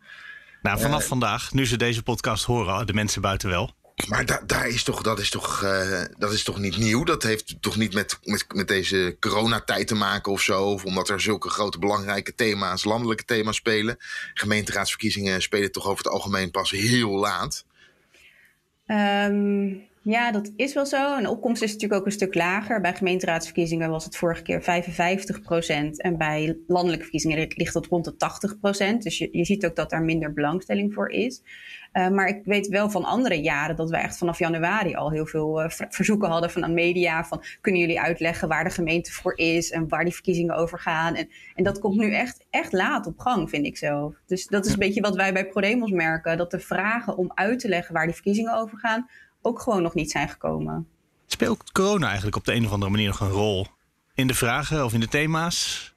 Nou, 0.62 0.80
vanaf 0.80 1.06
vandaag, 1.06 1.54
nu 1.54 1.66
ze 1.66 1.78
deze 1.78 2.04
podcast 2.04 2.46
horen, 2.46 2.88
de 2.88 2.94
mensen 2.94 3.22
buiten 3.22 3.50
wel. 3.50 3.76
Maar 4.08 4.26
da 4.26 4.42
daar 4.46 4.68
is 4.68 4.84
toch, 4.84 5.02
dat, 5.02 5.20
is 5.20 5.30
toch, 5.30 5.62
uh, 5.64 6.02
dat 6.18 6.34
is 6.34 6.44
toch 6.44 6.60
niet 6.60 6.78
nieuw? 6.78 7.04
Dat 7.04 7.24
heeft 7.24 7.62
toch 7.62 7.76
niet 7.76 7.94
met, 7.94 8.20
met, 8.24 8.46
met 8.54 8.68
deze 8.68 9.18
coronatijd 9.20 9.88
te 9.88 9.96
maken 9.96 10.32
of 10.32 10.42
zo? 10.42 10.64
Of 10.64 10.86
omdat 10.86 11.10
er 11.10 11.22
zulke 11.22 11.50
grote 11.50 11.80
belangrijke 11.80 12.36
thema's, 12.36 12.84
landelijke 12.84 13.26
thema's 13.26 13.56
spelen? 13.56 13.98
Gemeenteraadsverkiezingen 14.34 15.42
spelen 15.42 15.72
toch 15.72 15.86
over 15.86 16.04
het 16.04 16.14
algemeen 16.14 16.52
pas 16.52 16.72
heel 16.72 17.10
laat? 17.10 17.66
Um, 18.88 19.90
ja, 20.04 20.32
dat 20.32 20.52
is 20.56 20.74
wel 20.74 20.86
zo. 20.86 21.16
En 21.16 21.24
de 21.24 21.30
opkomst 21.30 21.62
is 21.62 21.72
natuurlijk 21.72 22.00
ook 22.00 22.06
een 22.06 22.12
stuk 22.12 22.36
lager. 22.36 22.82
Bij 22.82 22.96
gemeenteraadsverkiezingen 22.96 23.90
was 23.90 24.06
het 24.06 24.18
vorige 24.18 24.42
keer 24.42 24.62
55 24.62 25.42
procent. 25.42 26.02
En 26.02 26.18
bij 26.18 26.58
landelijke 26.68 27.04
verkiezingen 27.04 27.54
ligt 27.56 27.74
dat 27.74 27.86
rond 27.86 28.06
de 28.06 28.16
80 28.16 28.60
procent. 28.60 29.04
Dus 29.04 29.18
je, 29.18 29.30
je 29.32 29.46
ziet 29.46 29.66
ook 29.66 29.76
dat 29.76 29.90
daar 29.90 30.02
minder 30.02 30.34
belangstelling 30.34 30.94
voor 30.94 31.10
is. 31.10 31.42
Uh, 31.94 32.10
maar 32.10 32.28
ik 32.28 32.42
weet 32.44 32.68
wel 32.68 32.90
van 32.90 33.04
andere 33.04 33.42
jaren 33.42 33.76
dat 33.76 33.90
we 33.90 33.98
echt 33.98 34.18
vanaf 34.18 34.40
januari 34.40 34.96
al 34.96 35.12
heel 35.12 35.26
veel 35.26 35.64
uh, 35.64 35.70
verzoeken 35.70 36.30
hadden 36.30 36.52
van 36.52 36.64
aan 36.64 36.74
media. 36.74 37.24
Van 37.24 37.44
kunnen 37.62 37.82
jullie 37.82 38.02
uitleggen 38.02 38.48
waar 38.48 38.64
de 38.64 38.70
gemeente 38.70 39.12
voor 39.12 39.38
is 39.38 39.72
en 39.72 39.88
waar 39.88 40.04
die 40.04 40.14
verkiezingen 40.14 40.56
over 40.56 40.80
gaan. 40.80 41.16
En, 41.16 41.30
en 41.56 41.64
dat 41.64 41.80
komt 41.80 41.98
nu 41.98 42.14
echt, 42.14 42.46
echt 42.50 42.72
laat 42.72 43.08
op 43.08 43.20
gang, 43.20 43.50
vind 43.50 43.66
ik 43.66 43.78
zo. 43.78 44.16
Dus 44.26 44.48
dat 44.48 44.66
is 44.66 44.72
een 44.72 44.80
beetje 44.80 45.02
wat 45.02 45.16
wij 45.16 45.34
bij 45.34 45.48
ProDemos 45.48 45.92
merken. 45.92 46.38
Dat 46.38 46.52
de 46.52 46.60
vragen 46.60 47.18
om 47.18 47.32
uit 47.36 47.60
te 47.60 47.70
leggen 47.70 47.94
waar 47.94 48.06
die 48.06 48.16
verkiezingen 48.16 48.58
over 48.58 48.78
gaan 48.78 49.08
ook 49.42 49.62
gewoon 49.62 49.82
nog 49.82 49.94
niet 49.94 50.12
zijn 50.12 50.30
gekomen. 50.30 50.88
Speelt 51.26 51.72
corona 51.72 52.06
eigenlijk 52.06 52.36
op 52.36 52.46
de 52.46 52.54
een 52.54 52.66
of 52.66 52.72
andere 52.72 52.92
manier 52.92 53.08
nog 53.08 53.20
een 53.20 53.30
rol 53.30 53.68
in 54.14 54.28
de 54.28 54.34
vragen 54.34 54.86
of 54.86 54.94
in 54.94 55.00
de 55.00 55.08
thema's? 55.08 55.91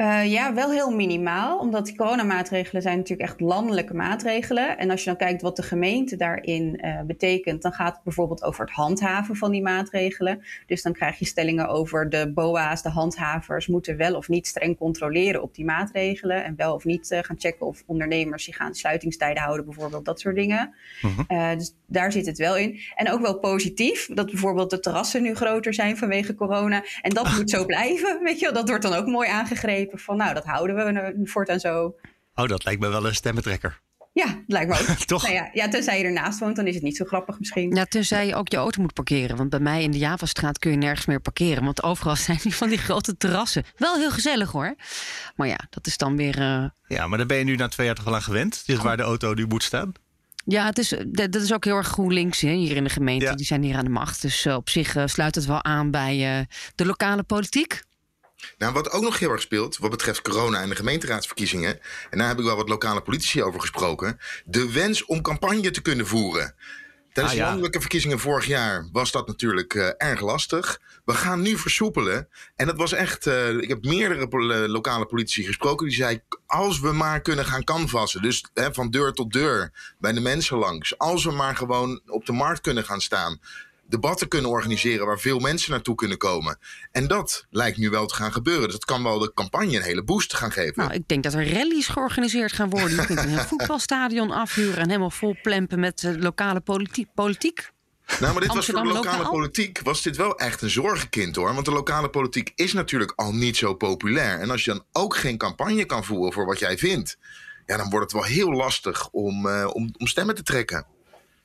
Uh, 0.00 0.26
ja, 0.26 0.54
wel 0.54 0.70
heel 0.70 0.90
minimaal, 0.90 1.58
omdat 1.58 1.86
die 1.86 1.96
coronamaatregelen 1.96 2.82
zijn 2.82 2.96
natuurlijk 2.96 3.28
echt 3.28 3.40
landelijke 3.40 3.94
maatregelen. 3.94 4.78
En 4.78 4.90
als 4.90 5.00
je 5.00 5.06
dan 5.06 5.18
kijkt 5.18 5.42
wat 5.42 5.56
de 5.56 5.62
gemeente 5.62 6.16
daarin 6.16 6.80
uh, 6.84 7.00
betekent, 7.00 7.62
dan 7.62 7.72
gaat 7.72 7.94
het 7.94 8.04
bijvoorbeeld 8.04 8.42
over 8.42 8.64
het 8.64 8.74
handhaven 8.74 9.36
van 9.36 9.50
die 9.50 9.62
maatregelen. 9.62 10.42
Dus 10.66 10.82
dan 10.82 10.92
krijg 10.92 11.18
je 11.18 11.24
stellingen 11.24 11.68
over 11.68 12.10
de 12.10 12.32
BOA's, 12.34 12.82
de 12.82 12.88
handhavers, 12.88 13.66
moeten 13.66 13.96
wel 13.96 14.14
of 14.14 14.28
niet 14.28 14.46
streng 14.46 14.78
controleren 14.78 15.42
op 15.42 15.54
die 15.54 15.64
maatregelen. 15.64 16.44
En 16.44 16.56
wel 16.56 16.74
of 16.74 16.84
niet 16.84 17.10
uh, 17.10 17.18
gaan 17.22 17.38
checken 17.38 17.66
of 17.66 17.82
ondernemers 17.86 18.44
zich 18.44 18.58
aan 18.58 18.74
sluitingstijden 18.74 19.42
houden, 19.42 19.64
bijvoorbeeld 19.64 20.04
dat 20.04 20.20
soort 20.20 20.36
dingen. 20.36 20.74
-huh. 21.00 21.58
dus 21.58 21.74
daar 21.86 22.12
zit 22.12 22.26
het 22.26 22.38
wel 22.38 22.56
in. 22.56 22.80
En 22.94 23.10
ook 23.10 23.20
wel 23.20 23.38
positief, 23.38 24.08
dat 24.14 24.26
bijvoorbeeld 24.26 24.70
de 24.70 24.80
terrassen 24.80 25.22
nu 25.22 25.34
groter 25.34 25.74
zijn 25.74 25.96
vanwege 25.96 26.34
corona. 26.34 26.84
En 27.02 27.10
dat 27.10 27.32
moet 27.36 27.50
zo 27.50 27.64
blijven, 27.64 28.22
weet 28.22 28.38
je 28.38 28.52
Dat 28.52 28.68
wordt 28.68 28.82
dan 28.82 28.94
ook 28.94 29.06
mooi 29.06 29.28
aangegrepen 29.28 29.86
van 29.92 30.16
nou, 30.16 30.34
dat 30.34 30.44
houden 30.44 30.76
we 30.76 31.20
voortaan 31.24 31.60
zo. 31.60 31.94
Oh, 32.34 32.48
dat 32.48 32.64
lijkt 32.64 32.80
me 32.80 32.88
wel 32.88 33.06
een 33.06 33.14
stemmetrekker. 33.14 33.80
Ja, 34.18 34.26
dat 34.26 34.42
lijkt 34.46 34.70
me 34.70 34.78
ook. 34.78 34.98
Toch? 35.06 35.22
Nou 35.22 35.34
ja, 35.34 35.50
ja, 35.52 35.68
tenzij 35.68 35.98
je 35.98 36.04
ernaast 36.04 36.38
woont, 36.38 36.56
dan 36.56 36.66
is 36.66 36.74
het 36.74 36.82
niet 36.82 36.96
zo 36.96 37.04
grappig 37.04 37.38
misschien. 37.38 37.74
Ja, 37.74 37.84
tenzij 37.84 38.26
je 38.26 38.34
ook 38.34 38.48
je 38.48 38.56
auto 38.56 38.82
moet 38.82 38.92
parkeren. 38.92 39.36
Want 39.36 39.50
bij 39.50 39.60
mij 39.60 39.82
in 39.82 39.90
de 39.90 39.98
Javastraat 39.98 40.58
kun 40.58 40.70
je 40.70 40.76
nergens 40.76 41.06
meer 41.06 41.20
parkeren. 41.20 41.64
Want 41.64 41.82
overal 41.82 42.16
zijn 42.26 42.38
die 42.42 42.54
van 42.54 42.68
die 42.68 42.78
grote 42.78 43.16
terrassen. 43.16 43.64
Wel 43.76 43.96
heel 43.96 44.10
gezellig 44.10 44.50
hoor. 44.50 44.74
Maar 45.36 45.48
ja, 45.48 45.58
dat 45.70 45.86
is 45.86 45.96
dan 45.96 46.16
weer... 46.16 46.38
Uh... 46.38 46.64
Ja, 46.86 47.06
maar 47.06 47.18
daar 47.18 47.26
ben 47.26 47.38
je 47.38 47.44
nu 47.44 47.56
na 47.56 47.68
twee 47.68 47.86
jaar 47.86 47.94
toch 47.94 48.06
al 48.06 48.14
aan 48.14 48.22
gewend? 48.22 48.66
Dit 48.66 48.76
is 48.76 48.82
waar 48.82 48.96
de 48.96 49.02
auto 49.02 49.34
nu 49.34 49.46
moet 49.46 49.62
staan? 49.62 49.92
Ja, 50.44 50.66
het 50.66 50.78
is, 50.78 50.94
dat 51.08 51.34
is 51.34 51.52
ook 51.52 51.64
heel 51.64 51.76
erg 51.76 51.88
GroenLinks 51.88 52.40
hè, 52.40 52.52
hier 52.52 52.76
in 52.76 52.84
de 52.84 52.90
gemeente. 52.90 53.24
Ja. 53.24 53.34
Die 53.34 53.46
zijn 53.46 53.62
hier 53.62 53.76
aan 53.76 53.84
de 53.84 53.90
macht. 53.90 54.22
Dus 54.22 54.46
uh, 54.46 54.54
op 54.54 54.68
zich 54.68 54.96
uh, 54.96 55.02
sluit 55.06 55.34
het 55.34 55.44
wel 55.44 55.64
aan 55.64 55.90
bij 55.90 56.46
de 56.74 56.86
lokale 56.86 57.22
politiek. 57.22 57.82
Nou, 58.58 58.72
wat 58.72 58.90
ook 58.90 59.02
nog 59.02 59.18
heel 59.18 59.30
erg 59.30 59.40
speelt, 59.40 59.76
wat 59.76 59.90
betreft 59.90 60.22
corona 60.22 60.60
en 60.60 60.68
de 60.68 60.74
gemeenteraadsverkiezingen, 60.74 61.80
en 62.10 62.18
daar 62.18 62.28
heb 62.28 62.38
ik 62.38 62.44
wel 62.44 62.56
wat 62.56 62.68
lokale 62.68 63.02
politici 63.02 63.42
over 63.42 63.60
gesproken, 63.60 64.18
de 64.44 64.72
wens 64.72 65.04
om 65.04 65.22
campagne 65.22 65.70
te 65.70 65.82
kunnen 65.82 66.06
voeren. 66.06 66.54
Tijdens 67.12 67.36
ah, 67.36 67.42
ja. 67.42 67.44
de 67.44 67.50
landelijke 67.50 67.80
verkiezingen 67.80 68.18
vorig 68.18 68.46
jaar 68.46 68.88
was 68.92 69.10
dat 69.10 69.26
natuurlijk 69.26 69.74
uh, 69.74 69.88
erg 69.96 70.20
lastig. 70.20 70.80
We 71.04 71.14
gaan 71.14 71.40
nu 71.40 71.58
versoepelen. 71.58 72.28
En 72.56 72.66
dat 72.66 72.76
was 72.76 72.92
echt. 72.92 73.26
Uh, 73.26 73.48
ik 73.48 73.68
heb 73.68 73.84
meerdere 73.84 74.28
po 74.28 74.40
lokale 74.68 75.06
politici 75.06 75.44
gesproken. 75.44 75.86
Die 75.86 75.96
zei: 75.96 76.20
als 76.46 76.80
we 76.80 76.92
maar 76.92 77.20
kunnen 77.20 77.44
gaan 77.44 77.64
canvassen. 77.64 78.22
Dus 78.22 78.44
hè, 78.54 78.74
van 78.74 78.90
deur 78.90 79.12
tot 79.12 79.32
deur. 79.32 79.72
Bij 79.98 80.12
de 80.12 80.20
mensen 80.20 80.58
langs. 80.58 80.98
Als 80.98 81.24
we 81.24 81.30
maar 81.30 81.56
gewoon 81.56 82.00
op 82.06 82.26
de 82.26 82.32
markt 82.32 82.60
kunnen 82.60 82.84
gaan 82.84 83.00
staan 83.00 83.40
debatten 83.88 84.28
kunnen 84.28 84.50
organiseren 84.50 85.06
waar 85.06 85.18
veel 85.18 85.38
mensen 85.38 85.70
naartoe 85.70 85.94
kunnen 85.94 86.18
komen. 86.18 86.58
En 86.92 87.06
dat 87.06 87.46
lijkt 87.50 87.78
nu 87.78 87.90
wel 87.90 88.06
te 88.06 88.14
gaan 88.14 88.32
gebeuren. 88.32 88.62
Dus 88.62 88.72
dat 88.72 88.84
kan 88.84 89.02
wel 89.02 89.18
de 89.18 89.32
campagne 89.34 89.76
een 89.76 89.82
hele 89.82 90.04
boost 90.04 90.34
gaan 90.34 90.52
geven. 90.52 90.74
Nou, 90.76 90.92
ik 90.92 91.08
denk 91.08 91.22
dat 91.22 91.34
er 91.34 91.52
rallies 91.52 91.88
georganiseerd 91.88 92.52
gaan 92.52 92.70
worden. 92.70 92.96
Je 92.96 93.06
kunt 93.06 93.18
een 93.18 93.38
voetbalstadion 93.50 94.30
afhuren 94.30 94.78
en 94.78 94.88
helemaal 94.88 95.10
vol 95.10 95.36
plempen 95.42 95.80
met 95.80 96.02
uh, 96.02 96.16
lokale 96.16 96.60
politiek. 96.60 97.08
politiek. 97.14 97.70
Nou, 98.20 98.32
maar 98.32 98.42
dit 98.42 98.54
was 98.54 98.66
voor 98.66 98.82
de 98.82 98.88
lokale 98.88 99.28
politiek 99.28 99.80
was 99.82 100.02
dit 100.02 100.16
wel 100.16 100.38
echt 100.38 100.62
een 100.62 100.70
zorgenkind 100.70 101.36
hoor. 101.36 101.54
Want 101.54 101.64
de 101.64 101.72
lokale 101.72 102.10
politiek 102.10 102.52
is 102.54 102.72
natuurlijk 102.72 103.12
al 103.16 103.34
niet 103.34 103.56
zo 103.56 103.74
populair. 103.74 104.40
En 104.40 104.50
als 104.50 104.64
je 104.64 104.70
dan 104.70 104.84
ook 104.92 105.16
geen 105.16 105.36
campagne 105.36 105.84
kan 105.84 106.04
voeren 106.04 106.32
voor 106.32 106.46
wat 106.46 106.58
jij 106.58 106.78
vindt, 106.78 107.18
ja, 107.66 107.76
dan 107.76 107.90
wordt 107.90 108.12
het 108.12 108.22
wel 108.22 108.30
heel 108.30 108.52
lastig 108.52 109.08
om, 109.10 109.46
uh, 109.46 109.70
om, 109.72 109.90
om 109.98 110.06
stemmen 110.06 110.34
te 110.34 110.42
trekken. 110.42 110.86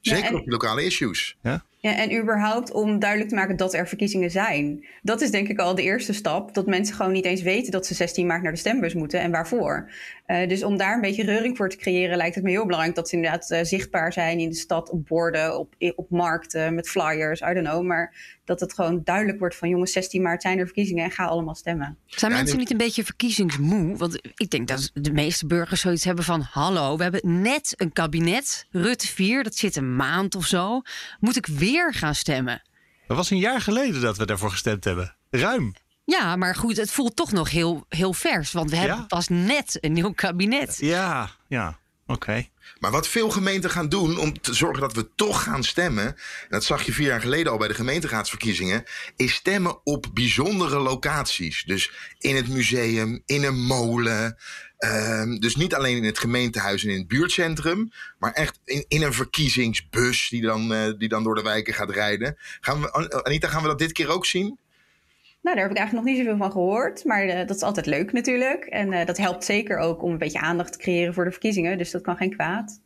Zeker 0.01 0.23
ja, 0.23 0.29
en... 0.29 0.35
op 0.35 0.47
lokale 0.47 0.85
issues. 0.85 1.37
Ja? 1.41 1.65
Ja, 1.83 1.95
en 1.95 2.19
überhaupt 2.19 2.71
om 2.71 2.99
duidelijk 2.99 3.29
te 3.29 3.35
maken 3.35 3.55
dat 3.55 3.73
er 3.73 3.87
verkiezingen 3.87 4.31
zijn. 4.31 4.85
Dat 5.01 5.21
is 5.21 5.31
denk 5.31 5.47
ik 5.47 5.59
al 5.59 5.75
de 5.75 5.81
eerste 5.81 6.13
stap. 6.13 6.53
Dat 6.53 6.65
mensen 6.65 6.95
gewoon 6.95 7.11
niet 7.11 7.25
eens 7.25 7.41
weten 7.41 7.71
dat 7.71 7.85
ze 7.85 7.93
16 7.93 8.27
maart 8.27 8.43
naar 8.43 8.51
de 8.51 8.57
stembus 8.57 8.93
moeten 8.93 9.19
en 9.19 9.31
waarvoor. 9.31 9.91
Uh, 10.27 10.47
dus 10.47 10.63
om 10.63 10.77
daar 10.77 10.95
een 10.95 11.01
beetje 11.01 11.23
reuring 11.23 11.57
voor 11.57 11.69
te 11.69 11.77
creëren, 11.77 12.17
lijkt 12.17 12.35
het 12.35 12.43
me 12.43 12.49
heel 12.49 12.65
belangrijk 12.65 12.95
dat 12.95 13.09
ze 13.09 13.15
inderdaad 13.15 13.51
uh, 13.51 13.59
zichtbaar 13.61 14.13
zijn 14.13 14.39
in 14.39 14.49
de 14.49 14.55
stad, 14.55 14.89
op 14.89 15.07
borden, 15.07 15.59
op, 15.59 15.75
op 15.95 16.09
markten, 16.09 16.75
met 16.75 16.89
flyers, 16.89 17.41
I 17.41 17.53
don't 17.53 17.67
know. 17.67 17.83
Maar 17.83 18.13
dat 18.45 18.59
het 18.59 18.73
gewoon 18.73 19.01
duidelijk 19.03 19.39
wordt 19.39 19.55
van 19.55 19.69
jongens, 19.69 19.91
16 19.91 20.21
maart 20.21 20.41
zijn 20.41 20.59
er 20.59 20.65
verkiezingen 20.65 21.03
en 21.03 21.11
ga 21.11 21.25
allemaal 21.25 21.55
stemmen. 21.55 21.97
Zijn 22.05 22.31
ja, 22.31 22.37
mensen 22.37 22.57
niet 22.57 22.71
een 22.71 22.77
beetje 22.77 23.03
verkiezingsmoe? 23.03 23.97
Want 23.97 24.19
ik 24.35 24.49
denk 24.49 24.67
dat 24.67 24.91
de 24.93 25.13
meeste 25.13 25.47
burgers 25.47 25.81
zoiets 25.81 26.03
hebben 26.03 26.23
van 26.23 26.41
hallo, 26.41 26.97
we 26.97 27.03
hebben 27.03 27.41
net 27.41 27.73
een 27.77 27.93
kabinet, 27.93 28.67
Rutte 28.71 29.07
4, 29.07 29.43
dat 29.43 29.55
zit 29.55 29.75
een 29.75 29.95
maand 29.95 30.35
of 30.35 30.45
zo. 30.45 30.81
Moet 31.19 31.35
ik 31.35 31.45
weer 31.45 31.72
gaan 31.81 32.15
stemmen? 32.15 32.61
Dat 33.07 33.17
was 33.17 33.29
een 33.29 33.37
jaar 33.37 33.61
geleden 33.61 34.01
dat 34.01 34.17
we 34.17 34.25
daarvoor 34.25 34.51
gestemd 34.51 34.83
hebben. 34.83 35.15
Ruim. 35.29 35.73
Ja, 36.05 36.35
maar 36.35 36.55
goed, 36.55 36.77
het 36.77 36.91
voelt 36.91 37.15
toch 37.15 37.31
nog 37.31 37.49
heel, 37.49 37.85
heel 37.89 38.13
vers. 38.13 38.51
Want 38.51 38.69
we 38.69 38.75
hebben 38.75 39.07
pas 39.07 39.27
net 39.27 39.77
een 39.81 39.93
nieuw 39.93 40.11
kabinet. 40.11 40.77
Ja, 40.79 41.29
ja. 41.47 41.79
Maar 42.79 42.91
wat 42.91 43.07
veel 43.07 43.29
gemeenten 43.29 43.69
gaan 43.69 43.89
doen 43.89 44.17
om 44.17 44.41
te 44.41 44.53
zorgen 44.53 44.81
dat 44.81 44.93
we 44.93 45.09
toch 45.15 45.43
gaan 45.43 45.63
stemmen, 45.63 46.05
en 46.05 46.47
dat 46.49 46.63
zag 46.63 46.83
je 46.83 46.93
vier 46.93 47.07
jaar 47.07 47.21
geleden 47.21 47.51
al 47.51 47.57
bij 47.57 47.67
de 47.67 47.73
gemeenteraadsverkiezingen, 47.73 48.83
is 49.15 49.33
stemmen 49.33 49.85
op 49.85 50.05
bijzondere 50.13 50.79
locaties. 50.79 51.63
Dus 51.65 51.91
in 52.17 52.35
het 52.35 52.47
museum, 52.47 53.21
in 53.25 53.43
een 53.43 53.59
molen. 53.59 54.37
Um, 54.79 55.39
dus 55.39 55.55
niet 55.55 55.75
alleen 55.75 55.97
in 55.97 56.03
het 56.03 56.19
gemeentehuis 56.19 56.83
en 56.83 56.89
in 56.89 56.97
het 56.97 57.07
buurtcentrum, 57.07 57.89
maar 58.19 58.31
echt 58.31 58.59
in, 58.65 58.85
in 58.87 59.01
een 59.01 59.13
verkiezingsbus 59.13 60.29
die 60.29 60.41
dan, 60.41 60.71
uh, 60.73 60.93
die 60.97 61.09
dan 61.09 61.23
door 61.23 61.35
de 61.35 61.41
wijken 61.41 61.73
gaat 61.73 61.89
rijden. 61.89 62.37
Gaan 62.61 62.81
we, 62.81 63.23
Anita, 63.23 63.47
gaan 63.47 63.61
we 63.61 63.67
dat 63.67 63.79
dit 63.79 63.91
keer 63.91 64.09
ook 64.09 64.25
zien? 64.25 64.57
Nou, 65.43 65.55
daar 65.55 65.67
heb 65.67 65.73
ik 65.73 65.77
eigenlijk 65.77 65.93
nog 65.93 66.15
niet 66.15 66.25
zoveel 66.25 66.37
van 66.37 66.51
gehoord. 66.51 67.05
Maar 67.05 67.25
uh, 67.25 67.47
dat 67.47 67.55
is 67.55 67.61
altijd 67.61 67.85
leuk 67.85 68.11
natuurlijk. 68.11 68.65
En 68.65 68.91
uh, 68.91 69.05
dat 69.05 69.17
helpt 69.17 69.43
zeker 69.43 69.77
ook 69.77 70.03
om 70.03 70.11
een 70.11 70.17
beetje 70.17 70.39
aandacht 70.39 70.71
te 70.71 70.77
creëren 70.77 71.13
voor 71.13 71.23
de 71.23 71.31
verkiezingen. 71.31 71.77
Dus 71.77 71.91
dat 71.91 72.01
kan 72.01 72.17
geen 72.17 72.35
kwaad. 72.35 72.81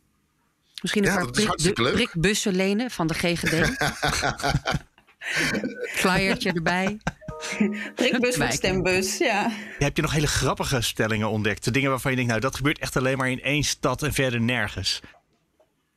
Misschien 0.82 1.04
een 1.06 1.12
ja, 1.12 1.16
paar 1.16 1.30
prik, 1.30 1.74
prikbussen 1.74 2.54
lenen 2.54 2.90
van 2.90 3.06
de 3.06 3.14
GGD. 3.14 3.76
Flyertje 6.00 6.52
erbij. 6.52 6.98
Prikbus 7.94 8.36
voor 8.36 8.52
stembus, 8.52 9.18
ja. 9.18 9.50
Heb 9.78 9.96
je 9.96 10.02
nog 10.02 10.12
hele 10.12 10.26
grappige 10.26 10.80
stellingen 10.80 11.30
ontdekt? 11.30 11.64
De 11.64 11.70
dingen 11.70 11.90
waarvan 11.90 12.10
je 12.10 12.16
denkt, 12.16 12.30
nou 12.30 12.42
dat 12.42 12.56
gebeurt 12.56 12.78
echt 12.78 12.96
alleen 12.96 13.18
maar 13.18 13.30
in 13.30 13.42
één 13.42 13.62
stad 13.62 14.02
en 14.02 14.12
verder 14.12 14.40
nergens. 14.40 15.00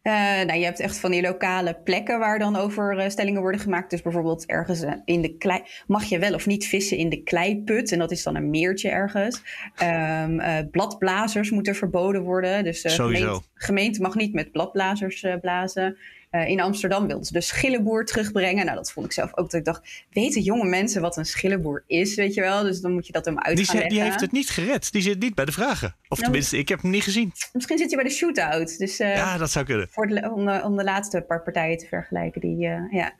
Uh, 0.03 0.13
nou, 0.13 0.53
je 0.59 0.65
hebt 0.65 0.79
echt 0.79 0.99
van 0.99 1.11
die 1.11 1.21
lokale 1.21 1.79
plekken 1.83 2.19
waar 2.19 2.39
dan 2.39 2.55
over 2.55 2.97
uh, 2.97 3.09
stellingen 3.09 3.41
worden 3.41 3.61
gemaakt. 3.61 3.89
Dus 3.89 4.01
bijvoorbeeld 4.01 4.45
ergens 4.45 4.83
uh, 4.83 4.93
in 5.05 5.21
de 5.21 5.37
klei. 5.37 5.61
Mag 5.87 6.03
je 6.03 6.19
wel 6.19 6.33
of 6.33 6.45
niet 6.45 6.65
vissen 6.65 6.97
in 6.97 7.09
de 7.09 7.23
kleiput? 7.23 7.91
En 7.91 7.99
dat 7.99 8.11
is 8.11 8.23
dan 8.23 8.35
een 8.35 8.49
meertje 8.49 8.89
ergens. 8.89 9.41
Um, 9.83 10.69
bladblazers 10.71 11.51
moeten 11.51 11.75
verboden 11.75 12.21
worden. 12.21 12.63
Dus 12.63 12.81
de 12.81 12.89
gemeente, 12.89 13.41
gemeente, 13.53 14.01
mag 14.01 14.15
niet 14.15 14.33
met 14.33 14.51
bladblazers 14.51 15.25
blazen. 15.41 15.97
Uh, 16.31 16.47
in 16.47 16.61
Amsterdam 16.61 17.07
wilden 17.07 17.25
ze 17.25 17.33
de 17.33 17.41
schillenboer 17.41 18.05
terugbrengen. 18.05 18.65
Nou, 18.65 18.77
dat 18.77 18.91
vond 18.91 19.05
ik 19.05 19.11
zelf 19.11 19.29
ook. 19.37 19.49
Dat 19.49 19.59
ik 19.59 19.65
dacht, 19.65 20.05
weten 20.11 20.41
jonge 20.41 20.69
mensen 20.69 21.01
wat 21.01 21.17
een 21.17 21.25
schillenboer 21.25 21.83
is, 21.87 22.15
weet 22.15 22.33
je 22.33 22.41
wel? 22.41 22.63
Dus 22.63 22.81
dan 22.81 22.93
moet 22.93 23.07
je 23.07 23.13
dat 23.13 23.25
hem 23.25 23.39
uit 23.39 23.57
die. 23.57 23.87
Die 23.87 24.01
heeft 24.01 24.21
het 24.21 24.31
niet 24.31 24.49
gered. 24.49 24.91
Die 24.91 25.01
zit 25.01 25.19
niet 25.19 25.35
bij 25.35 25.45
de 25.45 25.51
vragen. 25.51 25.95
Of 26.07 26.17
nou, 26.17 26.21
tenminste, 26.21 26.57
ik 26.57 26.69
heb 26.69 26.81
hem 26.81 26.91
niet 26.91 27.03
gezien. 27.03 27.31
Misschien 27.53 27.77
zit 27.77 27.87
hij 27.87 28.01
bij 28.01 28.09
de 28.09 28.15
shootout. 28.15 28.77
Dus, 28.77 28.99
uh, 28.99 29.15
ja, 29.15 29.37
dat 29.37 29.51
zou 29.51 29.65
kunnen. 29.65 29.87
Voor 29.89 30.07
de, 30.07 30.31
om, 30.31 30.45
de, 30.45 30.61
om, 30.63 30.77
de, 30.77 30.83
laatste 30.83 31.21
paar 31.21 31.43
partijen 31.43 31.77
te 31.77 31.87
vergelijken. 31.87 32.41
Die, 32.41 32.67
uh, 32.67 32.91
ja. 32.91 33.13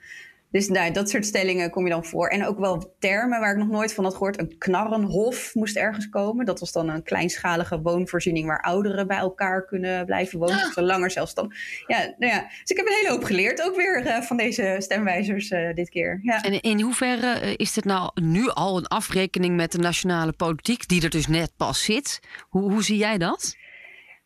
Dus 0.52 0.68
nou, 0.68 0.92
dat 0.92 1.10
soort 1.10 1.26
stellingen 1.26 1.70
kom 1.70 1.84
je 1.84 1.90
dan 1.90 2.06
voor. 2.06 2.28
En 2.28 2.46
ook 2.46 2.60
wel 2.60 2.96
termen 3.00 3.40
waar 3.40 3.52
ik 3.52 3.58
nog 3.58 3.68
nooit 3.68 3.94
van 3.94 4.04
had 4.04 4.14
gehoord. 4.14 4.40
Een 4.40 4.58
knarrenhof 4.58 5.56
moest 5.56 5.76
ergens 5.76 6.10
komen. 6.10 6.46
Dat 6.46 6.60
was 6.60 6.72
dan 6.72 6.90
een 6.90 7.04
kleinschalige 7.04 7.82
woonvoorziening 7.82 8.48
waar 8.48 8.62
ouderen 8.62 9.08
bij 9.08 9.18
elkaar 9.18 9.66
kunnen 9.66 10.06
blijven 10.06 10.40
wonen. 10.40 10.56
Ah. 10.56 10.68
Of 10.68 10.76
langer 10.76 11.12
zelfs 11.12 11.34
dan. 11.34 11.54
Ja, 11.88 11.98
nou 12.18 12.34
ja, 12.34 12.42
dus 12.42 12.70
ik 12.70 12.78
heb 12.78 12.86
een 12.86 12.94
hele 12.94 13.10
hoop 13.10 13.24
geleerd. 13.24 13.62
Ook 13.62 13.76
weer 13.76 14.06
uh, 14.06 14.22
van 14.22 14.38
deze 14.38 14.76
stemwijzers 14.80 15.52
uh, 15.52 15.74
dit 15.74 15.90
keer. 15.90 16.20
Ja. 16.24 16.44
En 16.44 16.62
in 16.62 16.82
hoeverre 16.82 17.34
eh, 17.34 17.54
is 17.56 17.74
dit 17.74 17.86
nou 17.86 18.12
nu 18.22 18.50
al 18.50 18.78
een 18.78 18.88
afrekening 18.88 19.56
met 19.56 19.72
de 19.72 19.78
nationale 19.78 20.32
politiek, 20.32 20.88
die 20.88 21.04
er 21.04 21.10
dus 21.10 21.28
net 21.28 21.52
pas 21.58 21.84
zit? 21.84 22.20
Hoe, 22.50 22.72
hoe 22.72 22.84
zie 22.84 22.98
jij 22.98 23.18
dat? 23.18 23.56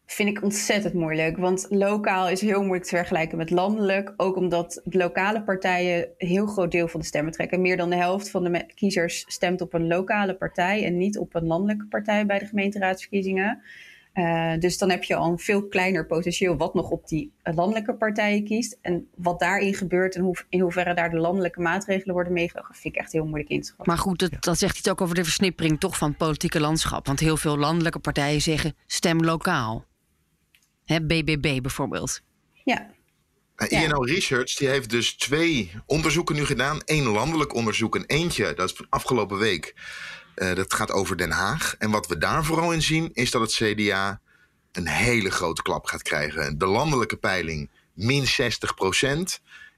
Vind 0.06 0.30
ik 0.30 0.44
ontzettend 0.44 0.94
moeilijk. 0.94 1.38
Want 1.38 1.65
lokaal 1.70 2.30
is 2.30 2.41
heel 2.41 2.60
moeilijk 2.60 2.84
te 2.84 2.96
vergelijken 2.96 3.38
met 3.38 3.50
landelijk. 3.50 4.13
Ook 4.18 4.36
omdat 4.36 4.82
de 4.84 4.98
lokale 4.98 5.44
partijen 5.44 6.08
een 6.18 6.28
heel 6.28 6.46
groot 6.46 6.72
deel 6.72 6.88
van 6.88 7.00
de 7.00 7.06
stemmen 7.06 7.34
trekken. 7.34 7.62
Meer 7.62 7.78
dan 7.78 7.89
de 7.89 7.96
helft 7.96 8.30
van 8.30 8.44
de 8.44 8.65
kiezers 8.76 9.26
stemt 9.28 9.62
op 9.62 9.74
een 9.74 9.88
lokale 9.88 10.36
partij 10.36 10.86
en 10.86 10.98
niet 10.98 11.18
op 11.18 11.36
een 11.36 11.46
landelijke 11.46 11.86
partij 11.86 12.26
bij 12.26 12.39
de 12.39 12.46
gemeenteraadsverkiezingen. 12.46 13.62
Uh, 14.13 14.54
dus 14.60 14.78
dan 14.78 14.89
heb 14.89 15.04
je 15.04 15.15
al 15.15 15.32
een 15.32 15.39
veel 15.39 15.68
kleiner 15.68 16.06
potentieel 16.06 16.58
wat 16.58 16.74
nog 16.74 16.89
op 16.89 17.08
die 17.08 17.34
landelijke 17.44 17.94
partijen 17.94 18.44
kiest. 18.44 18.78
En 18.82 19.08
wat 19.15 19.39
daarin 19.39 19.74
gebeurt 19.74 20.15
en 20.15 20.22
hoe, 20.22 20.36
in 20.50 20.60
hoeverre 20.60 20.94
daar 20.94 21.10
de 21.10 21.18
landelijke 21.18 21.62
maatregelen 21.62 22.13
worden 22.13 22.34
meegenomen, 22.34 22.76
vind 22.76 22.96
ik 22.96 23.02
echt 23.02 23.12
heel 23.12 23.26
moeilijk 23.26 23.50
in 23.50 23.62
te 23.62 23.65
schatten. 23.65 23.88
Maar 23.88 23.98
goed, 23.98 24.20
dat, 24.20 24.32
dat 24.39 24.58
zegt 24.58 24.78
iets 24.78 24.89
ook 24.89 25.02
over 25.02 25.15
de 25.15 25.24
versnippering 25.24 25.80
toch 25.80 25.98
van 25.98 26.10
het 26.10 26.18
politieke 26.18 26.60
landschap. 26.60 27.06
Want 27.06 27.20
heel 27.20 27.38
veel 27.38 27.58
landelijke 27.58 28.00
partijen 28.00 28.41
zeggen 28.41 28.76
stem 28.86 29.24
lokaal. 29.24 29.86
Hè, 30.86 31.02
BBB 31.06 31.62
bijvoorbeeld. 31.62 32.21
Ja. 32.63 32.93
INO 33.67 34.02
Research 34.02 34.54
die 34.54 34.67
heeft 34.67 34.89
dus 34.89 35.15
twee 35.15 35.71
onderzoeken 35.86 36.36
nu 36.36 36.45
gedaan. 36.45 36.80
Eén 36.86 37.04
landelijk 37.04 37.54
onderzoek 37.54 37.95
en 37.95 38.06
eentje, 38.06 38.54
dat 38.54 38.69
is 38.69 38.76
van 38.76 38.88
afgelopen 38.89 39.38
week. 39.38 39.76
Uh, 40.36 40.56
dat 40.56 40.74
gaat 40.74 40.91
over 40.91 41.17
Den 41.17 41.32
Haag. 41.32 41.76
En 41.80 41.91
wat 41.91 42.08
we 42.08 42.17
daar 42.17 42.45
vooral 42.45 42.71
in 42.71 42.82
zien, 42.82 43.10
is 43.13 43.32
dat 43.32 43.41
het 43.41 43.54
CDA 43.54 44.21
een 44.71 44.88
hele 44.88 45.32
grote 45.32 45.62
klap 45.62 45.86
gaat 45.86 46.02
krijgen. 46.02 46.58
De 46.58 46.65
landelijke 46.65 47.17
peiling 47.17 47.69
min 47.93 48.26
60% 48.26 48.28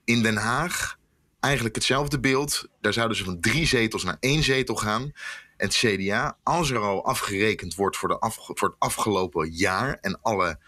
In 0.04 0.22
Den 0.22 0.38
Haag 0.38 0.98
eigenlijk 1.40 1.76
hetzelfde 1.76 2.20
beeld. 2.20 2.68
Daar 2.82 2.94
zouden 2.94 3.18
ze 3.18 3.24
van 3.24 3.40
drie 3.40 3.66
zetels 3.66 4.04
naar 4.04 4.18
één 4.20 4.44
zetel 4.44 4.76
gaan. 4.76 5.02
En 5.58 5.68
het 5.68 5.76
CDA, 5.76 6.38
als 6.44 6.70
er 6.70 6.80
al 6.80 7.06
afgerekend 7.06 7.76
wordt 7.76 7.98
voor, 7.98 8.10
de 8.10 8.20
af, 8.20 8.36
voor 8.36 8.68
het 8.68 8.80
afgelopen 8.80 9.52
jaar 9.52 9.98
en 10.02 10.22
alle 10.22 10.60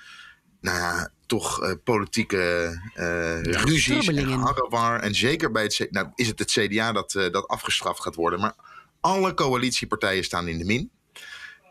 nou 0.62 0.78
ja, 0.78 1.10
toch 1.26 1.64
uh, 1.64 1.74
politieke 1.84 2.72
uh, 2.96 3.42
ruzies 3.42 4.08
en 4.08 4.30
harrewar. 4.30 5.00
En 5.00 5.16
zeker 5.16 5.52
bij 5.52 5.64
het 5.64 5.88
nou, 5.90 6.08
is 6.16 6.28
het 6.28 6.40
het 6.40 6.52
CDA 6.52 6.92
dat, 6.92 7.14
uh, 7.14 7.32
dat 7.32 7.48
afgestraft 7.48 8.02
gaat 8.02 8.16
worden. 8.16 8.40
Maar 8.40 8.54
alle 9.00 9.34
coalitiepartijen 9.34 10.24
staan 10.24 10.48
in 10.48 10.58
de 10.58 10.66
min. 10.66 10.92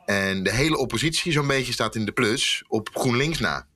En 0.06 0.42
de 0.42 0.52
hele 0.52 0.76
oppositie 0.76 1.32
zo'n 1.32 1.46
beetje 1.46 1.72
staat 1.72 1.94
in 1.94 2.04
de 2.04 2.12
plus 2.12 2.64
op 2.68 2.88
GroenLinks 2.92 3.38
na. 3.38 3.66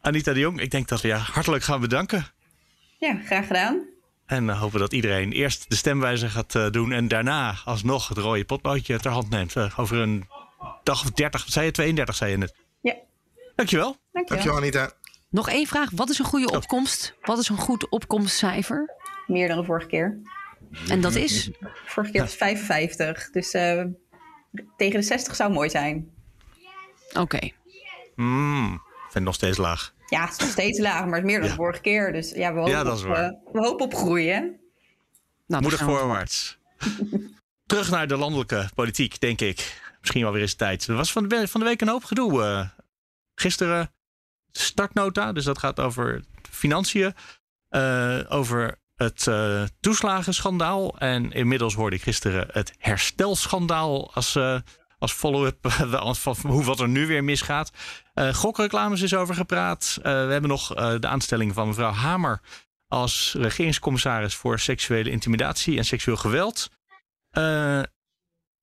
Anita 0.00 0.32
de 0.32 0.40
Jong, 0.40 0.60
ik 0.60 0.70
denk 0.70 0.88
dat 0.88 1.00
we 1.00 1.08
je 1.08 1.14
hartelijk 1.14 1.64
gaan 1.64 1.80
bedanken. 1.80 2.26
Ja, 2.98 3.20
graag 3.24 3.46
gedaan. 3.46 3.88
En 4.26 4.46
dan 4.46 4.56
hopen 4.56 4.80
dat 4.80 4.92
iedereen 4.92 5.32
eerst 5.32 5.70
de 5.70 5.76
stemwijzer 5.76 6.30
gaat 6.30 6.72
doen 6.72 6.92
en 6.92 7.08
daarna 7.08 7.56
alsnog 7.64 8.08
het 8.08 8.18
rode 8.18 8.44
potloodje 8.44 8.98
ter 8.98 9.10
hand 9.10 9.30
neemt. 9.30 9.76
over 9.76 9.96
een 9.96 10.28
dag 10.82 11.02
of 11.02 11.10
30, 11.10 11.44
zei 11.48 11.66
je 11.66 11.72
32, 11.72 12.16
zei 12.16 12.30
je 12.30 12.36
net. 12.36 12.54
Ja. 13.60 13.66
Dankjewel. 13.66 13.96
Dankjewel, 14.26 14.56
Anita. 14.56 14.90
Nog 15.30 15.48
één 15.48 15.66
vraag. 15.66 15.90
Wat 15.90 16.10
is 16.10 16.18
een 16.18 16.24
goede 16.24 16.50
opkomst? 16.50 17.14
Wat 17.22 17.38
is 17.38 17.48
een 17.48 17.56
goed 17.56 17.88
opkomstcijfer? 17.88 18.96
Meer 19.26 19.48
dan 19.48 19.58
de 19.58 19.64
vorige 19.64 19.86
keer. 19.86 20.18
En 20.88 21.00
dat 21.00 21.14
is? 21.14 21.50
Vorige 21.86 22.12
keer 22.12 22.20
was 22.20 22.34
55. 22.34 23.30
Dus 23.30 23.54
uh, 23.54 23.84
tegen 24.76 25.00
de 25.00 25.06
60 25.06 25.36
zou 25.36 25.52
mooi 25.52 25.70
zijn. 25.70 26.10
Oké. 27.08 27.20
Okay. 27.20 27.54
Mm, 28.14 28.68
vind 29.00 29.14
het 29.14 29.22
nog 29.22 29.34
steeds 29.34 29.56
laag. 29.56 29.94
Ja, 30.06 30.24
het 30.24 30.32
is 30.32 30.38
nog 30.38 30.48
steeds 30.48 30.78
laag, 30.78 31.04
maar 31.04 31.14
het 31.14 31.24
is 31.24 31.30
meer 31.30 31.40
dan 31.40 31.48
de 31.48 31.54
vorige 31.54 31.80
keer. 31.80 32.12
Dus 32.12 32.30
ja, 32.30 32.52
we 32.52 32.58
hopen, 32.58 32.72
ja, 32.72 32.82
dat 32.82 32.98
is 32.98 33.02
waar. 33.02 33.30
Op, 33.30 33.46
uh, 33.46 33.52
we 33.52 33.66
hopen 33.66 33.84
op 33.84 33.94
groeien. 33.94 34.60
Nou, 35.46 35.62
Moedig 35.62 35.80
voorwaarts. 35.80 36.58
Terug 37.66 37.90
naar 37.90 38.06
de 38.06 38.16
landelijke 38.16 38.68
politiek, 38.74 39.20
denk 39.20 39.40
ik. 39.40 39.80
Misschien 40.00 40.22
wel 40.22 40.32
weer 40.32 40.42
eens 40.42 40.54
tijd. 40.54 40.86
Er 40.86 40.94
was 40.94 41.12
van 41.12 41.28
de, 41.28 41.48
van 41.48 41.60
de 41.60 41.66
week 41.66 41.80
een 41.80 41.88
hoop 41.88 42.04
gedoe. 42.04 42.42
Uh, 42.42 42.68
gisteren 43.40 43.92
startnota, 44.52 45.32
dus 45.32 45.44
dat 45.44 45.58
gaat 45.58 45.80
over 45.80 46.24
financiën, 46.50 47.14
uh, 47.70 48.20
over 48.28 48.78
het 48.96 49.26
uh, 49.26 49.62
toeslagenschandaal. 49.80 50.98
En 50.98 51.32
inmiddels 51.32 51.74
hoorde 51.74 51.96
ik 51.96 52.02
gisteren 52.02 52.48
het 52.52 52.74
herstelschandaal 52.78 54.14
als, 54.14 54.36
uh, 54.36 54.58
als 54.98 55.12
follow-up 55.12 55.58
van 56.12 56.36
hoe 56.46 56.64
wat 56.64 56.80
er 56.80 56.88
nu 56.88 57.06
weer 57.06 57.24
misgaat. 57.24 57.70
gokreclames 58.14 59.00
is 59.00 59.14
over 59.14 59.34
gepraat. 59.34 59.98
we 60.02 60.08
hebben 60.08 60.50
nog 60.50 60.68
de 60.98 61.06
aanstelling 61.06 61.54
van 61.54 61.68
mevrouw 61.68 61.92
Hamer 61.92 62.40
als 62.88 63.34
regeringscommissaris 63.38 64.34
voor 64.34 64.58
seksuele 64.58 65.10
intimidatie 65.10 65.76
en 65.78 65.84
seksueel 65.84 66.16
geweld 66.16 66.68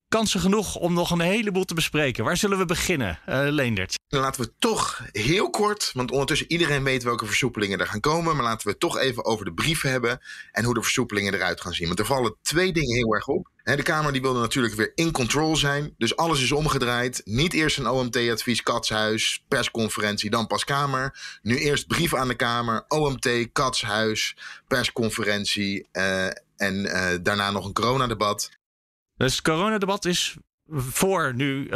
kansen 0.08 0.40
genoeg 0.40 0.76
om 0.76 0.92
nog 0.92 1.10
een 1.10 1.20
heleboel 1.20 1.64
te 1.64 1.74
bespreken. 1.74 2.24
Waar 2.24 2.36
zullen 2.36 2.58
we 2.58 2.64
beginnen, 2.64 3.18
uh, 3.28 3.46
Leendert? 3.48 3.98
Laten 4.08 4.40
we 4.40 4.52
toch 4.58 5.02
heel 5.12 5.50
kort, 5.50 5.90
want 5.94 6.10
ondertussen 6.10 6.50
iedereen 6.52 6.84
weet 6.84 7.02
welke 7.02 7.26
versoepelingen 7.26 7.78
er 7.78 7.86
gaan 7.86 8.00
komen. 8.00 8.36
Maar 8.36 8.44
laten 8.44 8.68
we 8.68 8.78
toch 8.78 8.98
even 8.98 9.24
over 9.24 9.44
de 9.44 9.52
brief 9.52 9.82
hebben 9.82 10.20
en 10.52 10.64
hoe 10.64 10.74
de 10.74 10.82
versoepelingen 10.82 11.34
eruit 11.34 11.60
gaan 11.60 11.72
zien. 11.72 11.86
Want 11.86 11.98
er 11.98 12.06
vallen 12.06 12.36
twee 12.42 12.72
dingen 12.72 12.96
heel 12.96 13.14
erg 13.14 13.26
op. 13.26 13.48
De 13.76 13.82
Kamer 13.82 14.12
die 14.12 14.20
wilde 14.20 14.40
natuurlijk 14.40 14.74
weer 14.74 14.92
in 14.94 15.12
control 15.12 15.56
zijn. 15.56 15.94
Dus 15.98 16.16
alles 16.16 16.42
is 16.42 16.52
omgedraaid. 16.52 17.20
Niet 17.24 17.52
eerst 17.52 17.78
een 17.78 17.88
OMT-advies, 17.88 18.62
Katshuis, 18.62 19.44
persconferentie, 19.48 20.30
dan 20.30 20.46
pas 20.46 20.64
Kamer. 20.64 21.38
Nu 21.42 21.58
eerst 21.58 21.86
brief 21.86 22.14
aan 22.14 22.28
de 22.28 22.34
Kamer, 22.34 22.84
OMT, 22.88 23.28
Katshuis, 23.52 24.36
persconferentie 24.68 25.88
uh, 25.92 26.26
en 26.56 26.74
uh, 26.74 27.08
daarna 27.22 27.50
nog 27.50 27.64
een 27.64 27.72
coronadebat. 27.72 28.57
Dus 29.18 29.32
het 29.32 29.42
coronadebat 29.42 30.04
is 30.04 30.36
voor 30.70 31.34
nu 31.34 31.64
uh, 31.64 31.70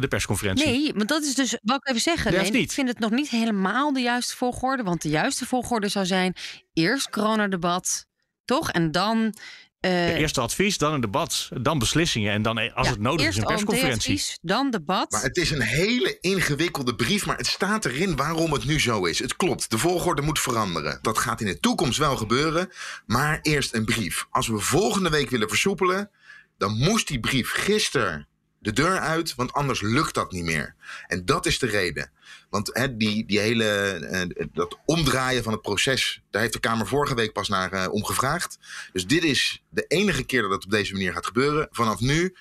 de 0.00 0.06
persconferentie. 0.08 0.66
Nee, 0.66 0.94
maar 0.94 1.06
dat 1.06 1.22
is 1.22 1.34
dus 1.34 1.58
wat 1.62 1.76
ik 1.76 1.88
even 1.88 2.00
zeggen. 2.00 2.32
Nee, 2.32 2.50
ik 2.50 2.72
vind 2.72 2.88
het 2.88 2.98
nog 2.98 3.10
niet 3.10 3.28
helemaal 3.28 3.92
de 3.92 4.00
juiste 4.00 4.36
volgorde. 4.36 4.82
Want 4.82 5.02
de 5.02 5.08
juiste 5.08 5.46
volgorde 5.46 5.88
zou 5.88 6.06
zijn: 6.06 6.34
eerst 6.72 7.10
coronadebat, 7.10 8.06
toch? 8.44 8.70
En 8.70 8.90
dan. 8.90 9.34
Uh, 9.80 10.18
eerst 10.18 10.38
advies, 10.38 10.78
dan 10.78 10.92
een 10.92 11.00
debat, 11.00 11.48
dan 11.60 11.78
beslissingen 11.78 12.32
en 12.32 12.42
dan 12.42 12.74
als 12.74 12.88
het 12.88 13.00
nodig 13.00 13.26
is 13.26 13.36
een 13.36 13.44
persconferentie. 13.44 14.14
Advies, 14.14 14.38
dan 14.42 14.70
debat. 14.70 15.10
Maar 15.10 15.22
het 15.22 15.36
is 15.36 15.50
een 15.50 15.62
hele 15.62 16.18
ingewikkelde 16.20 16.94
brief, 16.94 17.26
maar 17.26 17.36
het 17.36 17.46
staat 17.46 17.84
erin 17.84 18.16
waarom 18.16 18.52
het 18.52 18.64
nu 18.64 18.80
zo 18.80 19.04
is. 19.04 19.18
Het 19.18 19.36
klopt, 19.36 19.70
de 19.70 19.78
volgorde 19.78 20.22
moet 20.22 20.40
veranderen. 20.40 20.98
Dat 21.02 21.18
gaat 21.18 21.40
in 21.40 21.46
de 21.46 21.60
toekomst 21.60 21.98
wel 21.98 22.16
gebeuren, 22.16 22.70
maar 23.06 23.38
eerst 23.42 23.74
een 23.74 23.84
brief. 23.84 24.26
Als 24.30 24.48
we 24.48 24.58
volgende 24.58 25.10
week 25.10 25.30
willen 25.30 25.48
versoepelen, 25.48 26.10
dan 26.58 26.78
moest 26.78 27.08
die 27.08 27.20
brief 27.20 27.50
gisteren 27.50 28.28
de 28.58 28.72
deur 28.72 28.98
uit, 28.98 29.34
want 29.34 29.52
anders 29.52 29.80
lukt 29.80 30.14
dat 30.14 30.32
niet 30.32 30.44
meer. 30.44 30.74
En 31.06 31.24
dat 31.24 31.46
is 31.46 31.58
de 31.58 31.66
reden. 31.66 32.10
Want 32.50 32.70
hè, 32.72 32.96
die, 32.96 33.26
die 33.26 33.38
hele, 33.38 33.98
uh, 34.30 34.46
dat 34.52 34.78
omdraaien 34.84 35.42
van 35.42 35.52
het 35.52 35.62
proces, 35.62 36.22
daar 36.30 36.40
heeft 36.40 36.52
de 36.52 36.60
Kamer 36.60 36.86
vorige 36.86 37.14
week 37.14 37.32
pas 37.32 37.48
naar 37.48 37.72
uh, 37.72 37.92
om 37.92 38.04
gevraagd. 38.04 38.58
Dus 38.92 39.06
dit 39.06 39.24
is 39.24 39.62
de 39.68 39.84
enige 39.88 40.24
keer 40.24 40.42
dat 40.42 40.50
het 40.50 40.64
op 40.64 40.70
deze 40.70 40.92
manier 40.92 41.12
gaat 41.12 41.26
gebeuren. 41.26 41.68
Vanaf 41.70 42.00
nu, 42.00 42.36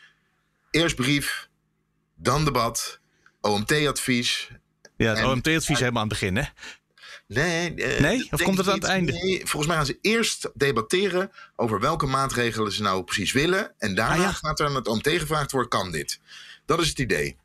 eerst 0.71 0.95
brief, 0.95 1.49
dan 2.15 2.45
debat, 2.45 2.99
OMT-advies. 3.41 4.49
Ja, 4.97 5.13
het 5.13 5.25
OMT-advies 5.25 5.80
helemaal 5.80 6.01
aan 6.01 6.10
het 6.10 6.19
begin, 6.19 6.36
hè? 6.36 6.43
Nee, 7.27 7.75
uh, 7.75 7.99
nee? 7.99 8.27
Of 8.31 8.41
komt 8.41 8.57
het 8.57 8.67
aan 8.67 8.73
het 8.73 8.83
einde? 8.83 9.11
Nee, 9.11 9.37
volgens 9.37 9.65
mij 9.67 9.75
gaan 9.75 9.85
ze 9.85 9.97
eerst 10.01 10.49
debatteren 10.53 11.31
over 11.55 11.79
welke 11.79 12.05
maatregelen 12.05 12.71
ze 12.71 12.81
nou 12.81 13.03
precies 13.03 13.31
willen. 13.31 13.73
En 13.77 13.95
daarna 13.95 14.27
ah, 14.27 14.35
gaat 14.35 14.59
er 14.59 14.65
aan 14.65 14.75
het 14.75 14.87
OMT 14.87 15.09
gevraagd 15.09 15.51
worden: 15.51 15.69
kan 15.69 15.91
dit? 15.91 16.19
Dat 16.65 16.81
is 16.81 16.89
het 16.89 16.99
idee. 16.99 17.37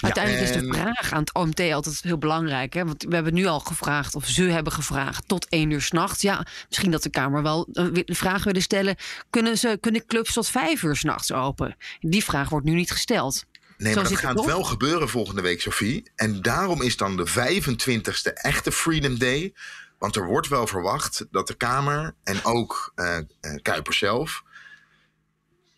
Uiteindelijk 0.00 0.44
is 0.44 0.60
de 0.60 0.74
vraag 0.74 1.12
aan 1.12 1.20
het 1.20 1.34
OMT 1.34 1.60
altijd 1.60 2.02
heel 2.02 2.18
belangrijk. 2.18 2.72
Hè? 2.72 2.84
Want 2.84 3.02
we 3.02 3.14
hebben 3.14 3.34
nu 3.34 3.46
al 3.46 3.60
gevraagd, 3.60 4.14
of 4.14 4.26
ze 4.26 4.42
hebben 4.42 4.72
gevraagd, 4.72 5.28
tot 5.28 5.48
één 5.48 5.70
uur 5.70 5.82
s'nachts. 5.82 6.22
Ja, 6.22 6.46
misschien 6.68 6.90
dat 6.90 7.02
de 7.02 7.10
Kamer 7.10 7.42
wel 7.42 7.66
de 7.70 8.04
vraag 8.06 8.44
willen 8.44 8.62
stellen: 8.62 8.96
kunnen, 9.30 9.58
ze, 9.58 9.78
kunnen 9.80 10.06
clubs 10.06 10.32
tot 10.32 10.48
vijf 10.48 10.82
uur 10.82 10.96
s'nachts 10.96 11.32
open? 11.32 11.76
Die 12.00 12.24
vraag 12.24 12.48
wordt 12.48 12.66
nu 12.66 12.74
niet 12.74 12.90
gesteld. 12.90 13.44
Nee, 13.82 13.94
maar 13.94 14.04
dat 14.04 14.16
gaat 14.16 14.44
wel 14.44 14.62
gebeuren 14.62 15.08
volgende 15.08 15.42
week, 15.42 15.60
Sophie. 15.60 16.10
En 16.14 16.42
daarom 16.42 16.82
is 16.82 16.96
dan 16.96 17.16
de 17.16 17.28
25e 17.28 18.32
echte 18.32 18.72
Freedom 18.72 19.18
Day. 19.18 19.54
Want 19.98 20.16
er 20.16 20.26
wordt 20.26 20.48
wel 20.48 20.66
verwacht 20.66 21.26
dat 21.30 21.46
de 21.46 21.54
Kamer 21.54 22.14
en 22.24 22.44
ook 22.44 22.92
uh, 22.96 23.18
Kuiper 23.62 23.94
zelf 23.94 24.42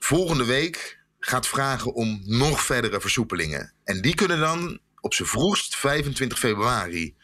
volgende 0.05 0.45
week 0.45 0.99
gaat 1.19 1.47
vragen 1.47 1.95
om 1.95 2.21
nog 2.25 2.61
verdere 2.61 3.01
versoepelingen. 3.01 3.73
En 3.85 4.03
die 4.03 4.14
kunnen 4.14 4.38
dan 4.38 4.81
op 5.01 5.14
z'n 5.14 5.25
vroegst 5.25 5.77
25 5.77 6.38
februari 6.38 7.14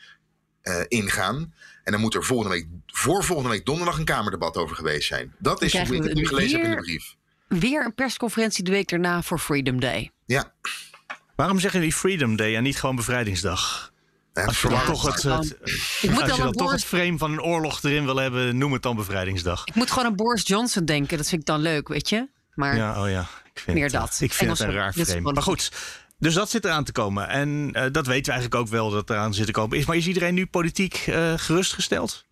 uh, 0.63 0.81
ingaan. 0.89 1.55
En 1.85 1.93
dan 1.93 2.01
moet 2.01 2.15
er 2.15 2.25
volgende 2.25 2.55
week, 2.55 2.67
voor 2.87 3.25
volgende 3.25 3.51
week 3.51 3.65
donderdag 3.65 3.99
een 3.99 4.05
Kamerdebat 4.05 4.57
over 4.57 4.77
geweest 4.77 5.09
zijn. 5.09 5.35
Dat 5.39 5.63
is 5.63 5.73
hoe 5.73 5.97
ik 5.97 6.03
het 6.03 6.15
nu 6.15 6.27
gelezen 6.27 6.61
heb 6.61 6.71
in 6.71 6.77
de 6.77 6.83
brief. 6.83 7.15
Weer 7.59 7.85
een 7.85 7.95
persconferentie 7.95 8.65
de 8.65 8.71
week 8.71 8.89
daarna 8.89 9.23
voor 9.23 9.39
Freedom 9.39 9.81
Day. 9.81 10.11
Ja. 10.27 10.53
Waarom 11.37 11.61
zeggen 11.61 11.81
die 11.81 11.93
Freedom 11.93 12.37
Day 12.37 12.57
en 12.57 12.63
niet 12.63 12.79
gewoon 12.79 12.97
bevrijdingsdag? 12.97 13.93
als 14.33 14.61
je 14.61 14.69
dan 14.69 14.85
toch 14.85 15.03
het, 15.03 15.23
het, 15.23 15.57
ik 16.03 16.11
moet 16.11 16.23
als 16.23 16.37
je 16.37 16.43
dan 16.43 16.53
toch 16.53 16.73
het 16.73 16.85
frame 16.85 17.19
van 17.19 17.33
een 17.33 17.43
oorlog 17.43 17.83
erin 17.83 18.05
wil 18.05 18.17
hebben, 18.17 18.59
noem 18.59 18.73
het 18.73 18.83
dan 18.83 18.97
bevrijdingsdag. 18.97 19.65
Ik 19.65 19.75
moet 19.75 19.91
gewoon 19.91 20.05
aan 20.05 20.17
Boris 20.17 20.47
Johnson 20.47 20.85
denken. 20.85 21.17
Dat 21.17 21.29
vind 21.29 21.41
ik 21.41 21.47
dan 21.47 21.61
leuk, 21.61 21.89
weet 21.89 22.09
je? 22.09 22.29
Maar 22.55 22.77
ja, 22.77 23.03
oh 23.03 23.11
ja. 23.11 23.21
Ik 23.53 23.61
vind 23.61 23.77
meer 23.77 23.85
het, 23.85 23.93
dat. 23.93 24.19
Ik 24.21 24.33
vind 24.33 24.51
het 24.51 24.61
een 24.61 24.73
raar 24.73 24.93
frame. 24.93 25.33
Maar 25.33 25.43
goed, 25.43 25.73
dus 26.19 26.35
dat 26.35 26.51
zit 26.51 26.65
eraan 26.65 26.85
te 26.85 26.93
komen. 26.93 27.29
En 27.29 27.49
uh, 27.49 27.73
dat 27.73 28.07
weten 28.07 28.25
we 28.25 28.31
eigenlijk 28.31 28.55
ook 28.55 28.69
wel 28.69 28.91
dat 28.91 29.11
eraan 29.11 29.35
zit 29.35 29.47
te 29.47 29.53
komen. 29.53 29.79
Is, 29.79 29.85
maar 29.85 29.97
is 29.97 30.07
iedereen 30.07 30.35
nu 30.35 30.47
politiek 30.47 31.07
uh, 31.07 31.33
gerustgesteld? 31.37 32.25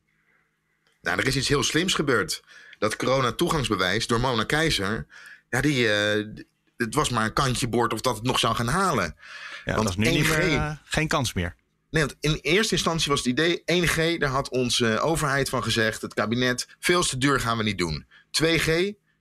Nou, 1.03 1.19
er 1.19 1.27
is 1.27 1.37
iets 1.37 1.49
heel 1.49 1.63
slims 1.63 1.95
gebeurd. 1.95 2.43
Dat 2.79 2.97
corona-toegangsbewijs 2.97 4.07
door 4.07 4.21
Mona 4.21 4.45
Keizer... 4.45 5.07
Ja, 5.51 5.61
die, 5.61 5.85
uh, 5.85 6.45
het 6.77 6.95
was 6.95 7.09
maar 7.09 7.25
een 7.25 7.33
kantje 7.33 7.69
boord 7.69 7.93
of 7.93 8.01
dat 8.01 8.14
het 8.14 8.25
nog 8.25 8.38
zou 8.38 8.55
gaan 8.55 8.69
halen. 8.69 9.17
Ja, 9.64 9.75
Want 9.75 9.87
dat 9.87 9.99
is 9.99 10.05
nu 10.05 10.05
1G, 10.05 10.12
niet 10.12 10.29
meer, 10.29 10.81
geen 10.85 11.09
kans 11.09 11.33
meer. 11.33 11.57
Nee, 11.91 12.03
want 12.03 12.17
in 12.21 12.38
eerste 12.43 12.75
instantie 12.75 13.11
was 13.11 13.19
het 13.19 13.29
idee... 13.29 13.62
1G, 13.83 14.19
daar 14.19 14.31
had 14.31 14.49
onze 14.49 15.01
overheid 15.01 15.49
van 15.49 15.62
gezegd, 15.62 16.03
het 16.03 16.14
kabinet... 16.14 16.69
veel 16.79 17.03
te 17.03 17.19
duur 17.19 17.41
gaan 17.41 17.57
we 17.57 17.62
niet 17.62 17.79
doen. 17.79 18.07
2G 18.43 18.71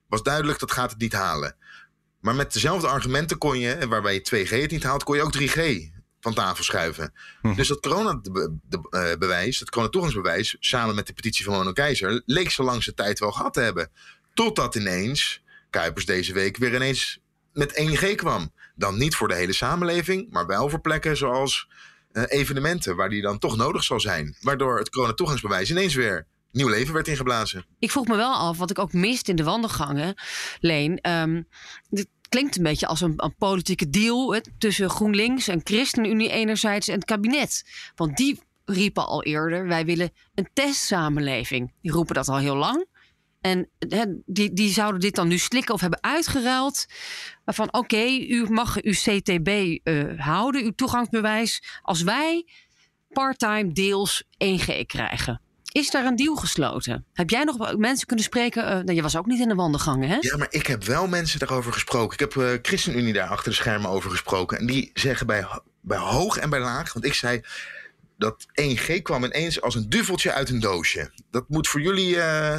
was 0.06 0.22
duidelijk, 0.22 0.58
dat 0.58 0.72
gaat 0.72 0.90
het 0.90 1.00
niet 1.00 1.12
halen. 1.12 1.56
Maar 2.20 2.34
met 2.34 2.52
dezelfde 2.52 2.88
argumenten 2.88 3.38
kon 3.38 3.58
je, 3.58 3.88
waarbij 3.88 4.14
je 4.14 4.46
2G 4.46 4.60
het 4.60 4.70
niet 4.70 4.82
haalt... 4.82 5.04
kon 5.04 5.16
je 5.16 5.22
ook 5.22 5.38
3G 5.38 5.90
van 6.34 6.44
tafel 6.44 6.64
schuiven. 6.64 7.12
Hm. 7.40 7.54
Dus 7.54 7.68
dat 7.68 7.80
coronabewijs, 7.80 9.58
het 9.58 9.70
coronatoegangsbewijs... 9.70 10.56
samen 10.60 10.94
met 10.94 11.06
de 11.06 11.12
petitie 11.12 11.44
van 11.44 11.54
Mono 11.54 11.72
Keizer... 11.72 12.22
leek 12.26 12.50
zo 12.50 12.62
lang 12.62 12.82
zijn 12.82 12.96
tijd 12.96 13.18
wel 13.18 13.32
gehad 13.32 13.54
te 13.54 13.60
hebben. 13.60 13.90
Totdat 14.34 14.74
ineens 14.74 15.42
Kuipers 15.70 16.04
deze 16.04 16.32
week 16.32 16.56
weer 16.56 16.74
ineens 16.74 17.18
met 17.52 17.82
1G 17.82 18.14
kwam. 18.14 18.52
Dan 18.74 18.98
niet 18.98 19.14
voor 19.14 19.28
de 19.28 19.34
hele 19.34 19.52
samenleving, 19.52 20.30
maar 20.30 20.46
wel 20.46 20.68
voor 20.68 20.80
plekken 20.80 21.16
zoals 21.16 21.68
uh, 22.12 22.22
evenementen, 22.26 22.96
waar 22.96 23.08
die 23.08 23.22
dan 23.22 23.38
toch 23.38 23.56
nodig 23.56 23.84
zal 23.84 24.00
zijn. 24.00 24.36
Waardoor 24.40 24.78
het 24.78 24.90
coronatoegangsbewijs 24.90 25.70
ineens 25.70 25.94
weer 25.94 26.26
nieuw 26.52 26.68
leven 26.68 26.94
werd 26.94 27.08
ingeblazen. 27.08 27.66
Ik 27.78 27.90
vroeg 27.90 28.06
me 28.06 28.16
wel 28.16 28.34
af, 28.34 28.58
wat 28.58 28.70
ik 28.70 28.78
ook 28.78 28.92
mist 28.92 29.28
in 29.28 29.36
de 29.36 29.44
wandelgangen, 29.44 30.14
Leen. 30.60 31.10
Um, 31.10 31.48
dit 31.88 32.08
klinkt 32.28 32.56
een 32.56 32.62
beetje 32.62 32.86
als 32.86 33.00
een, 33.00 33.14
een 33.16 33.34
politieke 33.38 33.90
deal 33.90 34.34
hè, 34.34 34.40
tussen 34.58 34.90
GroenLinks 34.90 35.48
en 35.48 35.60
ChristenUnie 35.64 36.30
enerzijds 36.30 36.88
en 36.88 36.94
het 36.94 37.04
kabinet. 37.04 37.64
Want 37.94 38.16
die 38.16 38.40
riepen 38.64 39.06
al 39.06 39.22
eerder, 39.22 39.66
wij 39.66 39.84
willen 39.84 40.10
een 40.34 40.48
testsamenleving. 40.52 41.72
Die 41.82 41.92
roepen 41.92 42.14
dat 42.14 42.28
al 42.28 42.38
heel 42.38 42.56
lang. 42.56 42.86
En 43.40 43.70
die, 44.26 44.52
die 44.52 44.70
zouden 44.70 45.00
dit 45.00 45.14
dan 45.14 45.28
nu 45.28 45.38
slikken 45.38 45.74
of 45.74 45.80
hebben 45.80 46.02
uitgeruild. 46.02 46.86
Van 47.44 47.74
oké, 47.74 48.04
u 48.28 48.46
mag 48.48 48.82
uw 48.82 48.92
CTB 48.92 49.48
uh, 49.48 50.20
houden, 50.20 50.64
uw 50.64 50.72
toegangsbewijs. 50.74 51.62
Als 51.82 52.02
wij 52.02 52.46
parttime 53.08 53.72
deels 53.72 54.24
1G 54.44 54.86
krijgen. 54.86 55.40
Is 55.72 55.90
daar 55.90 56.04
een 56.04 56.16
deal 56.16 56.36
gesloten? 56.36 57.04
Heb 57.12 57.30
jij 57.30 57.44
nog 57.44 57.76
mensen 57.76 58.06
kunnen 58.06 58.24
spreken? 58.24 58.64
Uh, 58.64 58.70
nou, 58.70 58.92
je 58.92 59.02
was 59.02 59.16
ook 59.16 59.26
niet 59.26 59.40
in 59.40 59.48
de 59.48 59.54
wandelgangen, 59.54 60.08
hè? 60.08 60.16
Ja, 60.20 60.36
maar 60.36 60.46
ik 60.50 60.66
heb 60.66 60.84
wel 60.84 61.08
mensen 61.08 61.38
daarover 61.38 61.72
gesproken. 61.72 62.12
Ik 62.12 62.20
heb 62.20 62.34
uh, 62.34 62.58
ChristenUnie 62.62 63.12
daar 63.12 63.28
achter 63.28 63.50
de 63.50 63.56
schermen 63.56 63.90
over 63.90 64.10
gesproken. 64.10 64.58
En 64.58 64.66
die 64.66 64.90
zeggen 64.94 65.26
bij, 65.26 65.46
bij 65.80 65.98
hoog 65.98 66.36
en 66.36 66.50
bij 66.50 66.60
laag. 66.60 66.92
Want 66.92 67.04
ik 67.04 67.14
zei, 67.14 67.40
dat 68.16 68.46
1G 68.62 69.02
kwam 69.02 69.24
ineens 69.24 69.60
als 69.60 69.74
een 69.74 69.88
duveltje 69.88 70.32
uit 70.32 70.50
een 70.50 70.60
doosje. 70.60 71.10
Dat 71.30 71.48
moet 71.48 71.68
voor 71.68 71.80
jullie. 71.80 72.16
Uh, 72.16 72.58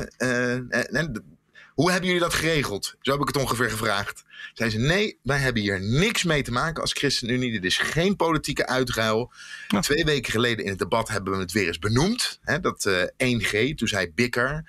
hoe 1.79 1.91
hebben 1.91 2.09
jullie 2.09 2.23
dat 2.23 2.33
geregeld? 2.33 2.95
Zo 3.01 3.11
heb 3.11 3.21
ik 3.21 3.27
het 3.27 3.37
ongeveer 3.37 3.69
gevraagd. 3.69 4.23
Zeiden 4.53 4.79
ze: 4.79 4.85
nee, 4.87 5.17
wij 5.21 5.37
hebben 5.37 5.61
hier 5.61 5.81
niks 5.81 6.23
mee 6.23 6.43
te 6.43 6.51
maken 6.51 6.81
als 6.81 6.93
ChristenUnie. 6.93 7.51
Dit 7.51 7.63
is 7.63 7.77
geen 7.77 8.15
politieke 8.15 8.67
uitruil. 8.67 9.31
Twee 9.79 10.05
weken 10.05 10.31
geleden 10.31 10.63
in 10.63 10.69
het 10.69 10.79
debat 10.79 11.09
hebben 11.09 11.33
we 11.33 11.39
het 11.39 11.51
weer 11.51 11.67
eens 11.67 11.79
benoemd. 11.79 12.39
Hè, 12.41 12.59
dat 12.59 12.89
1G, 13.23 13.75
toen 13.75 13.87
zei 13.87 14.11
Bikker 14.15 14.63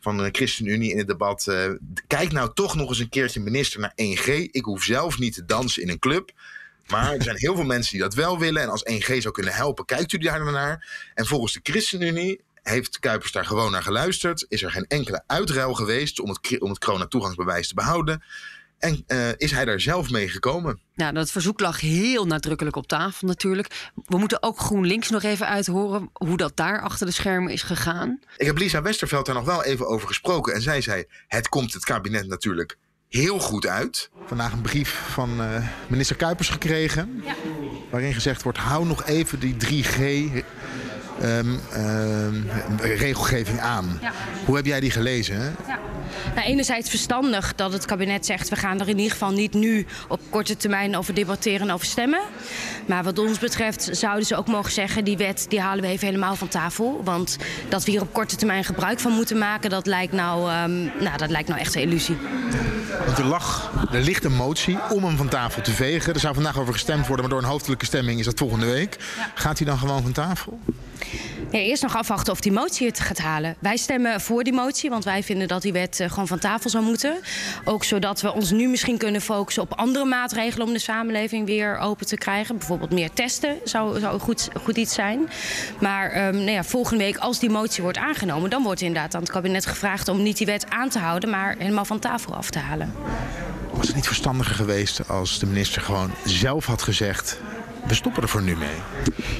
van 0.00 0.16
de 0.16 0.28
ChristenUnie 0.32 0.90
in 0.90 0.98
het 0.98 1.06
debat. 1.06 1.46
Uh, 1.48 1.70
kijk 2.06 2.32
nou 2.32 2.50
toch 2.54 2.74
nog 2.74 2.88
eens 2.88 2.98
een 2.98 3.08
keertje 3.08 3.40
minister 3.40 3.80
naar 3.80 3.92
1G. 3.94 4.26
Ik 4.50 4.64
hoef 4.64 4.82
zelf 4.82 5.18
niet 5.18 5.34
te 5.34 5.44
dansen 5.44 5.82
in 5.82 5.88
een 5.88 5.98
club. 5.98 6.30
Maar 6.86 7.14
er 7.14 7.22
zijn 7.22 7.36
heel 7.36 7.54
veel 7.54 7.64
mensen 7.64 7.92
die 7.92 8.00
dat 8.00 8.14
wel 8.14 8.38
willen. 8.38 8.62
En 8.62 8.68
als 8.68 8.84
1G 8.92 9.16
zou 9.16 9.30
kunnen 9.30 9.54
helpen, 9.54 9.84
kijkt 9.84 10.12
u 10.12 10.18
daar 10.18 10.52
naar. 10.52 11.10
En 11.14 11.26
volgens 11.26 11.52
de 11.52 11.60
ChristenUnie 11.62 12.40
heeft 12.62 12.98
Kuipers 12.98 13.32
daar 13.32 13.44
gewoon 13.44 13.70
naar 13.70 13.82
geluisterd. 13.82 14.46
Is 14.48 14.62
er 14.62 14.70
geen 14.70 14.86
enkele 14.86 15.22
uitruil 15.26 15.74
geweest 15.74 16.20
om 16.20 16.28
het, 16.28 16.60
om 16.60 16.68
het 16.70 16.84
corona-toegangsbewijs 16.84 17.68
te 17.68 17.74
behouden. 17.74 18.22
En 18.80 19.04
uh, 19.06 19.28
is 19.36 19.50
hij 19.50 19.64
daar 19.64 19.80
zelf 19.80 20.10
mee 20.10 20.28
gekomen? 20.28 20.80
Nou, 20.94 21.12
dat 21.12 21.30
verzoek 21.30 21.60
lag 21.60 21.80
heel 21.80 22.26
nadrukkelijk 22.26 22.76
op 22.76 22.86
tafel 22.86 23.26
natuurlijk. 23.26 23.90
We 24.06 24.18
moeten 24.18 24.42
ook 24.42 24.58
GroenLinks 24.58 25.10
nog 25.10 25.22
even 25.22 25.46
uithoren 25.46 26.10
hoe 26.12 26.36
dat 26.36 26.56
daar 26.56 26.80
achter 26.82 27.06
de 27.06 27.12
schermen 27.12 27.52
is 27.52 27.62
gegaan. 27.62 28.20
Ik 28.36 28.46
heb 28.46 28.58
Lisa 28.58 28.82
Westerveld 28.82 29.26
daar 29.26 29.34
nog 29.34 29.44
wel 29.44 29.64
even 29.64 29.86
over 29.86 30.08
gesproken. 30.08 30.54
En 30.54 30.62
zij 30.62 30.80
zei, 30.80 31.04
het 31.26 31.48
komt 31.48 31.72
het 31.72 31.84
kabinet 31.84 32.26
natuurlijk 32.26 32.78
heel 33.08 33.38
goed 33.38 33.66
uit. 33.66 34.10
Vandaag 34.26 34.52
een 34.52 34.60
brief 34.60 34.90
van 35.12 35.40
uh, 35.40 35.68
minister 35.86 36.16
Kuipers 36.16 36.48
gekregen. 36.48 37.22
Ja. 37.24 37.34
Waarin 37.90 38.14
gezegd 38.14 38.42
wordt: 38.42 38.58
hou 38.58 38.86
nog 38.86 39.04
even 39.04 39.40
die 39.40 39.54
3G. 39.54 39.98
Um, 41.22 41.60
um, 41.76 42.46
regelgeving 42.80 43.60
aan. 43.60 43.98
Ja. 44.00 44.12
Hoe 44.44 44.56
heb 44.56 44.66
jij 44.66 44.80
die 44.80 44.90
gelezen? 44.90 45.36
Hè? 45.36 45.46
Ja. 45.46 45.78
Nou, 46.34 46.46
enerzijds 46.46 46.90
verstandig 46.90 47.54
dat 47.54 47.72
het 47.72 47.84
kabinet 47.84 48.26
zegt... 48.26 48.48
we 48.48 48.56
gaan 48.56 48.80
er 48.80 48.88
in 48.88 48.96
ieder 48.96 49.12
geval 49.12 49.30
niet 49.30 49.54
nu 49.54 49.86
op 50.08 50.20
korte 50.30 50.56
termijn 50.56 50.96
over 50.96 51.14
debatteren 51.14 51.60
en 51.60 51.74
over 51.74 51.86
stemmen. 51.86 52.20
Maar 52.86 53.04
wat 53.04 53.18
ons 53.18 53.38
betreft 53.38 53.88
zouden 53.92 54.26
ze 54.26 54.36
ook 54.36 54.46
mogen 54.46 54.72
zeggen... 54.72 55.04
die 55.04 55.16
wet 55.16 55.46
die 55.48 55.60
halen 55.60 55.84
we 55.84 55.90
even 55.90 56.06
helemaal 56.06 56.36
van 56.36 56.48
tafel. 56.48 57.00
Want 57.04 57.36
dat 57.68 57.84
we 57.84 57.90
hier 57.90 58.00
op 58.00 58.12
korte 58.12 58.36
termijn 58.36 58.64
gebruik 58.64 59.00
van 59.00 59.12
moeten 59.12 59.38
maken... 59.38 59.70
dat 59.70 59.86
lijkt 59.86 60.12
nou, 60.12 60.52
um, 60.62 60.92
nou, 61.00 61.16
dat 61.16 61.30
lijkt 61.30 61.48
nou 61.48 61.60
echt 61.60 61.74
een 61.74 61.82
illusie. 61.82 62.16
Want 63.06 63.18
er, 63.18 63.24
lag, 63.24 63.72
er 63.92 64.00
ligt 64.00 64.24
een 64.24 64.36
motie 64.36 64.78
om 64.90 65.04
hem 65.04 65.16
van 65.16 65.28
tafel 65.28 65.62
te 65.62 65.72
vegen. 65.72 66.14
Er 66.14 66.20
zou 66.20 66.34
vandaag 66.34 66.58
over 66.58 66.72
gestemd 66.72 67.06
worden, 67.06 67.20
maar 67.26 67.34
door 67.34 67.44
een 67.44 67.50
hoofdelijke 67.50 67.84
stemming 67.84 68.18
is 68.18 68.24
dat 68.24 68.38
volgende 68.38 68.66
week. 68.66 68.96
Ja. 69.16 69.30
Gaat 69.34 69.58
hij 69.58 69.66
dan 69.66 69.78
gewoon 69.78 70.02
van 70.02 70.12
tafel? 70.12 70.60
Eerst 71.50 71.82
nog 71.82 71.96
afwachten 71.96 72.32
of 72.32 72.40
die 72.40 72.52
motie 72.52 72.86
het 72.86 73.00
gaat 73.00 73.18
halen. 73.18 73.56
Wij 73.58 73.76
stemmen 73.76 74.20
voor 74.20 74.44
die 74.44 74.52
motie, 74.52 74.90
want 74.90 75.04
wij 75.04 75.22
vinden 75.22 75.48
dat 75.48 75.62
die 75.62 75.72
wet 75.72 76.00
uh, 76.00 76.08
gewoon 76.08 76.26
van 76.26 76.38
tafel 76.38 76.70
zou 76.70 76.84
moeten. 76.84 77.18
Ook 77.64 77.84
zodat 77.84 78.20
we 78.20 78.32
ons 78.32 78.50
nu 78.50 78.68
misschien 78.68 78.98
kunnen 78.98 79.20
focussen 79.20 79.62
op 79.62 79.72
andere 79.74 80.04
maatregelen 80.04 80.66
om 80.66 80.72
de 80.72 80.78
samenleving 80.78 81.46
weer 81.46 81.78
open 81.78 82.06
te 82.06 82.16
krijgen. 82.16 82.58
Bijvoorbeeld 82.58 82.90
meer 82.90 83.10
testen 83.12 83.56
zou, 83.64 84.00
zou 84.00 84.20
goed, 84.20 84.48
goed 84.62 84.76
iets 84.76 84.94
zijn. 84.94 85.28
Maar 85.80 86.28
um, 86.28 86.34
nou 86.34 86.50
ja, 86.50 86.64
volgende 86.64 87.04
week, 87.04 87.16
als 87.16 87.38
die 87.38 87.50
motie 87.50 87.82
wordt 87.82 87.98
aangenomen, 87.98 88.50
dan 88.50 88.62
wordt 88.62 88.80
inderdaad 88.80 89.14
aan 89.14 89.20
het 89.20 89.30
kabinet 89.30 89.66
gevraagd 89.66 90.08
om 90.08 90.22
niet 90.22 90.36
die 90.36 90.46
wet 90.46 90.70
aan 90.70 90.88
te 90.88 90.98
houden, 90.98 91.30
maar 91.30 91.54
helemaal 91.58 91.84
van 91.84 91.98
tafel 91.98 92.34
af 92.34 92.50
te 92.50 92.58
halen. 92.58 92.92
Was 93.72 93.86
het 93.86 93.96
niet 93.96 94.06
verstandiger 94.06 94.54
geweest 94.54 95.08
als 95.08 95.38
de 95.38 95.46
minister 95.46 95.82
gewoon 95.82 96.10
zelf 96.24 96.66
had 96.66 96.82
gezegd: 96.82 97.40
we 97.86 97.94
stoppen 97.94 98.22
er 98.22 98.28
voor 98.28 98.42
nu 98.42 98.56
mee. 98.56 98.76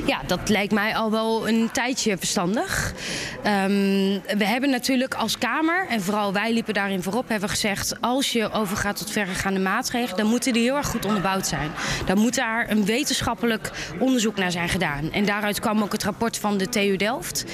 Ja, 0.07 0.20
dat 0.26 0.48
lijkt 0.48 0.72
mij 0.72 0.96
al 0.96 1.11
wel 1.11 1.48
een 1.48 1.70
tijdje 1.72 2.18
verstandig. 2.18 2.92
Um, 3.37 4.22
we 4.38 4.44
hebben 4.44 4.70
natuurlijk 4.70 5.14
als 5.14 5.38
Kamer, 5.38 5.87
en 5.88 6.03
vooral 6.03 6.33
wij 6.33 6.53
liepen 6.53 6.74
daarin 6.74 7.03
voorop, 7.03 7.29
hebben 7.29 7.48
gezegd: 7.48 8.00
als 8.00 8.33
je 8.33 8.53
overgaat 8.53 8.96
tot 8.96 9.11
verregaande 9.11 9.61
maatregelen, 9.61 10.16
dan 10.16 10.26
moeten 10.26 10.53
die 10.53 10.62
heel 10.62 10.76
erg 10.76 10.87
goed 10.87 11.05
onderbouwd 11.05 11.46
zijn. 11.46 11.70
Dan 12.07 12.18
moet 12.18 12.35
daar 12.35 12.70
een 12.70 12.85
wetenschappelijk 12.85 13.70
onderzoek 13.98 14.37
naar 14.37 14.50
zijn 14.50 14.68
gedaan. 14.68 15.12
En 15.12 15.24
daaruit 15.24 15.61
kwam 15.61 15.83
ook 15.83 15.92
het 15.92 16.05
rapport 16.05 16.37
van 16.37 16.59
de 16.59 16.68
TU 16.68 16.96
Delft. 16.96 17.44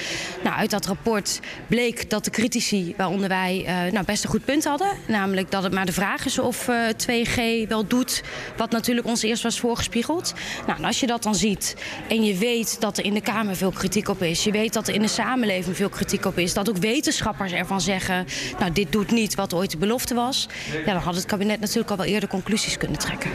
Nou, 0.45 0.57
uit 0.57 0.71
dat 0.71 0.87
rapport 0.87 1.41
bleek 1.67 2.11
dat 2.11 2.25
de 2.25 2.31
critici, 2.31 2.95
waaronder 2.97 3.29
wij, 3.29 3.61
uh, 3.61 3.93
nou, 3.93 4.05
best 4.05 4.25
een 4.25 4.31
goed 4.31 4.45
punt 4.45 4.65
hadden. 4.65 4.89
Namelijk 5.07 5.51
dat 5.51 5.63
het 5.63 5.73
maar 5.73 5.87
de 5.87 5.93
vraag 5.93 6.25
is 6.25 6.39
of 6.39 6.69
uh, 6.69 6.89
eh, 6.89 6.95
2G 6.97 7.69
wel 7.69 7.87
doet 7.87 8.23
wat 8.57 8.71
natuurlijk 8.71 9.07
ons 9.07 9.23
eerst 9.23 9.43
was 9.43 9.61
voorgespiegeld. 9.61 10.35
Nou, 10.67 10.76
als 10.85 11.01
je 11.01 11.07
dat 11.07 11.23
dan 11.23 11.35
ziet 11.35 11.77
en 12.09 12.25
je 12.25 12.37
weet 12.37 12.81
dat 12.81 12.99
er 12.99 13.05
in 13.05 13.15
de 13.15 13.21
Kamer 13.21 13.57
veel 13.57 13.71
kritiek 13.71 14.09
op 14.09 14.23
is, 14.23 14.45
je 14.45 14.51
weet 14.51 14.73
dat 14.73 14.89
er 14.89 14.95
in 14.95 15.03
de 15.03 15.09
samenleving 15.09 15.77
veel 15.77 15.89
kritiek 15.89 16.25
op 16.25 16.39
is, 16.39 16.55
dat 16.55 16.69
ook 16.69 16.77
wetenschappers 16.77 17.53
ervan 17.53 17.81
zeggen, 17.81 18.27
nou 18.59 18.73
dit 18.73 18.93
doet 18.93 19.11
niet 19.11 19.35
wat 19.35 19.55
ooit 19.55 19.71
de 19.71 19.77
belofte 19.77 20.15
was, 20.15 20.49
ja, 20.87 20.93
dan 20.93 21.03
had 21.03 21.15
het 21.15 21.27
kabinet 21.27 21.61
natuurlijk 21.61 21.91
al 21.91 21.97
wel 21.97 22.07
eerder 22.07 22.29
conclusies 22.29 22.77
kunnen 22.77 22.99
trekken. 22.99 23.31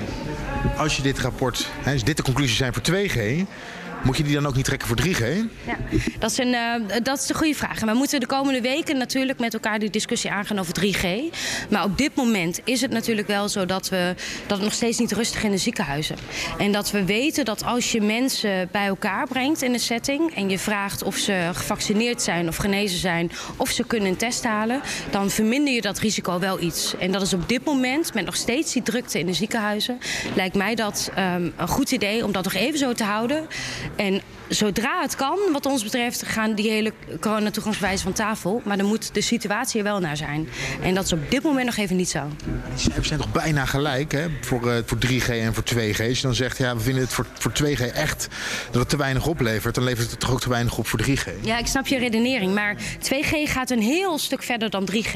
Als 0.77 0.95
je 0.95 1.01
dit 1.01 1.19
rapport, 1.19 1.67
hè, 1.81 1.93
als 1.93 2.03
dit 2.03 2.17
de 2.17 2.23
conclusies 2.23 2.57
zijn 2.57 2.73
voor 2.73 2.83
2G, 2.83 3.45
moet 4.03 4.17
je 4.17 4.23
die 4.23 4.33
dan 4.33 4.45
ook 4.45 4.55
niet 4.55 4.65
trekken 4.65 4.87
voor 4.87 4.97
3G? 5.01 5.23
Ja, 5.65 5.77
dat 6.19 6.31
is, 6.31 6.37
een, 6.37 6.53
uh, 6.53 7.03
dat 7.03 7.17
is 7.17 7.25
de 7.25 7.33
goede 7.33 7.53
vraag. 7.53 7.81
En 7.81 7.87
we 7.87 7.93
moeten 7.93 8.19
de 8.19 8.25
komende 8.25 8.61
weken 8.61 8.97
natuurlijk 8.97 9.39
met 9.39 9.53
elkaar 9.53 9.79
die 9.79 9.89
discussie 9.89 10.31
aangaan 10.31 10.59
over 10.59 10.73
3G. 10.73 11.35
Maar 11.69 11.83
op 11.83 11.97
dit 11.97 12.15
moment 12.15 12.59
is 12.63 12.81
het 12.81 12.91
natuurlijk 12.91 13.27
wel 13.27 13.49
zo 13.49 13.65
dat, 13.65 13.89
we, 13.89 14.15
dat 14.47 14.57
het 14.57 14.65
nog 14.65 14.73
steeds 14.73 14.99
niet 14.99 15.11
rustig 15.11 15.43
in 15.43 15.51
de 15.51 15.57
ziekenhuizen. 15.57 16.15
En 16.57 16.71
dat 16.71 16.91
we 16.91 17.05
weten 17.05 17.45
dat 17.45 17.63
als 17.63 17.91
je 17.91 18.01
mensen 18.01 18.69
bij 18.71 18.85
elkaar 18.85 19.27
brengt 19.27 19.61
in 19.61 19.73
een 19.73 19.79
setting... 19.79 20.35
en 20.35 20.49
je 20.49 20.59
vraagt 20.59 21.03
of 21.03 21.15
ze 21.15 21.49
gevaccineerd 21.53 22.21
zijn 22.21 22.47
of 22.47 22.55
genezen 22.55 22.99
zijn... 22.99 23.31
of 23.57 23.69
ze 23.69 23.83
kunnen 23.83 24.09
een 24.09 24.17
test 24.17 24.43
halen, 24.43 24.81
dan 25.09 25.29
verminder 25.29 25.73
je 25.73 25.81
dat 25.81 25.99
risico 25.99 26.39
wel 26.39 26.61
iets. 26.61 26.95
En 26.99 27.11
dat 27.11 27.21
is 27.21 27.33
op 27.33 27.49
dit 27.49 27.65
moment, 27.65 28.13
met 28.13 28.25
nog 28.25 28.35
steeds 28.35 28.73
die 28.73 28.83
drukte 28.83 29.19
in 29.19 29.25
de 29.25 29.33
ziekenhuizen... 29.33 29.97
lijkt 30.35 30.55
mij 30.55 30.75
dat 30.75 31.11
um, 31.17 31.53
een 31.57 31.67
goed 31.67 31.91
idee 31.91 32.25
om 32.25 32.31
dat 32.31 32.43
nog 32.43 32.53
even 32.53 32.79
zo 32.79 32.93
te 32.93 33.03
houden... 33.03 33.47
En 33.97 34.21
zodra 34.53 35.01
het 35.01 35.15
kan, 35.15 35.39
wat 35.51 35.65
ons 35.65 35.83
betreft, 35.83 36.23
gaan 36.25 36.55
die 36.55 36.69
hele 36.69 36.93
coronatoegangswijzen 37.19 38.03
van 38.03 38.13
tafel. 38.13 38.61
Maar 38.65 38.77
dan 38.77 38.85
moet 38.85 39.13
de 39.13 39.21
situatie 39.21 39.77
er 39.77 39.83
wel 39.83 39.99
naar 39.99 40.17
zijn. 40.17 40.49
En 40.81 40.93
dat 40.93 41.05
is 41.05 41.13
op 41.13 41.31
dit 41.31 41.43
moment 41.43 41.65
nog 41.65 41.77
even 41.77 41.95
niet 41.95 42.09
zo. 42.09 42.27
Die 42.45 42.79
cijfers 42.79 43.07
zijn 43.07 43.19
toch 43.19 43.31
bijna 43.31 43.65
gelijk 43.65 44.11
hè? 44.11 44.27
Voor, 44.41 44.67
uh, 44.67 44.73
voor 44.85 44.97
3G 44.97 45.27
en 45.27 45.53
voor 45.53 45.63
2G. 45.63 46.07
Als 46.07 46.17
je 46.17 46.21
dan 46.21 46.35
zegt, 46.35 46.57
ja, 46.57 46.75
we 46.75 46.81
vinden 46.81 47.03
het 47.03 47.13
voor, 47.13 47.25
voor 47.33 47.51
2G 47.51 47.93
echt 47.93 48.27
dat 48.71 48.81
het 48.81 48.89
te 48.89 48.97
weinig 48.97 49.27
oplevert, 49.27 49.75
dan 49.75 49.83
levert 49.83 50.11
het 50.11 50.19
toch 50.19 50.31
ook 50.31 50.41
te 50.41 50.49
weinig 50.49 50.77
op 50.77 50.87
voor 50.87 51.01
3G. 51.01 51.29
Ja, 51.41 51.57
ik 51.57 51.67
snap 51.67 51.87
je 51.87 51.97
redenering. 51.97 52.53
Maar 52.53 52.75
2G 52.99 53.33
gaat 53.43 53.69
een 53.69 53.81
heel 53.81 54.17
stuk 54.17 54.43
verder 54.43 54.69
dan 54.69 54.87
3G. 54.91 55.15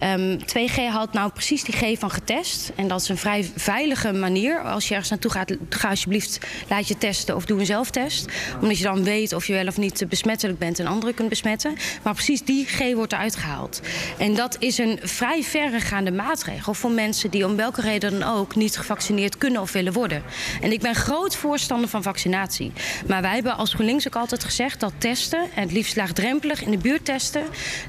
Um, 0.00 0.38
2G 0.38 0.74
houdt 0.90 1.12
nou 1.12 1.30
precies 1.30 1.64
die 1.64 1.74
G 1.74 1.98
van 1.98 2.10
getest. 2.10 2.72
En 2.74 2.88
dat 2.88 3.00
is 3.00 3.08
een 3.08 3.18
vrij 3.18 3.50
veilige 3.56 4.12
manier. 4.12 4.62
Als 4.62 4.84
je 4.84 4.90
ergens 4.90 5.10
naartoe 5.10 5.30
gaat, 5.30 5.56
ga 5.68 5.88
alsjeblieft, 5.88 6.38
laat 6.68 6.88
je 6.88 6.98
testen 6.98 7.36
of 7.36 7.44
doe 7.44 7.60
een 7.60 7.66
zelftest 7.66 8.26
omdat 8.60 8.78
je 8.78 8.84
dan 8.84 9.04
weet 9.04 9.32
of 9.32 9.46
je 9.46 9.52
wel 9.52 9.66
of 9.66 9.76
niet 9.76 10.04
besmettelijk 10.08 10.58
bent 10.58 10.78
en 10.78 10.86
anderen 10.86 11.14
kunt 11.14 11.28
besmetten. 11.28 11.76
Maar 12.02 12.14
precies 12.14 12.42
die 12.42 12.66
G 12.66 12.94
wordt 12.94 13.12
eruit 13.12 13.36
gehaald. 13.36 13.80
En 14.18 14.34
dat 14.34 14.56
is 14.58 14.78
een 14.78 14.98
vrij 15.02 15.42
verregaande 15.42 16.12
maatregel 16.12 16.74
voor 16.74 16.90
mensen 16.90 17.30
die 17.30 17.46
om 17.46 17.56
welke 17.56 17.80
reden 17.80 18.20
dan 18.20 18.22
ook 18.22 18.54
niet 18.54 18.76
gevaccineerd 18.76 19.38
kunnen 19.38 19.60
of 19.60 19.72
willen 19.72 19.92
worden. 19.92 20.22
En 20.60 20.72
ik 20.72 20.80
ben 20.80 20.94
groot 20.94 21.36
voorstander 21.36 21.88
van 21.88 22.02
vaccinatie. 22.02 22.72
Maar 23.06 23.22
wij 23.22 23.34
hebben 23.34 23.56
als 23.56 23.74
GroenLinks 23.74 24.06
ook 24.06 24.16
altijd 24.16 24.44
gezegd 24.44 24.80
dat 24.80 24.92
testen, 24.98 25.40
en 25.54 25.62
het 25.62 25.72
liefst 25.72 25.96
laagdrempelig 25.96 26.62
in 26.62 26.70
de 26.70 26.78
buurt 26.78 27.04
testen, 27.04 27.42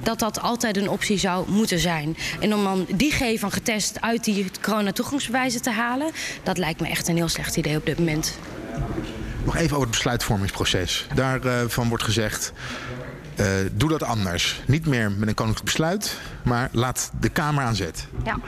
dat 0.03 0.19
dat 0.19 0.41
altijd 0.41 0.77
een 0.77 0.89
optie 0.89 1.17
zou 1.17 1.51
moeten 1.51 1.79
zijn. 1.79 2.17
En 2.39 2.53
om 2.53 2.63
dan 2.63 2.85
die 2.95 3.11
G 3.11 3.39
van 3.39 3.51
getest 3.51 4.01
uit 4.01 4.23
die 4.23 4.45
coronatoegangsbewijzen 4.61 5.61
te 5.61 5.71
halen, 5.71 6.11
dat 6.43 6.57
lijkt 6.57 6.81
me 6.81 6.87
echt 6.87 7.07
een 7.07 7.15
heel 7.15 7.27
slecht 7.27 7.57
idee 7.57 7.77
op 7.77 7.85
dit 7.85 7.97
moment. 7.97 8.37
Nog 9.49 9.57
even 9.57 9.75
over 9.75 9.87
het 9.87 9.95
besluitvormingsproces. 9.95 11.07
Daarvan 11.15 11.89
wordt 11.89 12.03
gezegd. 12.03 12.53
Uh, 13.39 13.45
doe 13.71 13.89
dat 13.89 14.03
anders. 14.03 14.61
Niet 14.65 14.85
meer 14.85 15.11
met 15.11 15.27
een 15.27 15.33
koninklijk 15.33 15.65
besluit, 15.65 16.17
maar 16.43 16.69
laat 16.71 17.11
de 17.19 17.29
Kamer 17.29 17.63
aan 17.63 17.75
zet. 17.75 18.07
Ja, 18.25 18.39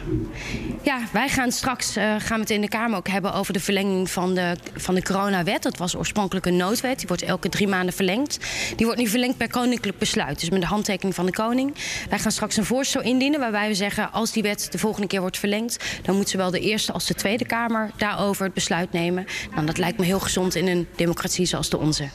ja 0.83 0.99
wij 1.11 1.29
gaan 1.29 1.51
straks 1.51 1.97
uh, 1.97 2.15
gaan 2.17 2.39
het 2.39 2.49
in 2.49 2.61
de 2.61 2.67
Kamer 2.67 2.97
ook 2.97 3.07
hebben 3.07 3.33
over 3.33 3.53
de 3.53 3.59
verlenging 3.59 4.09
van 4.09 4.33
de, 4.33 4.55
van 4.75 4.95
de 4.95 5.03
coronawet. 5.03 5.63
Dat 5.63 5.77
was 5.77 5.95
oorspronkelijk 5.95 6.45
een 6.45 6.57
noodwet. 6.57 6.97
Die 6.97 7.07
wordt 7.07 7.21
elke 7.21 7.49
drie 7.49 7.67
maanden 7.67 7.93
verlengd. 7.93 8.39
Die 8.75 8.85
wordt 8.85 9.01
nu 9.01 9.07
verlengd 9.07 9.37
per 9.37 9.49
koninklijk 9.49 9.97
besluit, 9.97 10.39
dus 10.39 10.49
met 10.49 10.61
de 10.61 10.67
handtekening 10.67 11.15
van 11.15 11.25
de 11.25 11.31
koning. 11.31 11.75
Wij 12.09 12.19
gaan 12.19 12.31
straks 12.31 12.57
een 12.57 12.65
voorstel 12.65 13.01
indienen 13.01 13.39
waarbij 13.39 13.67
we 13.67 13.75
zeggen... 13.75 14.11
als 14.11 14.31
die 14.31 14.43
wet 14.43 14.67
de 14.71 14.77
volgende 14.77 15.07
keer 15.07 15.21
wordt 15.21 15.37
verlengd... 15.37 15.77
dan 16.01 16.15
moet 16.15 16.29
zowel 16.29 16.51
de 16.51 16.59
Eerste 16.59 16.91
als 16.91 17.05
de 17.05 17.13
Tweede 17.13 17.45
Kamer 17.45 17.91
daarover 17.97 18.45
het 18.45 18.53
besluit 18.53 18.91
nemen. 18.91 19.25
Nou, 19.53 19.65
dat 19.65 19.77
lijkt 19.77 19.97
me 19.97 20.05
heel 20.05 20.19
gezond 20.19 20.55
in 20.55 20.67
een 20.67 20.87
democratie 20.95 21.45
zoals 21.45 21.69
de 21.69 21.77
onze. 21.77 22.09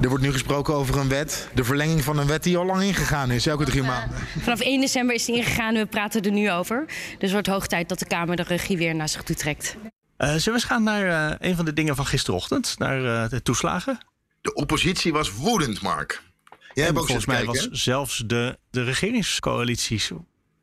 Er 0.00 0.08
wordt 0.08 0.24
nu 0.24 0.32
gesproken 0.32 0.74
over 0.74 0.98
een 0.98 1.08
wet, 1.08 1.48
de 1.54 1.64
verlenging 1.64 2.04
van 2.04 2.18
een 2.18 2.26
wet 2.26 2.42
die 2.42 2.56
al 2.56 2.64
lang 2.64 2.82
ingegaan 2.82 3.30
is, 3.30 3.46
elke 3.46 3.64
drie 3.64 3.82
maanden. 3.82 4.18
Vanaf 4.42 4.60
1 4.60 4.80
december 4.80 5.14
is 5.14 5.21
die 5.24 5.36
ingegaan 5.36 5.74
we 5.74 5.86
praten 5.86 6.22
er 6.22 6.30
nu 6.30 6.50
over. 6.50 6.84
Dus 6.86 6.96
het 7.18 7.32
wordt 7.32 7.46
hoog 7.46 7.66
tijd 7.66 7.88
dat 7.88 7.98
de 7.98 8.06
Kamer 8.06 8.36
de 8.36 8.42
regie 8.42 8.76
weer 8.76 8.94
naar 8.94 9.08
zich 9.08 9.22
toe 9.22 9.36
trekt. 9.36 9.76
Uh, 10.18 10.28
zullen 10.28 10.44
we 10.44 10.50
eens 10.50 10.64
gaan 10.64 10.82
naar 10.82 11.06
uh, 11.06 11.34
een 11.38 11.56
van 11.56 11.64
de 11.64 11.72
dingen 11.72 11.96
van 11.96 12.06
gisterochtend, 12.06 12.74
naar 12.78 13.00
uh, 13.02 13.28
de 13.28 13.42
toeslagen? 13.42 13.98
De 14.40 14.54
oppositie 14.54 15.12
was 15.12 15.32
woedend, 15.32 15.82
Mark. 15.82 16.22
Jij 16.74 16.84
hebt 16.84 16.98
ook 16.98 17.04
volgens 17.04 17.26
mij 17.26 17.44
was 17.44 17.68
zelfs 17.70 18.22
de, 18.26 18.58
de 18.70 18.82
regeringscoalities, 18.82 20.10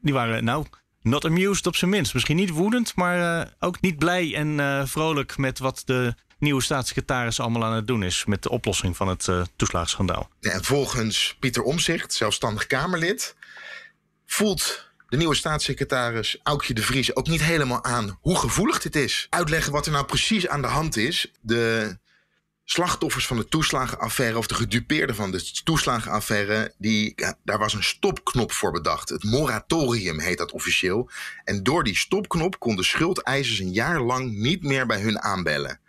die 0.02 0.14
waren 0.14 0.44
nou 0.44 0.66
not 1.02 1.26
amused 1.26 1.68
op 1.68 1.76
zijn 1.76 1.92
minst. 1.92 2.14
Misschien 2.14 2.36
niet 2.36 2.50
woedend, 2.50 2.96
maar 2.96 3.50
ook 3.60 3.82
niet 3.82 3.98
blij 3.98 4.36
en 4.36 4.88
vrolijk 4.88 5.38
met 5.38 5.60
wat 5.60 5.82
de 5.86 6.14
nieuwe 6.40 6.62
staatssecretaris 6.62 7.40
allemaal 7.40 7.64
aan 7.64 7.76
het 7.76 7.88
doen 7.88 8.04
is 8.04 8.26
met 8.26 8.44
de 8.44 8.50
oplossing 8.50 8.98
van 8.98 9.08
het 9.08 9.28
uh, 9.28 9.42
toeslagenschandaal. 9.56 10.30
Ja, 10.40 10.52
en 10.52 10.64
volgens 10.64 11.36
Pieter 11.40 11.64
Omzicht, 11.64 12.14
zelfstandig 12.14 12.68
Kamerlid, 12.68 13.36
voelt 14.32 14.92
de 15.08 15.18
nieuwe 15.18 15.36
staatssecretaris 15.36 16.40
Aukje 16.44 16.74
de 16.74 16.82
Vries 16.82 17.16
ook 17.16 17.28
niet 17.28 17.42
helemaal 17.42 17.84
aan 17.84 18.18
hoe 18.22 18.38
gevoelig 18.38 18.82
dit 18.82 18.96
is. 18.96 19.28
Uitleggen 19.30 19.72
wat 19.72 19.86
er 19.86 19.92
nou 19.92 20.06
precies 20.06 20.48
aan 20.48 20.62
de 20.62 20.68
hand 20.68 20.98
is. 20.98 21.32
De 21.42 21.98
slachtoffers 22.64 23.28
van 23.28 23.38
de 23.38 23.48
toeslagenaffaire 23.48 24.38
of 24.38 24.48
de 24.48 24.54
gedupeerden 24.54 25.16
van 25.16 25.32
de 25.32 25.62
toeslagenaffaire, 25.64 26.74
die, 26.78 27.16
daar 27.44 27.58
was 27.58 27.74
een 27.74 27.84
stopknop 27.84 28.52
voor 28.52 28.72
bedacht. 28.72 29.10
Het 29.10 29.24
moratorium 29.24 30.20
heet 30.20 30.38
dat 30.38 30.52
officieel. 30.52 31.10
En 31.44 31.64
door 31.64 31.84
die 31.84 31.98
stopknop 31.98 32.60
konden 32.60 32.86
schuldeisers 32.86 33.60
een 33.60 33.74
jaar 33.74 34.02
lang 34.02 34.32
niet 34.32 34.64
meer 34.64 34.86
bij 34.86 35.02
hun 35.02 35.20
aanbellen. 35.22 35.80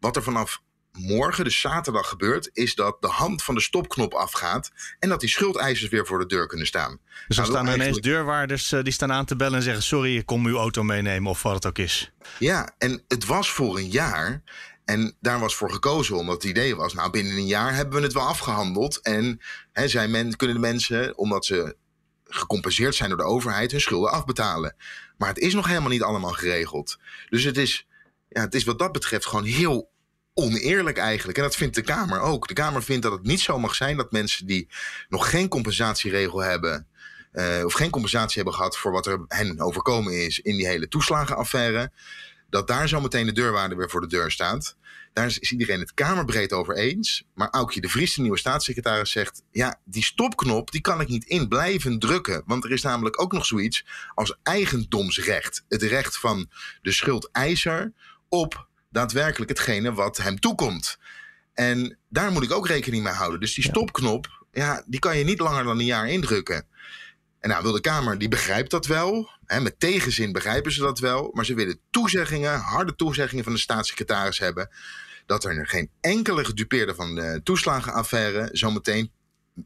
Wat 0.00 0.16
er 0.16 0.22
vanaf 0.22 0.62
morgen, 1.00 1.44
dus 1.44 1.60
zaterdag, 1.60 2.08
gebeurt, 2.08 2.50
is 2.52 2.74
dat 2.74 2.96
de 3.00 3.08
hand 3.08 3.42
van 3.42 3.54
de 3.54 3.60
stopknop 3.60 4.14
afgaat 4.14 4.70
en 4.98 5.08
dat 5.08 5.20
die 5.20 5.28
schuldeisers 5.28 5.90
weer 5.90 6.06
voor 6.06 6.18
de 6.18 6.26
deur 6.26 6.46
kunnen 6.46 6.66
staan. 6.66 6.98
Dus 7.28 7.36
er 7.36 7.42
nou, 7.42 7.56
staan 7.56 7.74
ineens 7.74 8.00
deurwaarders 8.00 8.72
uh, 8.72 8.82
die 8.82 8.92
staan 8.92 9.12
aan 9.12 9.24
te 9.24 9.36
bellen 9.36 9.56
en 9.56 9.62
zeggen: 9.62 9.82
Sorry, 9.82 10.16
ik 10.16 10.26
kom 10.26 10.46
uw 10.46 10.56
auto 10.56 10.82
meenemen 10.82 11.30
of 11.30 11.42
wat 11.42 11.54
het 11.54 11.66
ook 11.66 11.78
is. 11.78 12.12
Ja, 12.38 12.74
en 12.78 13.02
het 13.08 13.24
was 13.24 13.50
voor 13.50 13.78
een 13.78 13.90
jaar. 13.90 14.42
En 14.84 15.16
daar 15.20 15.40
was 15.40 15.54
voor 15.54 15.72
gekozen, 15.72 16.16
omdat 16.16 16.34
het 16.34 16.50
idee 16.50 16.76
was: 16.76 16.94
nou, 16.94 17.10
binnen 17.10 17.32
een 17.32 17.46
jaar 17.46 17.74
hebben 17.74 17.96
we 17.96 18.02
het 18.02 18.12
wel 18.12 18.26
afgehandeld. 18.26 19.00
En 19.00 19.40
hè, 19.72 19.88
zijn 19.88 20.10
men, 20.10 20.36
kunnen 20.36 20.56
de 20.56 20.62
mensen, 20.62 21.18
omdat 21.18 21.44
ze 21.44 21.76
gecompenseerd 22.24 22.94
zijn 22.94 23.08
door 23.08 23.18
de 23.18 23.24
overheid, 23.24 23.70
hun 23.70 23.80
schulden 23.80 24.10
afbetalen. 24.10 24.76
Maar 25.16 25.28
het 25.28 25.38
is 25.38 25.54
nog 25.54 25.66
helemaal 25.66 25.88
niet 25.88 26.02
allemaal 26.02 26.32
geregeld. 26.32 26.98
Dus 27.28 27.44
het 27.44 27.56
is 27.56 27.86
ja, 28.30 28.40
het 28.40 28.54
is 28.54 28.64
wat 28.64 28.78
dat 28.78 28.92
betreft 28.92 29.26
gewoon 29.26 29.44
heel 29.44 29.89
oneerlijk 30.34 30.98
eigenlijk. 30.98 31.38
En 31.38 31.44
dat 31.44 31.56
vindt 31.56 31.74
de 31.74 31.82
Kamer 31.82 32.20
ook. 32.20 32.48
De 32.48 32.54
Kamer 32.54 32.82
vindt 32.82 33.02
dat 33.02 33.12
het 33.12 33.22
niet 33.22 33.40
zo 33.40 33.58
mag 33.58 33.74
zijn 33.74 33.96
dat 33.96 34.12
mensen 34.12 34.46
die 34.46 34.68
nog 35.08 35.30
geen 35.30 35.48
compensatieregel 35.48 36.38
hebben. 36.38 36.86
Uh, 37.32 37.64
of 37.64 37.72
geen 37.72 37.90
compensatie 37.90 38.34
hebben 38.34 38.54
gehad 38.54 38.78
voor 38.78 38.92
wat 38.92 39.06
er 39.06 39.24
hen 39.28 39.60
overkomen 39.60 40.24
is 40.24 40.38
in 40.38 40.56
die 40.56 40.66
hele 40.66 40.88
toeslagenaffaire. 40.88 41.92
Dat 42.48 42.66
daar 42.66 42.88
zo 42.88 43.00
meteen 43.00 43.26
de 43.26 43.32
deurwaarde 43.32 43.74
weer 43.74 43.90
voor 43.90 44.00
de 44.00 44.06
deur 44.06 44.30
staat. 44.30 44.76
Daar 45.12 45.26
is 45.26 45.38
iedereen 45.38 45.80
het 45.80 45.94
Kamerbreed 45.94 46.52
over 46.52 46.76
eens. 46.76 47.24
Maar 47.34 47.50
Aukje 47.50 47.80
de 47.80 47.88
Vries, 47.88 48.14
de 48.14 48.20
nieuwe 48.20 48.38
staatssecretaris, 48.38 49.10
zegt... 49.10 49.42
ja, 49.50 49.80
die 49.84 50.04
stopknop 50.04 50.70
die 50.70 50.80
kan 50.80 51.00
ik 51.00 51.08
niet 51.08 51.24
in 51.24 51.48
blijven 51.48 51.98
drukken. 51.98 52.42
Want 52.46 52.64
er 52.64 52.72
is 52.72 52.82
namelijk 52.82 53.20
ook 53.20 53.32
nog 53.32 53.46
zoiets 53.46 53.84
als 54.14 54.38
eigendomsrecht. 54.42 55.64
Het 55.68 55.82
recht 55.82 56.18
van 56.18 56.50
de 56.82 56.92
schuldeiser 56.92 57.92
op 58.28 58.68
daadwerkelijk 58.90 59.50
hetgene 59.50 59.92
wat 59.92 60.16
hem 60.16 60.40
toekomt. 60.40 60.98
En 61.54 61.98
daar 62.08 62.32
moet 62.32 62.42
ik 62.42 62.52
ook 62.52 62.66
rekening 62.66 63.02
mee 63.02 63.12
houden. 63.12 63.40
Dus 63.40 63.54
die 63.54 63.64
stopknop, 63.64 64.46
ja, 64.52 64.82
die 64.86 65.00
kan 65.00 65.18
je 65.18 65.24
niet 65.24 65.40
langer 65.40 65.64
dan 65.64 65.78
een 65.78 65.84
jaar 65.84 66.08
indrukken. 66.08 66.66
En 67.40 67.48
nou 67.48 67.62
wil 67.62 67.72
de 67.72 67.80
Kamer, 67.80 68.18
die 68.18 68.28
begrijpt 68.28 68.70
dat 68.70 68.86
wel. 68.86 69.30
Hè, 69.46 69.60
met 69.60 69.80
tegenzin 69.80 70.32
begrijpen 70.32 70.72
ze 70.72 70.80
dat 70.80 70.98
wel. 70.98 71.30
Maar 71.32 71.44
ze 71.44 71.54
willen 71.54 71.80
toezeggingen, 71.90 72.58
harde 72.58 72.94
toezeggingen 72.94 73.44
van 73.44 73.52
de 73.52 73.58
staatssecretaris 73.58 74.38
hebben 74.38 74.68
dat 75.26 75.44
er 75.44 75.66
geen 75.66 75.90
enkele 76.00 76.44
gedupeerde 76.44 76.94
van 76.94 77.14
de 77.14 77.40
toeslagenaffaire 77.44 78.48
zometeen 78.52 79.10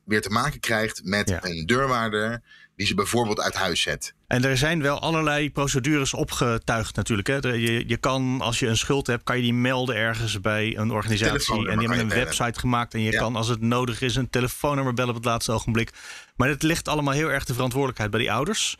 weer 0.05 0.21
te 0.23 0.31
maken 0.31 0.61
krijgt 0.61 1.05
met 1.05 1.39
een 1.41 1.67
deurwaarder 1.67 2.43
die 2.77 2.87
ze 2.87 2.95
bijvoorbeeld 2.95 3.41
uit 3.41 3.55
huis 3.55 3.81
zet. 3.81 4.15
En 4.27 4.45
er 4.45 4.57
zijn 4.57 4.83
wel 4.83 5.01
allerlei 5.01 5.53
procedures 5.53 6.15
opgetuigd 6.15 6.97
natuurlijk. 6.97 7.29
Hè. 7.29 7.35
Je, 7.35 7.89
je 7.89 7.97
kan, 7.97 8.41
als 8.41 8.59
je 8.59 8.67
een 8.67 8.77
schuld 8.77 9.07
hebt, 9.07 9.23
kan 9.23 9.37
je 9.37 9.43
die 9.43 9.55
melden 9.55 9.97
ergens 9.97 10.41
bij 10.41 10.77
een 10.77 10.91
organisatie. 10.91 11.69
En 11.69 11.79
die 11.79 11.89
hebben 11.89 12.05
een 12.05 12.25
website 12.25 12.59
gemaakt. 12.59 12.95
En 12.95 13.01
je 13.01 13.17
kan, 13.17 13.37
als 13.37 13.49
het 13.49 13.61
nodig 13.61 14.01
is, 14.01 14.17
een 14.17 14.31
telefoonnummer 14.31 14.95
bellen 14.95 15.11
op 15.11 15.17
het 15.17 15.25
laatste 15.25 15.53
ogenblik. 15.53 15.91
Maar 16.37 16.49
het 16.49 16.63
ligt 16.63 16.89
allemaal 16.89 17.15
heel 17.15 17.31
erg 17.31 17.45
de 17.45 17.55
verantwoordelijkheid 17.55 18.11
bij 18.11 18.21
die 18.21 18.33
ouders. 18.33 18.77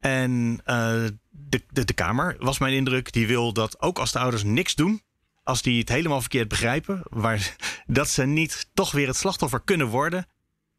En 0.00 0.60
uh, 0.66 1.04
de, 1.30 1.62
de, 1.70 1.84
de 1.84 1.92
Kamer, 1.92 2.36
was 2.38 2.58
mijn 2.58 2.74
indruk, 2.74 3.12
die 3.12 3.26
wil 3.26 3.52
dat 3.52 3.80
ook 3.80 3.98
als 3.98 4.12
de 4.12 4.18
ouders 4.18 4.42
niks 4.42 4.74
doen, 4.74 5.02
als 5.42 5.62
die 5.62 5.80
het 5.80 5.88
helemaal 5.88 6.20
verkeerd 6.20 6.48
begrijpen, 6.48 7.02
waar, 7.10 7.56
dat 7.86 8.08
ze 8.08 8.24
niet 8.24 8.70
toch 8.74 8.92
weer 8.92 9.06
het 9.06 9.16
slachtoffer 9.16 9.60
kunnen 9.64 9.86
worden. 9.86 10.26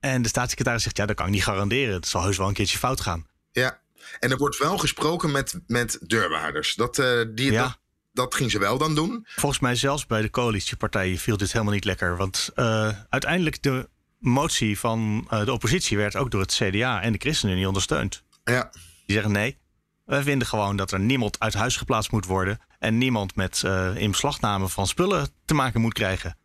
En 0.05 0.21
de 0.21 0.27
staatssecretaris 0.27 0.83
zegt, 0.83 0.97
ja, 0.97 1.05
dat 1.05 1.15
kan 1.15 1.25
ik 1.25 1.31
niet 1.31 1.43
garanderen. 1.43 1.93
Het 1.93 2.07
zal 2.07 2.23
heus 2.23 2.37
wel 2.37 2.47
een 2.47 2.53
keertje 2.53 2.77
fout 2.77 3.01
gaan. 3.01 3.27
Ja, 3.51 3.81
en 4.19 4.31
er 4.31 4.37
wordt 4.37 4.57
wel 4.57 4.77
gesproken 4.77 5.31
met, 5.31 5.59
met 5.67 5.99
deurwaarders. 6.01 6.75
Dat, 6.75 6.97
uh, 6.97 7.21
die, 7.33 7.51
ja. 7.51 7.63
dat, 7.63 7.79
dat 8.13 8.35
ging 8.35 8.51
ze 8.51 8.59
wel 8.59 8.77
dan 8.77 8.95
doen. 8.95 9.27
Volgens 9.35 9.61
mij 9.61 9.75
zelfs 9.75 10.05
bij 10.05 10.21
de 10.21 10.29
coalitiepartijen 10.29 11.17
viel 11.17 11.37
dit 11.37 11.51
helemaal 11.51 11.73
niet 11.73 11.85
lekker. 11.85 12.17
Want 12.17 12.51
uh, 12.55 12.89
uiteindelijk 13.09 13.63
de 13.63 13.89
motie 14.19 14.79
van 14.79 15.27
uh, 15.31 15.45
de 15.45 15.53
oppositie 15.53 15.97
werd 15.97 16.15
ook 16.15 16.31
door 16.31 16.41
het 16.41 16.53
CDA 16.53 17.01
en 17.01 17.11
de 17.11 17.19
ChristenUnie 17.19 17.67
ondersteund. 17.67 18.23
Ja. 18.43 18.69
Die 19.05 19.15
zeggen 19.15 19.31
nee, 19.31 19.57
wij 20.05 20.23
vinden 20.23 20.47
gewoon 20.47 20.75
dat 20.75 20.91
er 20.91 20.99
niemand 20.99 21.39
uit 21.39 21.53
huis 21.53 21.77
geplaatst 21.77 22.11
moet 22.11 22.25
worden. 22.25 22.59
En 22.79 22.97
niemand 22.97 23.35
met 23.35 23.61
uh, 23.65 23.95
inbeslagname 23.95 24.69
van 24.69 24.87
spullen 24.87 25.29
te 25.45 25.53
maken 25.53 25.81
moet 25.81 25.93
krijgen. 25.93 26.37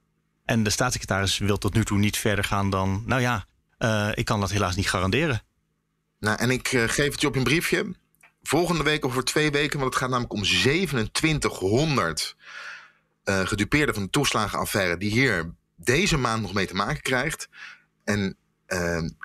En 0.45 0.63
de 0.63 0.71
staatssecretaris 0.71 1.39
wil 1.39 1.59
tot 1.59 1.75
nu 1.75 1.85
toe 1.85 1.99
niet 1.99 2.17
verder 2.17 2.45
gaan 2.45 2.71
dan. 2.71 3.03
Nou 3.07 3.21
ja, 3.21 3.49
uh, 3.81 4.11
ik 4.15 4.25
kan 4.25 4.41
dat 4.41 4.51
helaas 4.51 4.77
niet 4.77 4.91
garanderen. 4.91 5.43
Nou, 6.19 6.39
en 6.39 6.51
ik 6.51 6.73
uh, 6.73 6.89
geef 6.89 7.11
het 7.11 7.21
je 7.21 7.27
op 7.27 7.37
een 7.37 7.45
briefje. 7.45 7.95
Volgende 8.43 8.83
week 8.83 9.05
of 9.05 9.13
voor 9.13 9.25
twee 9.25 9.51
weken, 9.51 9.79
want 9.79 9.91
het 9.91 10.03
gaat 10.03 10.11
namelijk 10.11 10.33
om 10.33 10.43
2700 10.43 12.37
gedupeerden 13.25 13.95
van 13.95 14.05
de 14.05 14.11
toeslagenaffaire. 14.11 14.97
die 14.97 15.11
hier 15.11 15.55
deze 15.77 16.17
maand 16.17 16.43
nog 16.43 16.53
mee 16.53 16.67
te 16.67 16.75
maken 16.75 17.03
krijgt. 17.03 17.49
En 18.05 18.37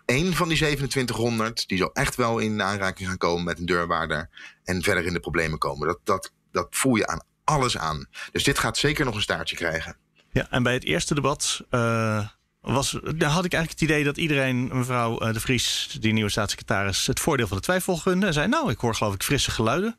Eén 0.05 0.33
van 0.33 0.47
die 0.47 0.57
2700 0.57 1.67
die 1.67 1.77
zal 1.77 1.93
echt 1.93 2.15
wel 2.15 2.39
in 2.39 2.61
aanraking 2.61 3.07
gaan 3.09 3.17
komen 3.17 3.43
met 3.43 3.59
een 3.59 3.65
deurwaarder 3.65 4.29
en 4.63 4.83
verder 4.83 5.05
in 5.05 5.13
de 5.13 5.19
problemen 5.19 5.57
komen. 5.57 5.87
Dat, 5.87 5.99
dat, 6.03 6.31
dat 6.51 6.67
voel 6.69 6.95
je 6.95 7.07
aan 7.07 7.23
alles 7.43 7.77
aan. 7.77 8.07
Dus 8.31 8.43
dit 8.43 8.59
gaat 8.59 8.77
zeker 8.77 9.05
nog 9.05 9.15
een 9.15 9.21
staartje 9.21 9.55
krijgen. 9.55 9.97
Ja, 10.31 10.47
en 10.49 10.63
bij 10.63 10.73
het 10.73 10.83
eerste 10.83 11.15
debat 11.15 11.61
uh, 11.71 12.27
was, 12.65 12.91
daar 13.15 13.29
had 13.29 13.45
ik 13.45 13.53
eigenlijk 13.53 13.69
het 13.69 13.81
idee 13.81 14.03
dat 14.03 14.17
iedereen, 14.17 14.67
mevrouw 14.77 15.21
uh, 15.21 15.33
De 15.33 15.39
Vries, 15.39 15.97
die 15.99 16.13
nieuwe 16.13 16.29
staatssecretaris, 16.29 17.07
het 17.07 17.19
voordeel 17.19 17.47
van 17.47 17.57
de 17.57 17.63
twijfel 17.63 17.97
gunde. 17.97 18.25
En 18.25 18.33
zei, 18.33 18.47
nou, 18.47 18.71
ik 18.71 18.79
hoor 18.79 18.95
geloof 18.95 19.13
ik 19.13 19.23
frisse 19.23 19.51
geluiden. 19.51 19.97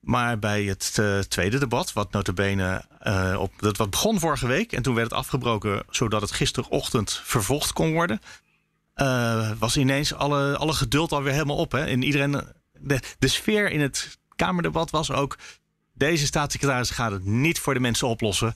Maar 0.00 0.38
bij 0.38 0.62
het 0.62 0.96
uh, 1.00 1.18
tweede 1.18 1.58
debat, 1.58 1.92
wat 1.92 2.12
notabene 2.12 2.84
uh, 3.02 3.36
op, 3.38 3.52
dat 3.56 3.76
wat 3.76 3.90
begon 3.90 4.20
vorige 4.20 4.46
week... 4.46 4.72
en 4.72 4.82
toen 4.82 4.94
werd 4.94 5.10
het 5.10 5.18
afgebroken 5.18 5.82
zodat 5.90 6.20
het 6.20 6.32
gisterochtend 6.32 7.20
vervolgd 7.24 7.72
kon 7.72 7.92
worden... 7.92 8.20
Uh, 8.96 9.50
was 9.58 9.76
ineens 9.76 10.14
alle, 10.14 10.56
alle 10.56 10.72
geduld 10.72 11.12
alweer 11.12 11.32
helemaal 11.32 11.56
op. 11.56 11.72
Hè? 11.72 11.84
En 11.84 12.02
iedereen, 12.02 12.42
de, 12.78 13.00
de 13.18 13.28
sfeer 13.28 13.70
in 13.70 13.80
het 13.80 14.18
Kamerdebat 14.36 14.90
was 14.90 15.10
ook... 15.10 15.38
deze 15.94 16.26
staatssecretaris 16.26 16.90
gaat 16.90 17.12
het 17.12 17.24
niet 17.24 17.58
voor 17.58 17.74
de 17.74 17.80
mensen 17.80 18.08
oplossen. 18.08 18.54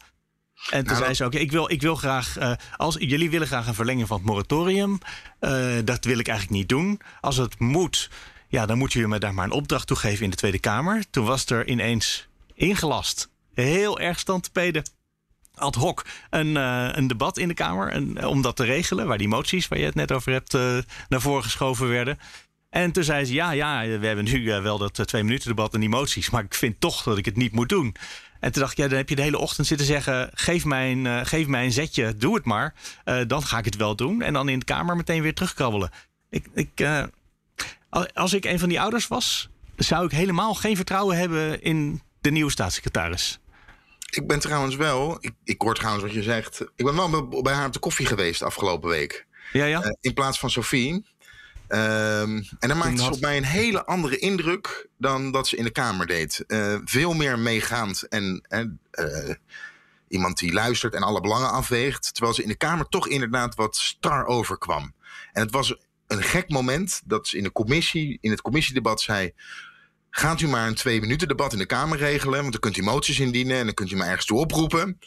En 0.70 0.78
toen 0.78 0.92
nou, 0.92 0.98
zei 0.98 1.14
ze 1.14 1.24
ook, 1.24 1.34
ik, 1.34 1.50
wil, 1.50 1.70
ik 1.70 1.82
wil 1.82 1.94
graag, 1.94 2.38
uh, 2.38 2.52
als 2.76 2.96
jullie 2.98 3.30
willen 3.30 3.46
graag 3.46 3.66
een 3.66 3.74
verlenging 3.74 4.06
van 4.06 4.16
het 4.16 4.26
moratorium, 4.26 4.98
uh, 5.40 5.74
dat 5.84 6.04
wil 6.04 6.18
ik 6.18 6.28
eigenlijk 6.28 6.58
niet 6.58 6.68
doen. 6.68 7.00
Als 7.20 7.36
het 7.36 7.58
moet, 7.58 8.10
ja, 8.48 8.66
dan 8.66 8.78
moet 8.78 8.92
je 8.92 9.06
me 9.06 9.18
daar 9.18 9.34
maar 9.34 9.44
een 9.44 9.50
opdracht 9.50 9.86
toe 9.86 9.96
geven 9.96 10.24
in 10.24 10.30
de 10.30 10.36
Tweede 10.36 10.58
Kamer. 10.58 11.04
Toen 11.10 11.24
was 11.24 11.46
er 11.46 11.68
ineens 11.68 12.28
ingelast, 12.54 13.30
heel 13.54 13.98
erg 14.00 14.18
standpeden 14.18 14.84
ad 15.54 15.74
hoc 15.74 16.04
een, 16.30 16.56
uh, 16.56 16.88
een 16.92 17.06
debat 17.06 17.38
in 17.38 17.48
de 17.48 17.54
Kamer. 17.54 17.88
En, 17.88 18.26
om 18.26 18.42
dat 18.42 18.56
te 18.56 18.64
regelen, 18.64 19.06
waar 19.06 19.18
die 19.18 19.28
moties 19.28 19.68
waar 19.68 19.78
je 19.78 19.84
het 19.84 19.94
net 19.94 20.12
over 20.12 20.32
hebt 20.32 20.52
naar 21.08 21.20
voren 21.20 21.42
geschoven 21.42 21.88
werden. 21.88 22.18
En 22.70 22.92
toen 22.92 23.04
zei 23.04 23.24
ze: 23.24 23.32
Ja, 23.32 23.50
ja, 23.50 23.98
we 23.98 24.06
hebben 24.06 24.24
nu 24.24 24.44
wel 24.62 24.78
dat 24.78 25.06
twee 25.06 25.22
minuten 25.22 25.48
debat 25.48 25.74
en 25.74 25.80
die 25.80 25.88
moties. 25.88 26.30
Maar 26.30 26.44
ik 26.44 26.54
vind 26.54 26.80
toch 26.80 27.02
dat 27.02 27.18
ik 27.18 27.24
het 27.24 27.36
niet 27.36 27.52
moet 27.52 27.68
doen. 27.68 27.94
En 28.46 28.52
toen 28.52 28.60
dacht 28.60 28.72
ik: 28.72 28.78
Ja, 28.78 28.88
dan 28.88 28.98
heb 28.98 29.08
je 29.08 29.16
de 29.16 29.22
hele 29.22 29.38
ochtend 29.38 29.66
zitten 29.66 29.86
zeggen: 29.86 30.30
Geef 30.34 30.64
mij 30.64 30.92
een, 30.92 31.26
geef 31.26 31.46
mij 31.46 31.64
een 31.64 31.72
zetje, 31.72 32.16
doe 32.16 32.34
het 32.34 32.44
maar. 32.44 32.74
dan 33.26 33.42
ga 33.42 33.58
ik 33.58 33.64
het 33.64 33.76
wel 33.76 33.96
doen. 33.96 34.22
En 34.22 34.32
dan 34.32 34.48
in 34.48 34.58
de 34.58 34.64
Kamer 34.64 34.96
meteen 34.96 35.22
weer 35.22 35.34
terugkrabbelen. 35.34 35.90
Ik, 36.30 36.46
ik, 36.54 36.86
als 38.14 38.32
ik 38.32 38.44
een 38.44 38.58
van 38.58 38.68
die 38.68 38.80
ouders 38.80 39.08
was, 39.08 39.48
zou 39.76 40.04
ik 40.04 40.10
helemaal 40.10 40.54
geen 40.54 40.76
vertrouwen 40.76 41.16
hebben 41.16 41.62
in 41.62 42.02
de 42.20 42.30
nieuwe 42.30 42.50
staatssecretaris. 42.50 43.38
Ik 44.10 44.26
ben 44.26 44.38
trouwens 44.40 44.76
wel, 44.76 45.16
ik, 45.20 45.32
ik 45.44 45.62
hoor 45.62 45.74
trouwens 45.74 46.04
wat 46.04 46.14
je 46.14 46.22
zegt. 46.22 46.60
Ik 46.76 46.84
ben 46.84 46.96
wel 46.96 47.42
bij 47.42 47.54
haar 47.54 47.66
op 47.66 47.72
de 47.72 47.78
koffie 47.78 48.06
geweest 48.06 48.42
afgelopen 48.42 48.88
week. 48.88 49.26
Ja, 49.52 49.64
ja. 49.64 49.96
In 50.00 50.14
plaats 50.14 50.38
van 50.38 50.50
Sophie. 50.50 51.06
Um, 51.68 52.46
en 52.58 52.68
dan 52.68 52.78
maakte 52.78 53.02
ze 53.02 53.12
op 53.12 53.20
mij 53.20 53.36
een 53.36 53.44
hele 53.44 53.84
andere 53.84 54.18
indruk 54.18 54.88
dan 54.98 55.32
dat 55.32 55.48
ze 55.48 55.56
in 55.56 55.64
de 55.64 55.70
Kamer 55.70 56.06
deed. 56.06 56.44
Uh, 56.46 56.78
veel 56.84 57.12
meer 57.12 57.38
meegaand 57.38 58.08
en 58.08 58.46
uh, 58.90 59.34
iemand 60.08 60.38
die 60.38 60.52
luistert 60.52 60.94
en 60.94 61.02
alle 61.02 61.20
belangen 61.20 61.50
afweegt. 61.50 62.14
Terwijl 62.14 62.34
ze 62.34 62.42
in 62.42 62.48
de 62.48 62.56
Kamer 62.56 62.88
toch 62.88 63.08
inderdaad 63.08 63.54
wat 63.54 63.76
star 63.76 64.26
overkwam. 64.26 64.94
En 65.32 65.42
het 65.42 65.50
was 65.50 65.76
een 66.06 66.22
gek 66.22 66.50
moment 66.50 67.02
dat 67.04 67.26
ze 67.28 67.36
in 67.36 67.42
de 67.42 67.52
commissie, 67.52 68.18
in 68.20 68.30
het 68.30 68.42
commissiedebat 68.42 69.00
zei. 69.00 69.32
Gaat 70.10 70.40
u 70.40 70.48
maar 70.48 70.66
een 70.66 70.74
twee 70.74 71.00
minuten 71.00 71.28
debat 71.28 71.52
in 71.52 71.58
de 71.58 71.66
Kamer 71.66 71.98
regelen, 71.98 72.40
want 72.40 72.52
dan 72.52 72.60
kunt 72.60 72.76
u 72.76 72.82
moties 72.82 73.20
indienen 73.20 73.56
en 73.56 73.64
dan 73.64 73.74
kunt 73.74 73.90
u 73.90 73.96
maar 73.96 74.06
ergens 74.06 74.26
toe 74.26 74.38
oproepen. 74.38 74.98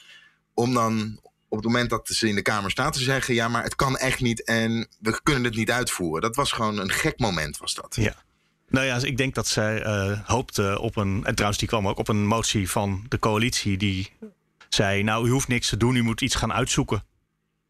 Om 0.54 0.74
dan 0.74 1.20
op 1.50 1.58
het 1.58 1.66
moment 1.66 1.90
dat 1.90 2.08
ze 2.08 2.28
in 2.28 2.36
de 2.36 2.42
Kamer 2.42 2.72
staat 2.72 2.94
te 2.94 3.04
zeggen: 3.04 3.34
ja, 3.34 3.48
maar 3.48 3.64
het 3.64 3.76
kan 3.76 3.98
echt 3.98 4.20
niet 4.20 4.44
en 4.44 4.88
we 5.00 5.20
kunnen 5.24 5.44
het 5.44 5.56
niet 5.56 5.72
uitvoeren. 5.72 6.22
Dat 6.22 6.36
was 6.36 6.52
gewoon 6.52 6.80
een 6.80 6.92
gek 6.92 7.20
moment, 7.20 7.58
was 7.58 7.74
dat. 7.74 7.96
Ja. 7.96 8.16
Nou 8.70 8.86
ja, 8.86 8.98
ik 9.02 9.18
denk 9.18 9.36
dat 9.36 9.48
zij 9.48 9.86
uh, 9.86 10.20
hoopte 10.26 10.80
op 10.80 10.96
een. 10.96 11.26
En 11.26 11.34
trouwens, 11.34 11.60
die 11.60 11.68
kwam 11.68 11.88
ook 11.88 11.98
op 11.98 12.08
een 12.08 12.26
motie 12.26 12.70
van 12.70 13.06
de 13.08 13.20
coalitie. 13.20 13.78
Die 13.78 14.12
zei: 14.70 15.04
Nou, 15.04 15.28
u 15.28 15.32
hoeft 15.32 15.48
niks 15.48 15.70
te 15.70 15.78
doen, 15.78 15.96
u 15.96 16.02
moet 16.02 16.22
iets 16.22 16.36
gaan 16.36 16.54
uitzoeken. 16.54 17.04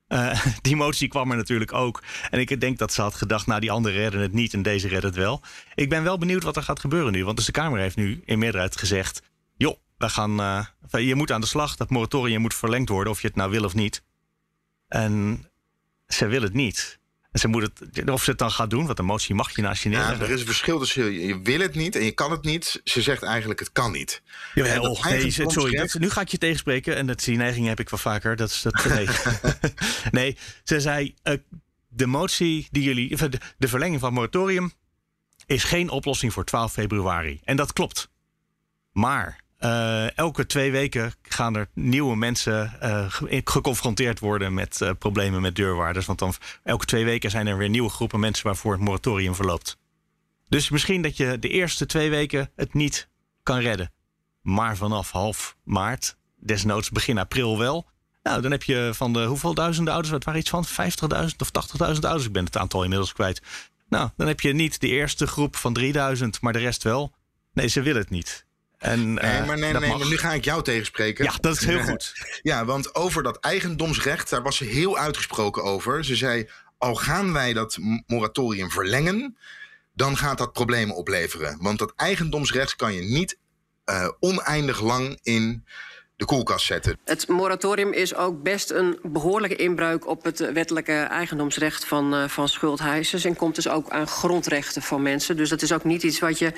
Uh, 0.07 0.45
die 0.61 0.75
motie 0.75 1.07
kwam 1.07 1.31
er 1.31 1.37
natuurlijk 1.37 1.73
ook. 1.73 2.03
En 2.29 2.39
ik 2.39 2.61
denk 2.61 2.77
dat 2.77 2.93
ze 2.93 3.01
had 3.01 3.15
gedacht, 3.15 3.47
nou 3.47 3.59
die 3.59 3.71
anderen 3.71 3.99
redden 3.99 4.21
het 4.21 4.33
niet 4.33 4.53
en 4.53 4.61
deze 4.61 4.87
redden 4.87 5.09
het 5.09 5.19
wel. 5.19 5.41
Ik 5.75 5.89
ben 5.89 6.03
wel 6.03 6.17
benieuwd 6.17 6.43
wat 6.43 6.55
er 6.55 6.63
gaat 6.63 6.79
gebeuren 6.79 7.11
nu. 7.11 7.25
Want 7.25 7.37
dus 7.37 7.45
de 7.45 7.51
Kamer 7.51 7.79
heeft 7.79 7.95
nu 7.95 8.21
in 8.25 8.39
meerderheid 8.39 8.77
gezegd... 8.77 9.21
joh, 9.57 9.77
we 9.99 10.09
gaan, 10.09 10.41
uh, 10.41 11.07
je 11.07 11.15
moet 11.15 11.31
aan 11.31 11.41
de 11.41 11.47
slag. 11.47 11.75
Dat 11.75 11.89
moratorium 11.89 12.41
moet 12.41 12.53
verlengd 12.53 12.89
worden, 12.89 13.13
of 13.13 13.21
je 13.21 13.27
het 13.27 13.35
nou 13.35 13.51
wil 13.51 13.63
of 13.63 13.73
niet. 13.73 14.03
En 14.87 15.45
ze 16.07 16.27
wil 16.27 16.41
het 16.41 16.53
niet. 16.53 16.99
En 17.31 17.39
ze 17.39 17.47
moet 17.47 17.61
het, 17.61 18.09
of 18.09 18.23
ze 18.23 18.29
het 18.29 18.39
dan 18.39 18.51
gaat 18.51 18.69
doen, 18.69 18.85
want 18.85 18.97
de 18.97 19.03
motie 19.03 19.35
mag 19.35 19.55
je 19.55 19.61
naast 19.61 19.83
je 19.83 19.89
neerleggen. 19.89 20.17
Ja, 20.17 20.23
er 20.23 20.31
is 20.31 20.39
een 20.39 20.45
verschil 20.45 20.79
tussen 20.79 21.11
je 21.11 21.41
wil 21.41 21.59
het 21.59 21.75
niet 21.75 21.95
en 21.95 22.03
je 22.03 22.11
kan 22.11 22.31
het 22.31 22.43
niet. 22.43 22.81
Ze 22.83 23.01
zegt 23.01 23.23
eigenlijk 23.23 23.59
het 23.59 23.71
kan 23.71 23.91
niet. 23.91 24.21
Jawel, 24.53 24.97
nee, 25.03 25.31
sorry, 25.31 25.77
dat, 25.77 25.93
nu 25.93 26.09
ga 26.09 26.21
ik 26.21 26.27
je 26.27 26.37
tegenspreken. 26.37 26.95
En 26.95 27.07
dat, 27.07 27.23
die 27.23 27.37
neiging 27.37 27.67
heb 27.67 27.79
ik 27.79 27.89
wel 27.89 27.99
vaker. 27.99 28.35
Dat 28.35 28.49
is 28.49 28.61
dat, 28.61 28.85
nee. 28.85 29.07
nee, 30.11 30.37
ze 30.63 30.81
zei, 30.81 31.15
uh, 31.23 31.33
de 31.87 32.05
motie 32.05 32.67
die 32.71 32.83
jullie, 32.83 33.15
de, 33.15 33.39
de 33.57 33.67
verlenging 33.67 33.99
van 33.99 34.09
het 34.09 34.17
moratorium 34.17 34.71
is 35.45 35.63
geen 35.63 35.89
oplossing 35.89 36.33
voor 36.33 36.45
12 36.45 36.71
februari. 36.71 37.39
En 37.43 37.55
dat 37.55 37.73
klopt. 37.73 38.09
Maar 38.91 39.39
uh, 39.59 40.17
elke 40.17 40.45
twee 40.45 40.71
weken 40.71 41.13
gaan 41.21 41.55
er 41.55 41.69
nieuwe 41.73 42.15
mensen 42.15 42.77
uh, 42.83 43.05
geconfronteerd 43.43 44.19
worden 44.19 44.53
met 44.53 44.79
uh, 44.81 44.89
problemen 44.99 45.41
met 45.41 45.55
deurwaarders. 45.55 46.05
Want 46.05 46.19
dan 46.19 46.33
elke 46.63 46.85
twee 46.85 47.05
weken 47.05 47.29
zijn 47.29 47.47
er 47.47 47.57
weer 47.57 47.69
nieuwe 47.69 47.89
groepen 47.89 48.19
mensen 48.19 48.45
waarvoor 48.45 48.71
het 48.71 48.81
moratorium 48.81 49.35
verloopt. 49.35 49.77
Dus 50.49 50.69
misschien 50.69 51.01
dat 51.01 51.17
je 51.17 51.39
de 51.39 51.49
eerste 51.49 51.85
twee 51.85 52.09
weken 52.09 52.51
het 52.55 52.73
niet 52.73 53.09
kan 53.43 53.59
redden. 53.59 53.91
Maar 54.41 54.77
vanaf 54.77 55.11
half 55.11 55.55
maart, 55.63 56.17
desnoods 56.35 56.89
begin 56.89 57.17
april 57.17 57.57
wel. 57.57 57.87
Nou, 58.23 58.41
dan 58.41 58.51
heb 58.51 58.63
je 58.63 58.89
van 58.93 59.13
de 59.13 59.25
hoeveel 59.25 59.53
duizenden 59.53 59.93
ouders, 59.93 60.13
het 60.13 60.23
waren 60.23 60.39
iets 60.39 60.49
van 60.49 60.65
50.000 60.65 61.35
of 61.37 61.51
80.000 61.93 61.99
ouders. 61.99 62.25
Ik 62.25 62.31
ben 62.31 62.45
het 62.45 62.57
aantal 62.57 62.83
inmiddels 62.83 63.13
kwijt. 63.13 63.41
Nou, 63.89 64.09
dan 64.17 64.27
heb 64.27 64.39
je 64.39 64.53
niet 64.53 64.79
de 64.79 64.87
eerste 64.87 65.27
groep 65.27 65.55
van 65.55 65.73
3000, 65.73 66.41
maar 66.41 66.53
de 66.53 66.59
rest 66.59 66.83
wel. 66.83 67.13
Nee, 67.53 67.67
ze 67.67 67.81
willen 67.81 68.01
het 68.01 68.09
niet. 68.09 68.47
En, 68.79 69.13
nee, 69.13 69.23
eh, 69.23 69.45
maar, 69.45 69.57
nee, 69.57 69.73
nee, 69.73 69.97
maar 69.97 70.07
nu 70.07 70.17
ga 70.17 70.33
ik 70.33 70.45
jou 70.45 70.63
tegenspreken. 70.63 71.25
Ja, 71.25 71.33
dat 71.39 71.55
is 71.55 71.65
heel 71.65 71.83
goed. 71.83 72.13
ja, 72.41 72.65
want 72.65 72.95
over 72.95 73.23
dat 73.23 73.39
eigendomsrecht, 73.39 74.29
daar 74.29 74.41
was 74.41 74.57
ze 74.57 74.63
heel 74.63 74.97
uitgesproken 74.97 75.63
over. 75.63 76.05
Ze 76.05 76.15
zei, 76.15 76.49
al 76.77 76.95
gaan 76.95 77.33
wij 77.33 77.53
dat 77.53 77.77
moratorium 78.05 78.71
verlengen, 78.71 79.37
dan 79.93 80.17
gaat 80.17 80.37
dat 80.37 80.53
problemen 80.53 80.95
opleveren. 80.95 81.57
Want 81.61 81.79
dat 81.79 81.93
eigendomsrecht 81.95 82.75
kan 82.75 82.93
je 82.93 83.01
niet 83.01 83.37
uh, 83.85 84.09
oneindig 84.19 84.81
lang 84.81 85.19
in 85.21 85.65
de 86.19 86.25
koelkast 86.25 86.65
zetten. 86.65 86.97
Het 87.05 87.27
moratorium 87.27 87.93
is 87.93 88.15
ook 88.15 88.43
best 88.43 88.71
een 88.71 88.99
behoorlijke 89.03 89.55
inbreuk 89.55 90.07
op 90.07 90.23
het 90.23 90.51
wettelijke 90.53 90.93
eigendomsrecht 90.93 91.85
van, 91.85 92.13
uh, 92.13 92.27
van 92.27 92.47
schuldheisers. 92.47 93.23
En 93.25 93.35
komt 93.35 93.55
dus 93.55 93.67
ook 93.67 93.89
aan 93.89 94.07
grondrechten 94.07 94.81
van 94.81 95.01
mensen. 95.01 95.37
Dus 95.37 95.49
dat 95.49 95.61
is 95.61 95.71
ook 95.71 95.83
niet 95.83 96.03
iets 96.03 96.19
wat 96.19 96.39
je 96.39 96.51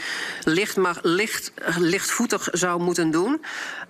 licht 0.43 0.77
mag, 0.77 0.99
licht, 1.01 1.51
lichtvoetig 1.77 2.47
zou 2.51 2.81
moeten 2.81 3.11
doen. 3.11 3.41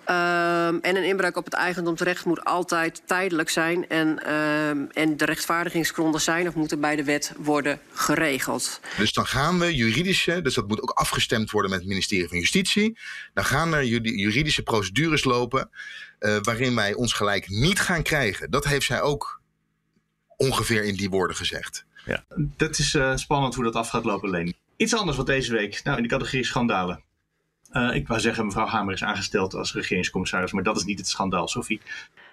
Uh, 0.10 0.68
en 0.68 0.96
een 0.96 1.04
inbreuk 1.04 1.38
op 1.38 1.46
het 1.46 1.54
eigendomsrecht 1.54 2.26
moet 2.26 2.44
altijd 2.44 3.02
tijdelijk 3.06 3.50
zijn. 3.50 3.90
En, 3.90 4.20
uh, 4.26 4.70
en 4.70 5.18
de 5.18 5.26
rechtvaardigingsgronden 5.26 6.22
zijn 6.22 6.48
of 6.48 6.54
moeten 6.54 6.80
bij 6.80 6.96
de 6.96 7.04
wet 7.04 7.34
worden 7.38 7.80
geregeld. 7.94 8.80
Dus 8.98 9.14
dan 9.14 9.26
gaan 9.26 9.60
we 9.60 9.76
juridische, 9.76 10.42
dus 10.42 10.54
dat 10.54 10.68
moet 10.68 10.82
ook 10.82 10.90
afgestemd 10.90 11.52
worden 11.52 11.72
met 11.72 11.80
het 11.80 11.90
ministerie 11.90 12.28
van 12.28 12.38
Justitie. 12.38 12.98
Dan 13.34 13.46
gaan 13.46 13.74
er 13.74 13.84
juridische 13.86 14.64
procedures 14.64 15.24
lopen 15.24 15.61
uh, 16.20 16.38
waarin 16.42 16.76
wij 16.76 16.94
ons 16.94 17.14
gelijk 17.14 17.50
niet 17.50 17.80
gaan 17.80 18.04
krijgen. 18.04 18.52
Dat 18.52 18.66
heeft 18.66 18.86
zij 18.86 19.02
ook 19.02 19.42
ongeveer 20.38 20.84
in 20.84 20.96
die 20.96 21.10
woorden 21.10 21.36
gezegd. 21.36 21.86
Ja, 22.06 22.24
dat 22.36 22.78
is 22.78 22.94
uh, 22.94 23.16
spannend 23.16 23.56
hoe 23.56 23.64
dat 23.64 23.76
af 23.76 23.90
gaat 23.90 24.06
lopen, 24.06 24.30
Leen. 24.30 24.56
Iets 24.76 24.96
anders 24.96 25.18
wat 25.18 25.26
deze 25.26 25.54
week, 25.54 25.82
nou 25.84 25.98
in 25.98 26.04
de 26.04 26.10
categorie 26.10 26.46
schandalen. 26.46 27.04
Uh, 27.72 27.96
ik 27.96 28.08
wou 28.08 28.20
zeggen, 28.20 28.46
mevrouw 28.46 28.66
Hamer 28.66 28.94
is 28.94 29.04
aangesteld 29.04 29.54
als 29.54 29.74
regeringscommissaris, 29.74 30.52
maar 30.52 30.64
dat 30.64 30.78
is 30.78 30.84
niet 30.84 30.98
het 30.98 31.08
schandaal, 31.08 31.48
Sophie. 31.48 31.82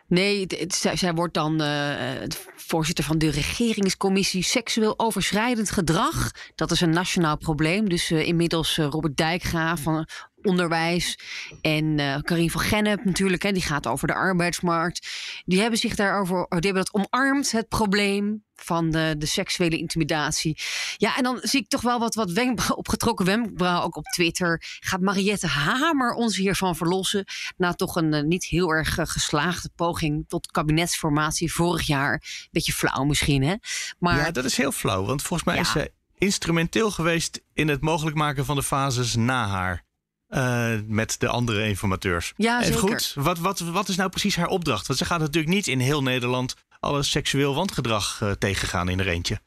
Nee, 0.06 0.40
het, 0.40 0.58
het, 0.58 0.74
zij, 0.74 0.96
zij, 0.96 1.14
wordt 1.14 1.34
dan 1.34 1.62
uh, 1.62 2.12
voorzitter 2.56 3.04
van 3.04 3.18
de 3.18 3.30
regeringscommissie 3.30 4.42
seksueel 4.42 4.98
overschrijdend 4.98 5.70
gedrag. 5.70 6.30
Dat 6.54 6.70
is 6.70 6.80
een 6.80 6.90
nationaal 6.90 7.36
probleem. 7.36 7.88
Dus 7.88 8.10
uh, 8.10 8.26
inmiddels 8.26 8.76
Robert 8.76 9.16
Dijkgraaf 9.16 9.80
van 9.80 10.06
onderwijs. 10.42 11.18
En 11.60 11.98
uh, 11.98 12.16
Karin 12.20 12.50
van 12.50 12.60
Gennep 12.60 13.04
natuurlijk, 13.04 13.42
hè, 13.42 13.52
die 13.52 13.62
gaat 13.62 13.86
over 13.86 14.06
de 14.06 14.14
arbeidsmarkt. 14.14 15.08
Die 15.44 15.60
hebben 15.60 15.78
zich 15.78 15.94
daarover, 15.94 16.46
die 16.48 16.72
hebben 16.72 16.84
dat 16.84 16.94
omarmd, 16.94 17.52
het 17.52 17.68
probleem 17.68 18.46
van 18.54 18.90
de, 18.90 19.14
de 19.18 19.26
seksuele 19.26 19.78
intimidatie. 19.78 20.58
Ja, 20.96 21.16
en 21.16 21.22
dan 21.22 21.38
zie 21.42 21.60
ik 21.60 21.68
toch 21.68 21.80
wel 21.80 21.98
wat, 21.98 22.14
wat 22.14 22.30
wenkbrauw, 22.30 22.76
opgetrokken 22.84 23.26
wenkbrauw 23.26 23.82
ook 23.82 23.96
op 23.96 24.04
Twitter. 24.04 24.62
Gaat 24.80 25.00
Mariette 25.00 25.46
Hamer 25.46 26.12
ons 26.12 26.36
hiervan 26.36 26.76
verlossen? 26.76 27.24
Na 27.56 27.72
toch 27.72 27.96
een 27.96 28.14
uh, 28.14 28.22
niet 28.22 28.44
heel 28.44 28.70
erg 28.70 28.98
uh, 28.98 29.06
geslaagde 29.06 29.70
poging 29.76 30.24
tot 30.28 30.50
kabinetsformatie 30.50 31.52
vorig 31.52 31.86
jaar. 31.86 32.22
Beetje 32.50 32.72
flauw 32.72 33.04
misschien, 33.04 33.42
hè? 33.42 33.54
Maar, 33.98 34.16
ja, 34.16 34.30
dat 34.30 34.44
is 34.44 34.56
heel 34.56 34.72
flauw. 34.72 35.04
Want 35.04 35.22
volgens 35.22 35.48
mij 35.48 35.54
ja. 35.54 35.60
is 35.60 35.70
ze 35.70 35.92
instrumenteel 36.18 36.90
geweest 36.90 37.40
in 37.54 37.68
het 37.68 37.80
mogelijk 37.80 38.16
maken 38.16 38.44
van 38.44 38.56
de 38.56 38.62
fases 38.62 39.14
na 39.14 39.46
haar. 39.46 39.86
Uh, 40.28 40.70
met 40.86 41.16
de 41.18 41.28
andere 41.28 41.68
informateurs. 41.68 42.32
Ja, 42.36 42.62
zeker. 42.62 42.78
goed, 42.78 43.12
wat, 43.14 43.38
wat, 43.38 43.58
wat 43.58 43.88
is 43.88 43.96
nou 43.96 44.10
precies 44.10 44.36
haar 44.36 44.46
opdracht? 44.46 44.86
Want 44.86 44.98
ze 44.98 45.04
gaat 45.04 45.20
natuurlijk 45.20 45.54
niet 45.54 45.66
in 45.66 45.78
heel 45.78 46.02
Nederland 46.02 46.54
alle 46.80 47.02
seksueel 47.02 47.54
wangedrag 47.54 48.20
uh, 48.22 48.30
tegengaan 48.30 48.88
in 48.88 48.98
er 48.98 49.08
eentje. 49.08 49.40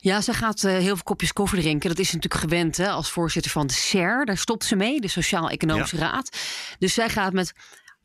Ja, 0.00 0.20
ze 0.20 0.32
gaat 0.32 0.62
uh, 0.62 0.72
heel 0.72 0.94
veel 0.94 1.02
kopjes 1.02 1.32
koffie 1.32 1.60
drinken. 1.60 1.88
Dat 1.88 1.98
is 1.98 2.12
natuurlijk 2.12 2.40
gewend 2.40 2.76
hè, 2.76 2.88
als 2.88 3.10
voorzitter 3.10 3.50
van 3.50 3.66
de 3.66 3.72
SER. 3.72 4.24
Daar 4.24 4.38
stopt 4.38 4.64
ze 4.64 4.76
mee, 4.76 5.00
de 5.00 5.08
Sociaal-Economische 5.08 5.96
ja. 5.96 6.02
Raad. 6.10 6.36
Dus 6.78 6.94
zij 6.94 7.08
gaat 7.08 7.32
met 7.32 7.52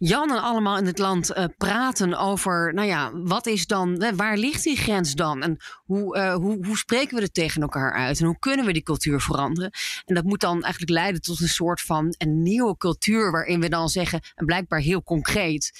Jan 0.06 0.32
en 0.32 0.41
allemaal 0.41 0.78
in 0.78 0.86
het 0.86 0.97
land 0.97 1.32
uh, 1.32 1.43
praten 1.58 2.18
over, 2.18 2.74
nou 2.74 2.88
ja, 2.88 3.12
wat 3.14 3.45
is 3.45 3.68
dan, 3.68 4.16
waar 4.16 4.38
ligt 4.38 4.64
die 4.64 4.78
grens 4.78 5.14
dan? 5.14 5.41
En 5.41 5.58
hoe, 5.86 6.18
uh, 6.18 6.36
hoe, 6.36 6.66
hoe 6.66 6.78
spreken 6.78 7.16
we 7.16 7.22
het 7.22 7.34
tegen 7.34 7.62
elkaar 7.62 7.93
uit? 7.93 8.20
En 8.20 8.26
hoe 8.26 8.39
kunnen 8.39 8.66
we 8.66 8.74
die 8.74 8.84
cultuur 8.84 9.22
veranderen? 9.22 9.72
En 10.06 10.16
dat 10.16 10.24
moet 10.24 10.39
dan 10.39 10.64
eigenlijk 10.64 10.91
leiden 10.91 11.22
tot 11.22 11.41
een 11.41 11.47
soort 11.47 11.82
van 11.82 12.16
een 12.18 12.41
nieuwe 12.41 12.78
cultuur, 12.78 13.32
waarin 13.32 13.60
we 13.60 13.70
dan 13.70 13.89
zeggen, 13.89 14.22
en 14.36 14.45
blijkbaar 14.45 14.80
heel 14.80 15.04
concreet, 15.04 15.72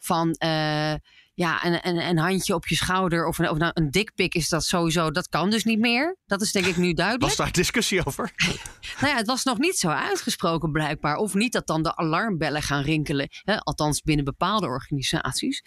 van. 0.00 0.36
Uh, 0.44 0.94
ja, 1.34 1.64
een, 1.64 1.88
een, 1.88 2.08
een, 2.08 2.18
handje 2.18 2.54
op 2.54 2.66
je 2.66 2.74
schouder 2.74 3.26
of 3.26 3.38
een, 3.38 3.50
of 3.50 3.58
nou, 3.58 3.70
een 3.74 3.90
dikpik 3.90 4.34
is 4.34 4.48
dat 4.48 4.64
sowieso. 4.64 5.10
Dat 5.10 5.28
kan 5.28 5.50
dus 5.50 5.64
niet 5.64 5.78
meer. 5.78 6.16
Dat 6.26 6.40
is 6.40 6.52
denk 6.52 6.66
ik 6.66 6.76
nu 6.76 6.92
duidelijk. 7.02 7.26
Was 7.26 7.36
daar 7.36 7.52
discussie 7.52 8.06
over? 8.06 8.32
nou 9.00 9.12
ja, 9.12 9.16
het 9.16 9.26
was 9.26 9.44
nog 9.44 9.58
niet 9.58 9.76
zo 9.76 9.88
uitgesproken 9.88 10.72
blijkbaar. 10.72 11.16
Of 11.16 11.34
niet 11.34 11.52
dat 11.52 11.66
dan 11.66 11.82
de 11.82 11.96
alarmbellen 11.96 12.62
gaan 12.62 12.82
rinkelen. 12.82 13.28
Hè? 13.30 13.58
Althans 13.58 14.02
binnen 14.02 14.24
bepaalde 14.24 14.66
organisaties. 14.66 15.62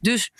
Dus 0.00 0.30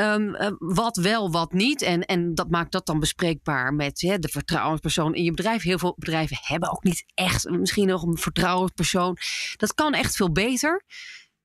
Um, 0.00 0.34
uh, 0.34 0.50
wat 0.58 0.96
wel, 0.96 1.30
wat 1.30 1.52
niet. 1.52 1.82
En, 1.82 2.04
en 2.04 2.34
dat 2.34 2.50
maakt 2.50 2.72
dat 2.72 2.86
dan 2.86 2.98
bespreekbaar 3.00 3.74
met 3.74 4.00
hè, 4.00 4.18
de 4.18 4.28
vertrouwenspersoon 4.28 5.14
in 5.14 5.24
je 5.24 5.30
bedrijf. 5.30 5.62
Heel 5.62 5.78
veel 5.78 5.94
bedrijven 5.96 6.36
hebben 6.40 6.70
ook 6.70 6.82
niet 6.82 7.04
echt 7.14 7.50
misschien 7.50 7.86
nog 7.86 8.02
een 8.02 8.16
vertrouwenspersoon. 8.16 9.16
Dat 9.56 9.74
kan 9.74 9.94
echt 9.94 10.16
veel 10.16 10.32
beter. 10.32 10.84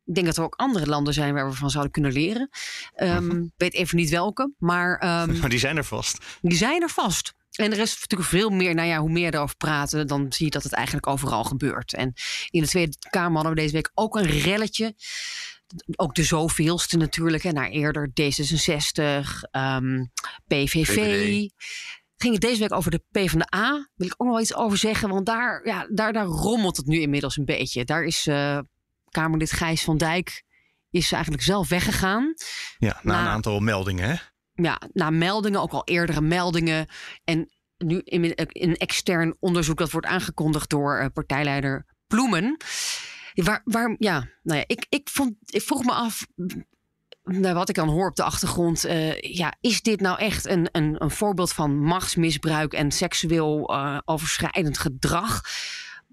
Ik 0.06 0.14
denk 0.14 0.28
dat 0.28 0.38
er 0.38 0.44
ook 0.44 0.56
andere 0.56 0.86
landen 0.86 1.14
zijn 1.14 1.34
waar 1.34 1.50
we 1.50 1.56
van 1.56 1.70
zouden 1.70 1.92
kunnen 1.92 2.12
leren. 2.12 2.50
Um, 2.96 3.52
weet 3.58 3.74
even 3.74 3.98
niet 3.98 4.10
welke, 4.10 4.54
maar. 4.58 5.22
Um, 5.24 5.38
maar 5.40 5.50
die 5.50 5.60
zijn 5.60 5.78
er 5.78 5.86
vast. 5.86 6.26
Die 6.42 6.58
zijn 6.58 6.82
er 6.82 6.90
vast. 6.90 7.34
En 7.54 7.72
er 7.72 7.80
is 7.80 8.00
natuurlijk 8.00 8.30
veel 8.30 8.50
meer, 8.50 8.76
nou 8.76 8.88
ja, 8.88 9.00
hoe 9.00 9.12
meer 9.12 9.34
erover 9.34 9.58
praten, 9.58 10.08
dan 10.08 10.26
zie 10.34 10.46
je 10.46 10.52
dat 10.52 10.64
het 10.64 10.74
eigenlijk 10.74 11.08
overal 11.08 11.44
gebeurt. 11.44 11.94
En 11.94 12.14
in 12.50 12.62
de 12.62 12.68
Tweede 12.68 12.98
Kamer 13.10 13.34
hadden 13.34 13.54
we 13.54 13.60
deze 13.60 13.74
week 13.74 13.92
ook 13.94 14.16
een 14.16 14.26
relletje. 14.26 14.96
Ook 15.96 16.16
de 16.16 16.24
zoveelste 16.24 16.98
natuurlijk, 16.98 17.44
hè, 17.44 17.52
naar 17.52 17.70
eerder 17.70 18.10
D66, 18.10 19.14
um, 19.52 20.12
PVV. 20.48 20.86
VVD 20.86 21.52
ging 22.24 22.34
het 22.34 22.42
deze 22.42 22.60
week 22.60 22.74
over 22.74 22.92
de 22.92 23.04
PvdA. 23.12 23.90
Wil 23.96 24.08
ik 24.08 24.14
ook 24.18 24.28
nog 24.28 24.40
iets 24.40 24.56
over 24.56 24.78
zeggen, 24.78 25.10
want 25.10 25.26
daar, 25.26 25.68
ja, 25.68 25.88
daar, 25.90 26.14
daar 26.14 26.26
rommelt 26.26 26.78
het 26.78 26.86
nu 26.86 27.00
inmiddels 27.00 27.38
een 27.38 27.46
beetje. 27.46 27.86
Daar 27.86 28.04
is 28.04 28.28
uh, 28.28 28.60
Kamerlid 29.14 29.52
Gijs 29.52 29.84
van 29.84 29.98
Dijk 29.98 30.44
is 30.92 31.12
eigenlijk 31.12 31.44
zelf 31.44 31.70
weggegaan. 31.70 32.34
Ja, 32.78 33.00
na, 33.02 33.14
na 33.14 33.22
een 33.22 33.28
aantal 33.28 33.60
meldingen, 33.60 34.10
hè? 34.10 34.16
Ja, 34.54 34.82
na 34.94 35.10
meldingen, 35.10 35.62
ook 35.62 35.72
al 35.72 35.84
eerdere 35.86 36.22
meldingen. 36.22 36.88
En 37.24 37.50
nu 37.78 38.02
in 38.04 38.34
een 38.48 38.76
extern 38.78 39.36
onderzoek 39.40 39.78
dat 39.78 39.92
wordt 39.92 40.08
aangekondigd 40.08 40.70
door 40.70 41.02
uh, 41.02 41.06
partijleider 41.14 41.86
Ploemen. 42.08 42.58
Waar, 43.34 43.62
waar, 43.64 43.96
ja, 44.00 44.28
nou 44.44 44.60
ja, 44.60 44.64
ik, 44.68 44.86
ik, 44.90 45.10
vond, 45.10 45.36
ik 45.46 45.62
vroeg 45.62 45.84
me 45.84 45.92
af, 45.92 46.28
nou, 47.24 47.54
wat 47.54 47.70
ik 47.70 47.76
dan 47.76 47.90
hoor 47.90 48.10
op 48.10 48.16
de 48.16 48.24
achtergrond, 48.24 48.86
uh, 48.86 49.20
ja, 49.20 49.54
is 49.62 49.82
dit 49.82 50.02
nou 50.02 50.20
echt 50.20 50.48
een, 50.48 50.70
een, 50.72 50.96
een 51.04 51.12
voorbeeld 51.12 51.54
van 51.54 51.80
machtsmisbruik 51.80 52.74
en 52.74 52.92
seksueel 52.92 53.74
uh, 53.74 54.00
overschrijdend 54.06 54.78
gedrag? 54.78 55.42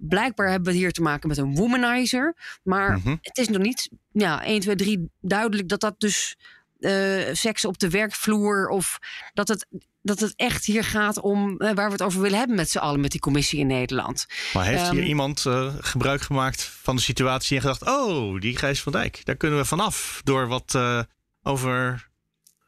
Blijkbaar 0.01 0.51
hebben 0.51 0.72
we 0.72 0.78
hier 0.78 0.92
te 0.92 1.03
maken 1.03 1.28
met 1.28 1.38
een 1.38 1.55
womanizer. 1.55 2.34
Maar 2.62 2.96
mm 2.96 3.03
-hmm. 3.03 3.18
het 3.20 3.38
is 3.38 3.48
nog 3.48 3.62
niet 3.62 3.90
ja, 4.12 4.44
1, 4.44 4.61
2, 4.61 4.76
3 4.76 5.11
duidelijk 5.20 5.68
dat 5.68 5.80
dat 5.80 6.01
dus 6.01 6.36
uh, 6.80 7.28
seks 7.32 7.64
op 7.64 7.78
de 7.78 7.90
werkvloer 7.90 8.68
of 8.68 8.98
dat 9.34 9.48
het, 9.48 9.66
dat 10.03 10.20
het 10.20 10.32
echt 10.36 10.64
hier 10.64 10.84
gaat 10.84 11.20
om 11.20 11.51
uh, 11.51 11.72
waar 11.72 11.86
we 11.86 11.92
het 11.92 12.03
over 12.03 12.20
willen 12.20 12.38
hebben 12.38 12.57
met 12.57 12.70
z'n 12.70 12.78
allen 12.78 13.01
met 13.01 13.11
die 13.11 13.20
commissie 13.20 13.59
in 13.59 13.66
Nederland. 13.66 14.26
Maar 14.53 14.64
heeft 14.64 14.88
um, 14.88 14.92
hier 14.92 15.05
iemand 15.05 15.44
uh, 15.44 15.74
gebruik 15.80 16.20
gemaakt 16.20 16.62
van 16.62 16.96
de 16.96 17.03
situatie 17.03 17.57
en 17.57 17.62
gedacht: 17.62 17.86
oh, 17.86 18.40
die 18.40 18.57
Gijs 18.57 18.82
van 18.82 18.92
Dijk, 18.92 19.24
daar 19.24 19.36
kunnen 19.36 19.59
we 19.59 19.64
vanaf 19.64 20.20
door 20.24 20.48
wat 20.48 20.78
over 21.42 22.09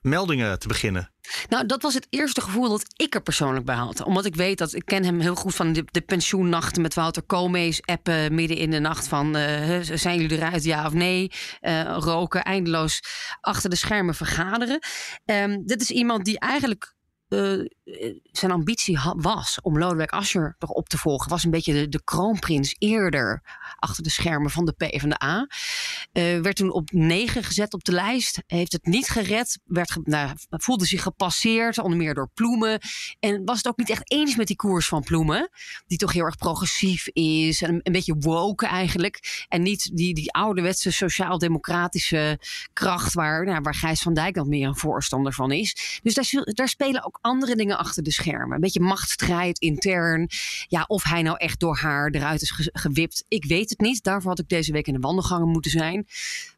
meldingen 0.01 0.59
te 0.59 0.69
beginnen? 0.69 1.12
Nou, 1.49 1.67
dat 1.67 1.83
was 1.83 1.95
het 1.95 2.07
eerste 2.11 2.41
gevoel 2.41 2.69
dat 2.69 2.85
ik 2.97 3.15
er 3.15 3.23
persoonlijk 3.23 3.65
bij 3.65 3.75
had. 3.75 4.03
Omdat 4.03 4.25
ik 4.25 4.35
weet 4.35 4.59
dat 4.59 4.75
ik 4.75 4.85
ken 4.85 5.05
hem 5.05 5.21
heel 5.21 5.35
goed 5.35 5.55
van 5.55 5.73
de, 5.73 5.85
de 5.91 6.01
pensioennachten 6.01 6.83
met 6.83 6.95
Wouter 6.95 7.23
Koolmees. 7.23 7.83
Appen 7.85 8.35
midden 8.35 8.57
in 8.57 8.71
de 8.71 8.79
nacht 8.79 9.09
van 9.09 9.37
uh, 9.37 9.79
zijn 9.81 10.21
jullie 10.21 10.37
eruit, 10.37 10.65
ja 10.65 10.87
of 10.87 10.93
nee? 10.93 11.31
Uh, 11.61 11.97
roken, 11.99 12.43
eindeloos 12.43 13.03
achter 13.41 13.71
de 13.71 13.77
schermen 13.77 14.15
vergaderen. 14.15 14.79
Um, 15.25 15.67
dit 15.67 15.81
is 15.81 15.91
iemand 15.91 16.25
die 16.25 16.39
eigenlijk 16.39 16.95
uh, 17.33 17.67
zijn 18.33 18.53
ambitie 18.53 18.99
was 19.17 19.59
om 19.63 19.79
Lodewijk 19.79 20.11
Asscher 20.11 20.57
toch 20.59 20.71
op 20.71 20.89
te 20.89 20.99
volgen. 20.99 21.31
Was 21.31 21.45
een 21.45 21.51
beetje 21.51 21.73
de, 21.73 21.89
de 21.89 22.03
kroonprins 22.05 22.77
eerder 22.79 23.43
achter 23.79 24.03
de 24.03 24.11
schermen 24.11 24.51
van 24.51 24.65
de 24.65 24.73
PvdA. 24.73 25.47
Uh, 26.13 26.41
werd 26.41 26.57
toen 26.57 26.73
op 26.73 26.91
negen 26.93 27.45
gezet 27.45 27.75
op 27.75 27.85
de 27.85 27.93
lijst. 27.93 28.43
Heeft 28.47 28.73
het 28.73 28.87
niet 28.87 29.09
gered. 29.09 29.59
Werd 29.65 29.99
nou, 30.03 30.31
voelde 30.49 30.87
zich 30.87 31.03
gepasseerd, 31.03 31.79
onder 31.79 31.99
meer 31.99 32.15
door 32.15 32.31
Ploemen. 32.35 32.81
En 33.21 33.45
was 33.45 33.57
het 33.57 33.67
ook 33.67 33.79
niet 33.79 33.91
echt 33.91 34.11
eens 34.11 34.37
met 34.37 34.47
die 34.47 34.57
koers 34.57 34.89
van 34.89 35.03
Ploemen. 35.03 35.51
Die 35.87 35.99
toch 35.99 36.13
heel 36.13 36.25
erg 36.25 36.37
progressief 36.37 37.09
is. 37.09 37.63
En 37.63 37.69
een, 37.69 37.81
een 37.83 37.93
beetje 37.93 38.17
woke 38.19 38.67
eigenlijk. 38.67 39.47
En 39.49 39.63
niet 39.63 39.91
die, 39.97 40.15
die 40.15 40.33
ouderwetse 40.33 40.91
sociaal-democratische 40.91 42.39
kracht 42.73 43.15
waar, 43.15 43.45
nou, 43.45 43.61
waar 43.63 43.75
Gijs 43.75 44.03
van 44.03 44.15
Dijk 44.15 44.35
dan 44.35 44.49
meer 44.49 44.69
een 44.69 44.77
voorstander 44.77 45.33
van 45.33 45.53
is. 45.53 46.01
Dus 46.03 46.15
daar, 46.15 46.45
daar 46.45 46.69
spelen 46.69 47.05
ook 47.05 47.19
andere 47.23 47.57
dingen 47.57 47.79
achter 47.79 48.03
de 48.03 48.13
schermen. 48.13 48.55
Een 48.55 48.61
beetje 48.61 48.81
machtsstrijd 48.81 49.59
intern. 49.59 50.29
Ja, 50.69 50.85
of 50.87 51.03
hij 51.03 51.23
nou 51.23 51.37
echt 51.37 51.61
door 51.61 51.77
haar 51.77 52.11
eruit 52.11 52.43
is 52.43 52.51
ge 52.51 52.71
gewipt. 52.73 53.25
Ik 53.29 53.45
weet 53.45 53.71
het 53.71 53.81
niet. 53.81 54.03
Daarvoor 54.03 54.31
had 54.31 54.39
ik 54.39 54.49
deze 54.49 54.73
week 54.73 54.87
in 54.87 54.95
de 54.95 55.01
wandelgangen 55.01 55.49
moeten 55.49 55.71
zijn. 55.71 55.97
Um, 55.97 56.07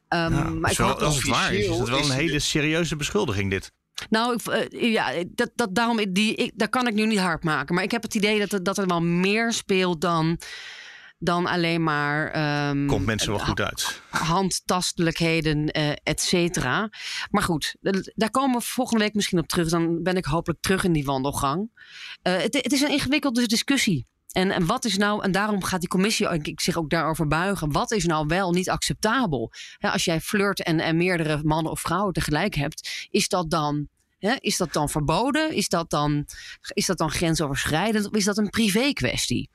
ja, 0.09 0.29
maar 0.29 0.71
ik 0.71 0.77
hoop 0.77 0.99
als 0.99 1.17
het 1.17 1.27
waar 1.27 1.55
is, 1.55 1.67
is 1.67 1.79
het 1.79 1.89
wel 1.89 1.99
een 1.99 2.11
hele 2.11 2.39
serieuze 2.39 2.97
beschuldiging 2.97 3.51
dit. 3.51 3.73
Nou, 4.11 4.39
uh, 4.51 4.93
ja, 4.93 5.13
dat, 5.29 5.51
dat, 5.55 5.75
daarom, 5.75 6.13
die, 6.13 6.35
ik, 6.35 6.53
daar 6.55 6.69
kan 6.69 6.87
ik 6.87 6.95
nu 6.95 7.07
niet 7.07 7.19
hard 7.19 7.45
maken. 7.45 7.75
Maar 7.75 7.85
ik 7.85 7.91
heb 7.91 8.03
het 8.03 8.15
idee 8.15 8.47
dat, 8.47 8.65
dat 8.65 8.79
er 8.79 8.87
wel 8.87 9.03
meer 9.03 9.53
speelt 9.53 10.01
dan 10.01 10.39
dan 11.19 11.47
alleen 11.47 11.83
maar. 11.83 12.37
Um, 12.69 12.87
Komt 12.87 13.07
mensen 13.07 13.31
wel 13.31 13.39
goed 13.39 13.61
uit. 13.61 14.01
Handtastelijkheden, 14.11 15.79
uh, 15.79 15.91
et 16.03 16.21
cetera. 16.21 16.91
Maar 17.31 17.43
goed, 17.43 17.77
daar 18.15 18.31
komen 18.31 18.59
we 18.59 18.65
volgende 18.65 19.05
week 19.05 19.15
misschien 19.15 19.39
op 19.39 19.49
terug. 19.49 19.69
Dan 19.69 20.03
ben 20.03 20.17
ik 20.17 20.25
hopelijk 20.25 20.61
terug 20.61 20.85
in 20.85 20.93
die 20.93 21.05
wandelgang. 21.05 21.71
Uh, 22.23 22.37
het, 22.37 22.55
het, 22.55 22.73
is 22.73 22.81
een 22.81 22.91
ingewikkelde 22.91 23.47
discussie. 23.47 24.07
En, 24.33 24.51
en 24.51 24.67
wat 24.67 24.85
is 24.85 24.97
nou, 24.97 25.23
en 25.23 25.33
daarom 25.33 25.63
gaat 25.63 25.81
die 25.81 25.89
commissie 25.89 26.29
ik, 26.29 26.61
zich 26.61 26.77
ook 26.77 26.91
daarover 26.91 27.27
buigen. 27.27 27.73
Wat 27.73 27.93
is 27.93 28.05
nou 28.05 28.27
wel 28.27 28.53
niet 28.53 28.71
acceptabel? 28.71 29.53
als 29.79 30.05
jij 30.05 30.21
flirt 30.21 30.63
en, 30.63 30.81
en 30.81 30.97
meerdere 30.97 31.41
mannen 31.43 31.73
of 31.73 31.81
vrouwen 31.81 32.13
tegelijk 32.13 32.55
hebt, 32.55 33.09
is 33.11 33.29
dat 33.29 33.51
dan 33.51 33.89
is 34.39 34.57
dat 34.57 34.73
dan 34.73 34.89
verboden? 34.89 35.55
Is 35.55 35.69
dat 35.69 35.91
dan, 35.91 36.27
is 36.69 36.87
dat 36.87 36.99
dan 36.99 37.11
grensoverschrijdend? 37.11 38.07
Of 38.07 38.17
is 38.17 38.25
dat 38.25 38.39
een 38.39 38.51
privé 38.51 38.93
kwestie? 38.93 39.51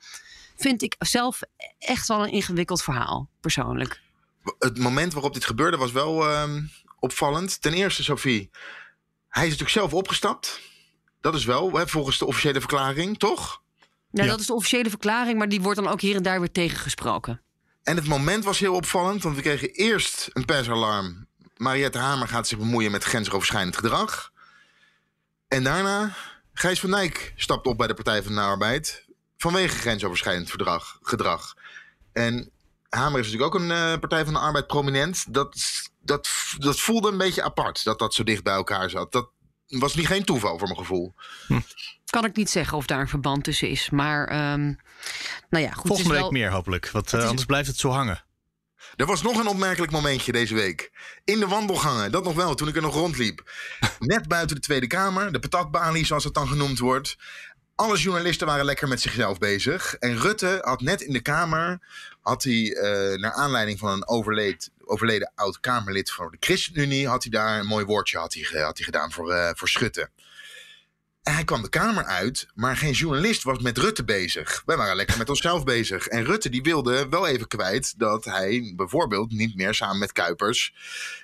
Vind 0.59 0.81
ik 0.81 0.95
zelf 0.99 1.41
echt 1.77 2.07
wel 2.07 2.23
een 2.23 2.31
ingewikkeld 2.31 2.83
verhaal, 2.83 3.29
persoonlijk. 3.39 4.01
Het 4.59 4.77
moment 4.77 5.13
waarop 5.13 5.33
dit 5.33 5.45
gebeurde 5.45 5.77
was 5.77 5.91
wel 5.91 6.29
ehm, 6.29 6.61
opvallend. 6.99 7.61
Ten 7.61 7.73
eerste, 7.73 8.03
Sophie, 8.03 8.49
hij 9.29 9.43
is 9.43 9.49
natuurlijk 9.49 9.77
zelf 9.77 9.93
opgestapt. 9.93 10.59
Dat 11.21 11.35
is 11.35 11.45
wel, 11.45 11.71
hè, 11.73 11.87
volgens 11.87 12.17
de 12.17 12.25
officiële 12.25 12.59
verklaring, 12.59 13.19
toch? 13.19 13.61
Nou, 14.11 14.25
ja. 14.25 14.31
dat 14.31 14.39
is 14.39 14.47
de 14.47 14.53
officiële 14.53 14.89
verklaring, 14.89 15.37
maar 15.37 15.49
die 15.49 15.61
wordt 15.61 15.79
dan 15.79 15.91
ook 15.91 16.01
hier 16.01 16.15
en 16.15 16.23
daar 16.23 16.39
weer 16.39 16.51
tegengesproken. 16.51 17.41
En 17.83 17.95
het 17.95 18.07
moment 18.07 18.43
was 18.43 18.59
heel 18.59 18.75
opvallend, 18.75 19.23
want 19.23 19.35
we 19.35 19.41
kregen 19.41 19.71
eerst 19.71 20.29
een 20.33 20.45
persalarm. 20.45 21.27
Mariette 21.55 21.97
Hamer 21.97 22.27
gaat 22.27 22.47
zich 22.47 22.57
bemoeien 22.57 22.91
met 22.91 23.03
grensoverschrijdend 23.03 23.75
gedrag. 23.75 24.31
En 25.47 25.63
daarna, 25.63 26.15
Gijs 26.53 26.79
van 26.79 26.91
Dijk 26.91 27.33
stapt 27.35 27.67
op 27.67 27.77
bij 27.77 27.87
de 27.87 27.93
Partij 27.93 28.23
van 28.23 28.35
de 28.35 28.41
Arbeid 28.41 29.07
vanwege 29.41 29.77
grensoverschrijdend 29.77 30.49
verdrag, 30.49 30.99
gedrag. 31.01 31.55
En 32.11 32.51
Hamer 32.89 33.19
is 33.19 33.25
natuurlijk 33.25 33.55
ook 33.55 33.61
een 33.61 33.69
uh, 33.69 33.99
Partij 33.99 34.23
van 34.23 34.33
de 34.33 34.39
Arbeid 34.39 34.67
prominent. 34.67 35.33
Dat, 35.33 35.57
dat, 36.01 36.29
dat 36.57 36.79
voelde 36.79 37.11
een 37.11 37.17
beetje 37.17 37.43
apart, 37.43 37.83
dat 37.83 37.99
dat 37.99 38.13
zo 38.13 38.23
dicht 38.23 38.43
bij 38.43 38.53
elkaar 38.53 38.89
zat. 38.89 39.11
Dat 39.11 39.29
was 39.67 39.95
niet 39.95 40.07
geen 40.07 40.23
toeval 40.23 40.57
voor 40.57 40.67
mijn 40.67 40.79
gevoel. 40.79 41.13
Hm. 41.47 41.59
Kan 42.05 42.25
ik 42.25 42.35
niet 42.35 42.49
zeggen 42.49 42.77
of 42.77 42.85
daar 42.85 42.99
een 42.99 43.07
verband 43.07 43.43
tussen 43.43 43.69
is. 43.69 43.89
Maar 43.89 44.51
um, 44.53 44.79
nou 45.49 45.63
ja, 45.63 45.71
goed. 45.71 45.87
Volgende 45.87 46.13
week 46.13 46.31
meer 46.31 46.51
hopelijk, 46.51 46.89
want 46.89 47.13
uh, 47.13 47.27
anders 47.27 47.45
blijft 47.45 47.67
het 47.67 47.77
zo 47.77 47.89
hangen. 47.89 48.23
Er 48.95 49.05
was 49.05 49.21
nog 49.21 49.37
een 49.37 49.47
opmerkelijk 49.47 49.91
momentje 49.91 50.31
deze 50.31 50.55
week. 50.55 50.91
In 51.23 51.39
de 51.39 51.47
wandelgangen, 51.47 52.11
dat 52.11 52.23
nog 52.23 52.35
wel, 52.35 52.55
toen 52.55 52.67
ik 52.67 52.75
er 52.75 52.81
nog 52.81 52.93
rondliep. 52.93 53.51
Net 53.99 54.27
buiten 54.27 54.55
de 54.55 54.61
Tweede 54.61 54.87
Kamer, 54.87 55.31
de 55.31 55.39
patatbalie 55.39 56.05
zoals 56.05 56.23
het 56.23 56.33
dan 56.33 56.47
genoemd 56.47 56.79
wordt. 56.79 57.17
Alle 57.79 57.97
journalisten 57.97 58.47
waren 58.47 58.65
lekker 58.65 58.87
met 58.87 59.01
zichzelf 59.01 59.37
bezig. 59.37 59.95
En 59.95 60.19
Rutte 60.19 60.59
had 60.61 60.81
net 60.81 61.01
in 61.01 61.13
de 61.13 61.21
Kamer, 61.21 61.79
had 62.21 62.43
hij 62.43 62.53
uh, 62.53 63.19
naar 63.19 63.31
aanleiding 63.31 63.79
van 63.79 63.91
een 63.91 64.07
overleed, 64.07 64.71
overleden 64.85 65.31
oud-Kamerlid 65.35 66.11
van 66.11 66.27
de 66.31 66.37
ChristenUnie, 66.39 67.07
had 67.07 67.23
hij 67.23 67.31
daar 67.31 67.59
een 67.59 67.65
mooi 67.65 67.85
woordje 67.85 68.17
had 68.17 68.33
hij, 68.33 68.61
had 68.61 68.77
hij 68.77 68.85
gedaan 68.85 69.11
voor, 69.11 69.31
uh, 69.31 69.49
voor 69.53 69.67
Schutten. 69.67 70.09
En 71.29 71.35
hij 71.35 71.43
kwam 71.43 71.61
de 71.61 71.69
Kamer 71.69 72.03
uit, 72.03 72.47
maar 72.55 72.77
geen 72.77 72.91
journalist 72.91 73.43
was 73.43 73.59
met 73.59 73.77
Rutte 73.77 74.03
bezig. 74.03 74.63
Wij 74.65 74.77
waren 74.77 74.95
lekker 74.95 75.17
met 75.17 75.29
onszelf 75.29 75.63
bezig. 75.63 76.07
En 76.07 76.25
Rutte 76.25 76.49
die 76.49 76.61
wilde 76.61 77.09
wel 77.09 77.27
even 77.27 77.47
kwijt 77.47 77.93
dat 77.99 78.25
hij 78.25 78.73
bijvoorbeeld 78.75 79.31
niet 79.31 79.55
meer 79.55 79.73
samen 79.73 79.99
met 79.99 80.11
Kuipers 80.11 80.73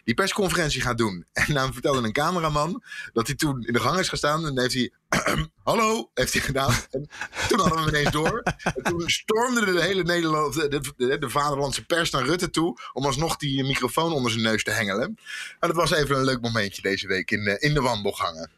die 0.03 0.14
persconferentie 0.14 0.82
gaat 0.82 0.97
doen. 0.97 1.26
En 1.34 1.53
dan 1.53 1.74
vertelde 1.74 2.08
een 2.08 2.14
cameraman 2.14 2.84
dat 3.14 3.28
hij 3.28 3.36
toen 3.36 3.64
in 3.64 3.74
de 3.74 3.80
gang 3.80 3.99
is 3.99 4.10
gestaan 4.10 4.45
en 4.45 4.60
heeft 4.60 4.74
hij 4.74 4.91
hallo, 5.64 6.10
heeft 6.14 6.34
hij 6.34 6.41
gedaan. 6.41 6.74
En 6.91 7.10
toen 7.47 7.60
hadden 7.60 7.84
we 7.84 7.89
ineens 7.89 8.12
door. 8.12 8.43
En 8.64 8.84
toen 8.84 9.10
stormde 9.10 9.66
de 9.66 9.82
hele 9.82 10.03
Nederland, 10.03 10.53
de, 10.53 10.68
de, 10.97 11.18
de, 11.18 11.30
vaderlandse 11.30 11.86
pers 11.86 12.10
naar 12.10 12.26
Rutte 12.26 12.49
toe. 12.49 12.78
om 12.93 13.06
alsnog 13.06 13.38
die 13.38 13.64
microfoon 13.64 14.14
onder 14.14 14.32
zijn 14.32 14.43
neus 14.43 14.64
te 14.64 14.72
hengelen. 14.72 15.18
En 15.60 15.68
dat 15.68 15.76
was 15.76 15.91
even 15.91 16.16
een 16.16 16.26
leuk 16.26 16.41
momentje 16.41 16.82
deze 16.82 17.08
week 17.08 17.32
in, 17.32 17.47
eh, 17.47 17.68
in 17.70 17.74
de 17.74 17.82
wandelgangen. 17.82 18.49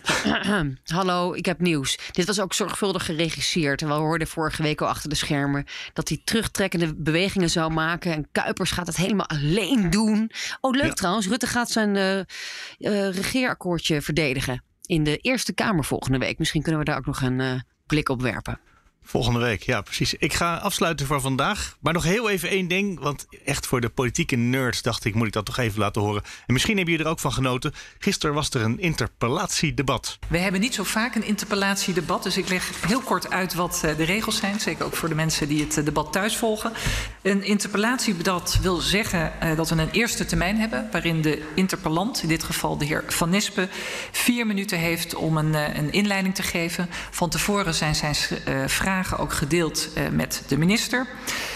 Hallo, 0.84 1.32
ik 1.32 1.46
heb 1.46 1.60
nieuws. 1.60 1.98
Dit 2.12 2.26
was 2.26 2.40
ook 2.40 2.54
zorgvuldig 2.54 3.04
geregisseerd. 3.04 3.82
En 3.82 3.88
we 3.88 3.94
hoorden 3.94 4.26
vorige 4.26 4.62
week 4.62 4.80
al 4.80 4.88
achter 4.88 5.08
de 5.08 5.14
schermen 5.14 5.64
dat 5.92 6.08
hij 6.08 6.20
terugtrekkende 6.24 6.94
bewegingen 6.94 7.50
zou 7.50 7.72
maken. 7.72 8.12
En 8.12 8.28
Kuipers 8.32 8.70
gaat 8.70 8.86
het 8.86 8.96
helemaal 8.96 9.28
alleen 9.28 9.90
doen. 9.90 10.30
Oh, 10.60 10.70
leuk 10.70 10.94
trouwens. 10.94 11.28
Rutte 11.28 11.46
gaat 11.46 11.70
zijn 11.70 11.94
uh, 11.94 12.18
uh, 12.18 12.24
regeerakkoordje 13.14 14.02
verdedigen 14.02 14.62
in 14.86 15.04
de 15.04 15.16
Eerste 15.16 15.52
Kamer 15.52 15.84
volgende 15.84 16.18
week. 16.18 16.38
Misschien 16.38 16.62
kunnen 16.62 16.80
we 16.80 16.86
daar 16.86 16.98
ook 16.98 17.06
nog 17.06 17.22
een 17.22 17.40
uh, 17.40 17.60
blik 17.86 18.08
op 18.08 18.22
werpen. 18.22 18.60
Volgende 19.04 19.38
week, 19.38 19.62
ja, 19.62 19.80
precies. 19.80 20.14
Ik 20.14 20.32
ga 20.32 20.56
afsluiten 20.56 21.06
voor 21.06 21.20
vandaag. 21.20 21.76
Maar 21.80 21.92
nog 21.92 22.04
heel 22.04 22.30
even 22.30 22.48
één 22.48 22.68
ding. 22.68 23.00
Want 23.00 23.26
echt 23.44 23.66
voor 23.66 23.80
de 23.80 23.88
politieke 23.88 24.36
nerds 24.36 24.82
dacht 24.82 25.04
ik, 25.04 25.14
moet 25.14 25.26
ik 25.26 25.32
dat 25.32 25.44
toch 25.44 25.58
even 25.58 25.78
laten 25.78 26.02
horen. 26.02 26.22
En 26.46 26.52
misschien 26.52 26.76
hebben 26.76 26.92
jullie 26.92 27.08
er 27.08 27.12
ook 27.12 27.20
van 27.20 27.32
genoten. 27.32 27.72
Gisteren 27.98 28.34
was 28.34 28.50
er 28.50 28.62
een 28.62 28.80
interpellatiedebat. 28.80 30.18
We 30.28 30.38
hebben 30.38 30.60
niet 30.60 30.74
zo 30.74 30.82
vaak 30.82 31.14
een 31.14 31.24
interpellatiedebat. 31.24 32.22
Dus 32.22 32.36
ik 32.36 32.48
leg 32.48 32.86
heel 32.86 33.00
kort 33.00 33.30
uit 33.30 33.54
wat 33.54 33.80
eh, 33.84 33.96
de 33.96 34.04
regels 34.04 34.36
zijn. 34.36 34.60
Zeker 34.60 34.84
ook 34.84 34.96
voor 34.96 35.08
de 35.08 35.14
mensen 35.14 35.48
die 35.48 35.62
het 35.62 35.78
eh, 35.78 35.84
debat 35.84 36.12
thuis 36.12 36.36
volgen. 36.36 36.72
Een 37.22 37.44
interpellatiedebat 37.44 38.58
wil 38.62 38.76
zeggen 38.76 39.32
uh, 39.42 39.56
dat 39.56 39.68
we 39.68 39.76
een 39.76 39.90
eerste 39.90 40.24
termijn 40.24 40.56
hebben. 40.56 40.88
Waarin 40.92 41.22
de 41.22 41.52
interpellant, 41.54 42.22
in 42.22 42.28
dit 42.28 42.42
geval 42.42 42.78
de 42.78 42.84
heer 42.84 43.04
Van 43.06 43.30
Nispen, 43.30 43.68
vier 44.12 44.46
minuten 44.46 44.78
heeft 44.78 45.14
om 45.14 45.36
een, 45.36 45.54
een 45.54 45.92
inleiding 45.92 46.34
te 46.34 46.42
geven. 46.42 46.88
Van 47.10 47.28
tevoren 47.28 47.74
zijn 47.74 47.94
zijn 47.94 48.14
vragen 48.68 48.91
vragen 48.92 49.18
ook 49.18 49.32
gedeeld 49.32 49.88
uh, 49.96 50.08
met 50.08 50.42
de 50.48 50.58
minister. 50.58 51.06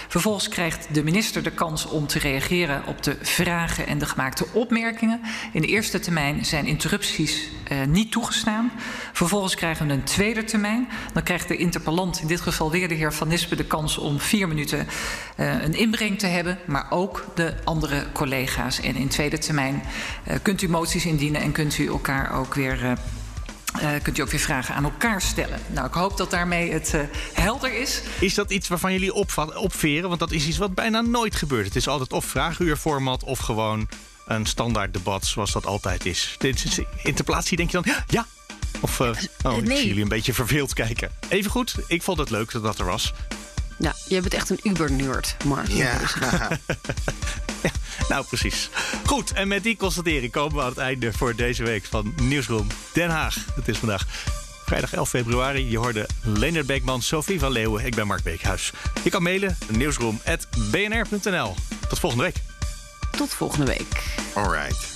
Vervolgens 0.09 0.49
krijgt 0.49 0.95
de 0.95 1.05
minister 1.05 1.43
de 1.43 1.51
kans 1.51 1.87
om 1.87 2.07
te 2.07 2.19
reageren 2.19 2.83
op 2.87 3.03
de 3.03 3.17
vragen 3.23 3.87
en 3.87 3.99
de 3.99 4.07
gemaakte 4.07 4.47
opmerkingen. 4.53 5.21
In 5.53 5.61
de 5.61 5.67
eerste 5.67 5.99
termijn 5.99 6.45
zijn 6.45 6.67
interrupties 6.67 7.49
uh, 7.73 7.85
niet 7.87 8.13
toegestaan. 8.13 8.73
Vervolgens 9.13 9.55
krijgen 9.55 9.87
we 9.87 9.93
een 9.93 10.03
tweede 10.03 10.45
termijn. 10.45 10.89
Dan 11.13 11.23
krijgt 11.23 11.49
de 11.49 11.57
interpellant, 11.57 12.21
in 12.21 12.27
dit 12.27 12.41
geval 12.41 12.71
weer 12.71 12.89
de 12.89 12.95
heer 12.95 13.13
Van 13.13 13.29
Nispen, 13.29 13.57
de 13.57 13.65
kans 13.65 13.99
om 13.99 14.21
vier 14.21 14.49
minuten 14.49 14.87
uh, 15.37 15.63
een 15.63 15.75
inbreng 15.75 16.19
te 16.19 16.27
hebben. 16.27 16.59
Maar 16.67 16.87
ook 16.91 17.25
de 17.35 17.55
andere 17.65 18.07
collega's. 18.13 18.81
En 18.81 18.97
in 18.97 19.09
tweede 19.09 19.39
termijn 19.39 19.83
kunt 20.43 20.63
u 20.63 20.69
moties 20.69 21.07
indienen 21.07 21.41
en 21.41 21.53
kunt 21.53 21.79
u 21.79 21.87
elkaar 21.87 22.39
ook 22.39 22.55
weer 22.55 22.99
uh, 23.83 23.91
kunt 24.03 24.19
u 24.19 24.23
ook 24.23 24.31
weer 24.31 24.41
vragen 24.41 24.75
aan 24.75 24.85
elkaar 24.85 25.23
stellen. 25.23 25.61
Nou, 25.67 25.87
ik 25.87 25.93
hoop 25.95 26.17
dat 26.17 26.31
daarmee 26.31 26.73
het 26.73 26.93
uh, 26.95 27.01
helder 27.33 27.81
is. 27.81 28.03
Is 28.21 28.35
dat 28.35 28.51
iets 28.51 28.69
waarvan 28.69 28.93
jullie 28.93 29.15
opveren? 29.55 30.09
Want 30.09 30.21
dat 30.21 30.33
is 30.33 30.47
iets 30.47 30.59
wat 30.59 30.75
bijna 30.75 31.01
nooit 31.01 31.37
gebeurt. 31.37 31.67
Het 31.67 31.77
is 31.77 31.89
altijd 31.89 32.13
of 32.13 32.25
vraaguurformat 32.25 33.25
of 33.25 33.39
gewoon 33.39 33.89
een 34.27 34.47
standaard 34.47 34.93
debat 34.93 35.25
zoals 35.25 35.53
dat 35.53 35.67
altijd 35.67 36.07
is. 36.07 36.37
Interplatie 37.03 37.57
denk 37.57 37.71
je 37.71 37.83
dan, 37.83 37.95
ja, 38.07 38.27
of 38.81 39.01
uh, 39.01 39.09
oh, 39.43 39.57
ik 39.57 39.67
zie 39.67 39.87
jullie 39.87 40.03
een 40.03 40.09
beetje 40.09 40.35
verveeld 40.35 40.73
kijken. 40.73 41.11
Even 41.29 41.51
goed, 41.51 41.75
ik 41.87 42.03
vond 42.03 42.19
het 42.19 42.31
leuk 42.31 42.53
dat 42.53 42.63
dat 42.63 42.79
er 42.79 42.85
was. 42.85 43.13
Ja, 43.79 43.95
je 44.09 44.21
bent 44.21 44.35
echt 44.35 44.51
een 44.51 44.61
uber-nerd, 44.63 45.37
Mark. 45.45 45.69
Ja. 45.69 46.01
ja. 46.21 46.59
Nou, 48.09 48.25
precies. 48.25 48.71
Goed, 49.05 49.33
en 49.33 49.49
met 49.49 49.63
die 49.63 49.77
constatering 49.77 50.33
komen 50.33 50.57
we 50.57 50.63
aan 50.63 50.69
het 50.69 50.79
einde 50.79 51.13
voor 51.13 51.35
deze 51.35 51.63
week 51.65 51.85
van 51.85 52.15
Nieuwsroom 52.23 52.67
Den 52.93 53.11
Haag. 53.11 53.37
Het 53.55 53.69
is 53.69 53.79
vandaag 53.79 54.07
vrijdag 54.67 54.93
11 54.93 55.09
februari. 55.09 55.71
Je 55.71 55.79
hoorde 55.79 56.09
Leonard 56.23 56.67
Beekman, 56.67 57.03
Sophie 57.03 57.39
van 57.39 57.53
Leeuwen. 57.53 57.85
Ik 57.85 57.95
ben 57.95 58.07
Mark 58.07 58.23
Beekhuis. 58.23 58.73
Je 59.03 59.11
kan 59.11 59.23
mailen 59.23 59.59
nieuwsroom.bnr.nl. 59.69 61.55
Tot 61.89 61.99
volgende 61.99 62.25
week. 62.25 62.37
Tot 63.11 63.35
volgende 63.35 63.67
week. 63.67 64.17
All 64.35 64.51
right. 64.51 64.96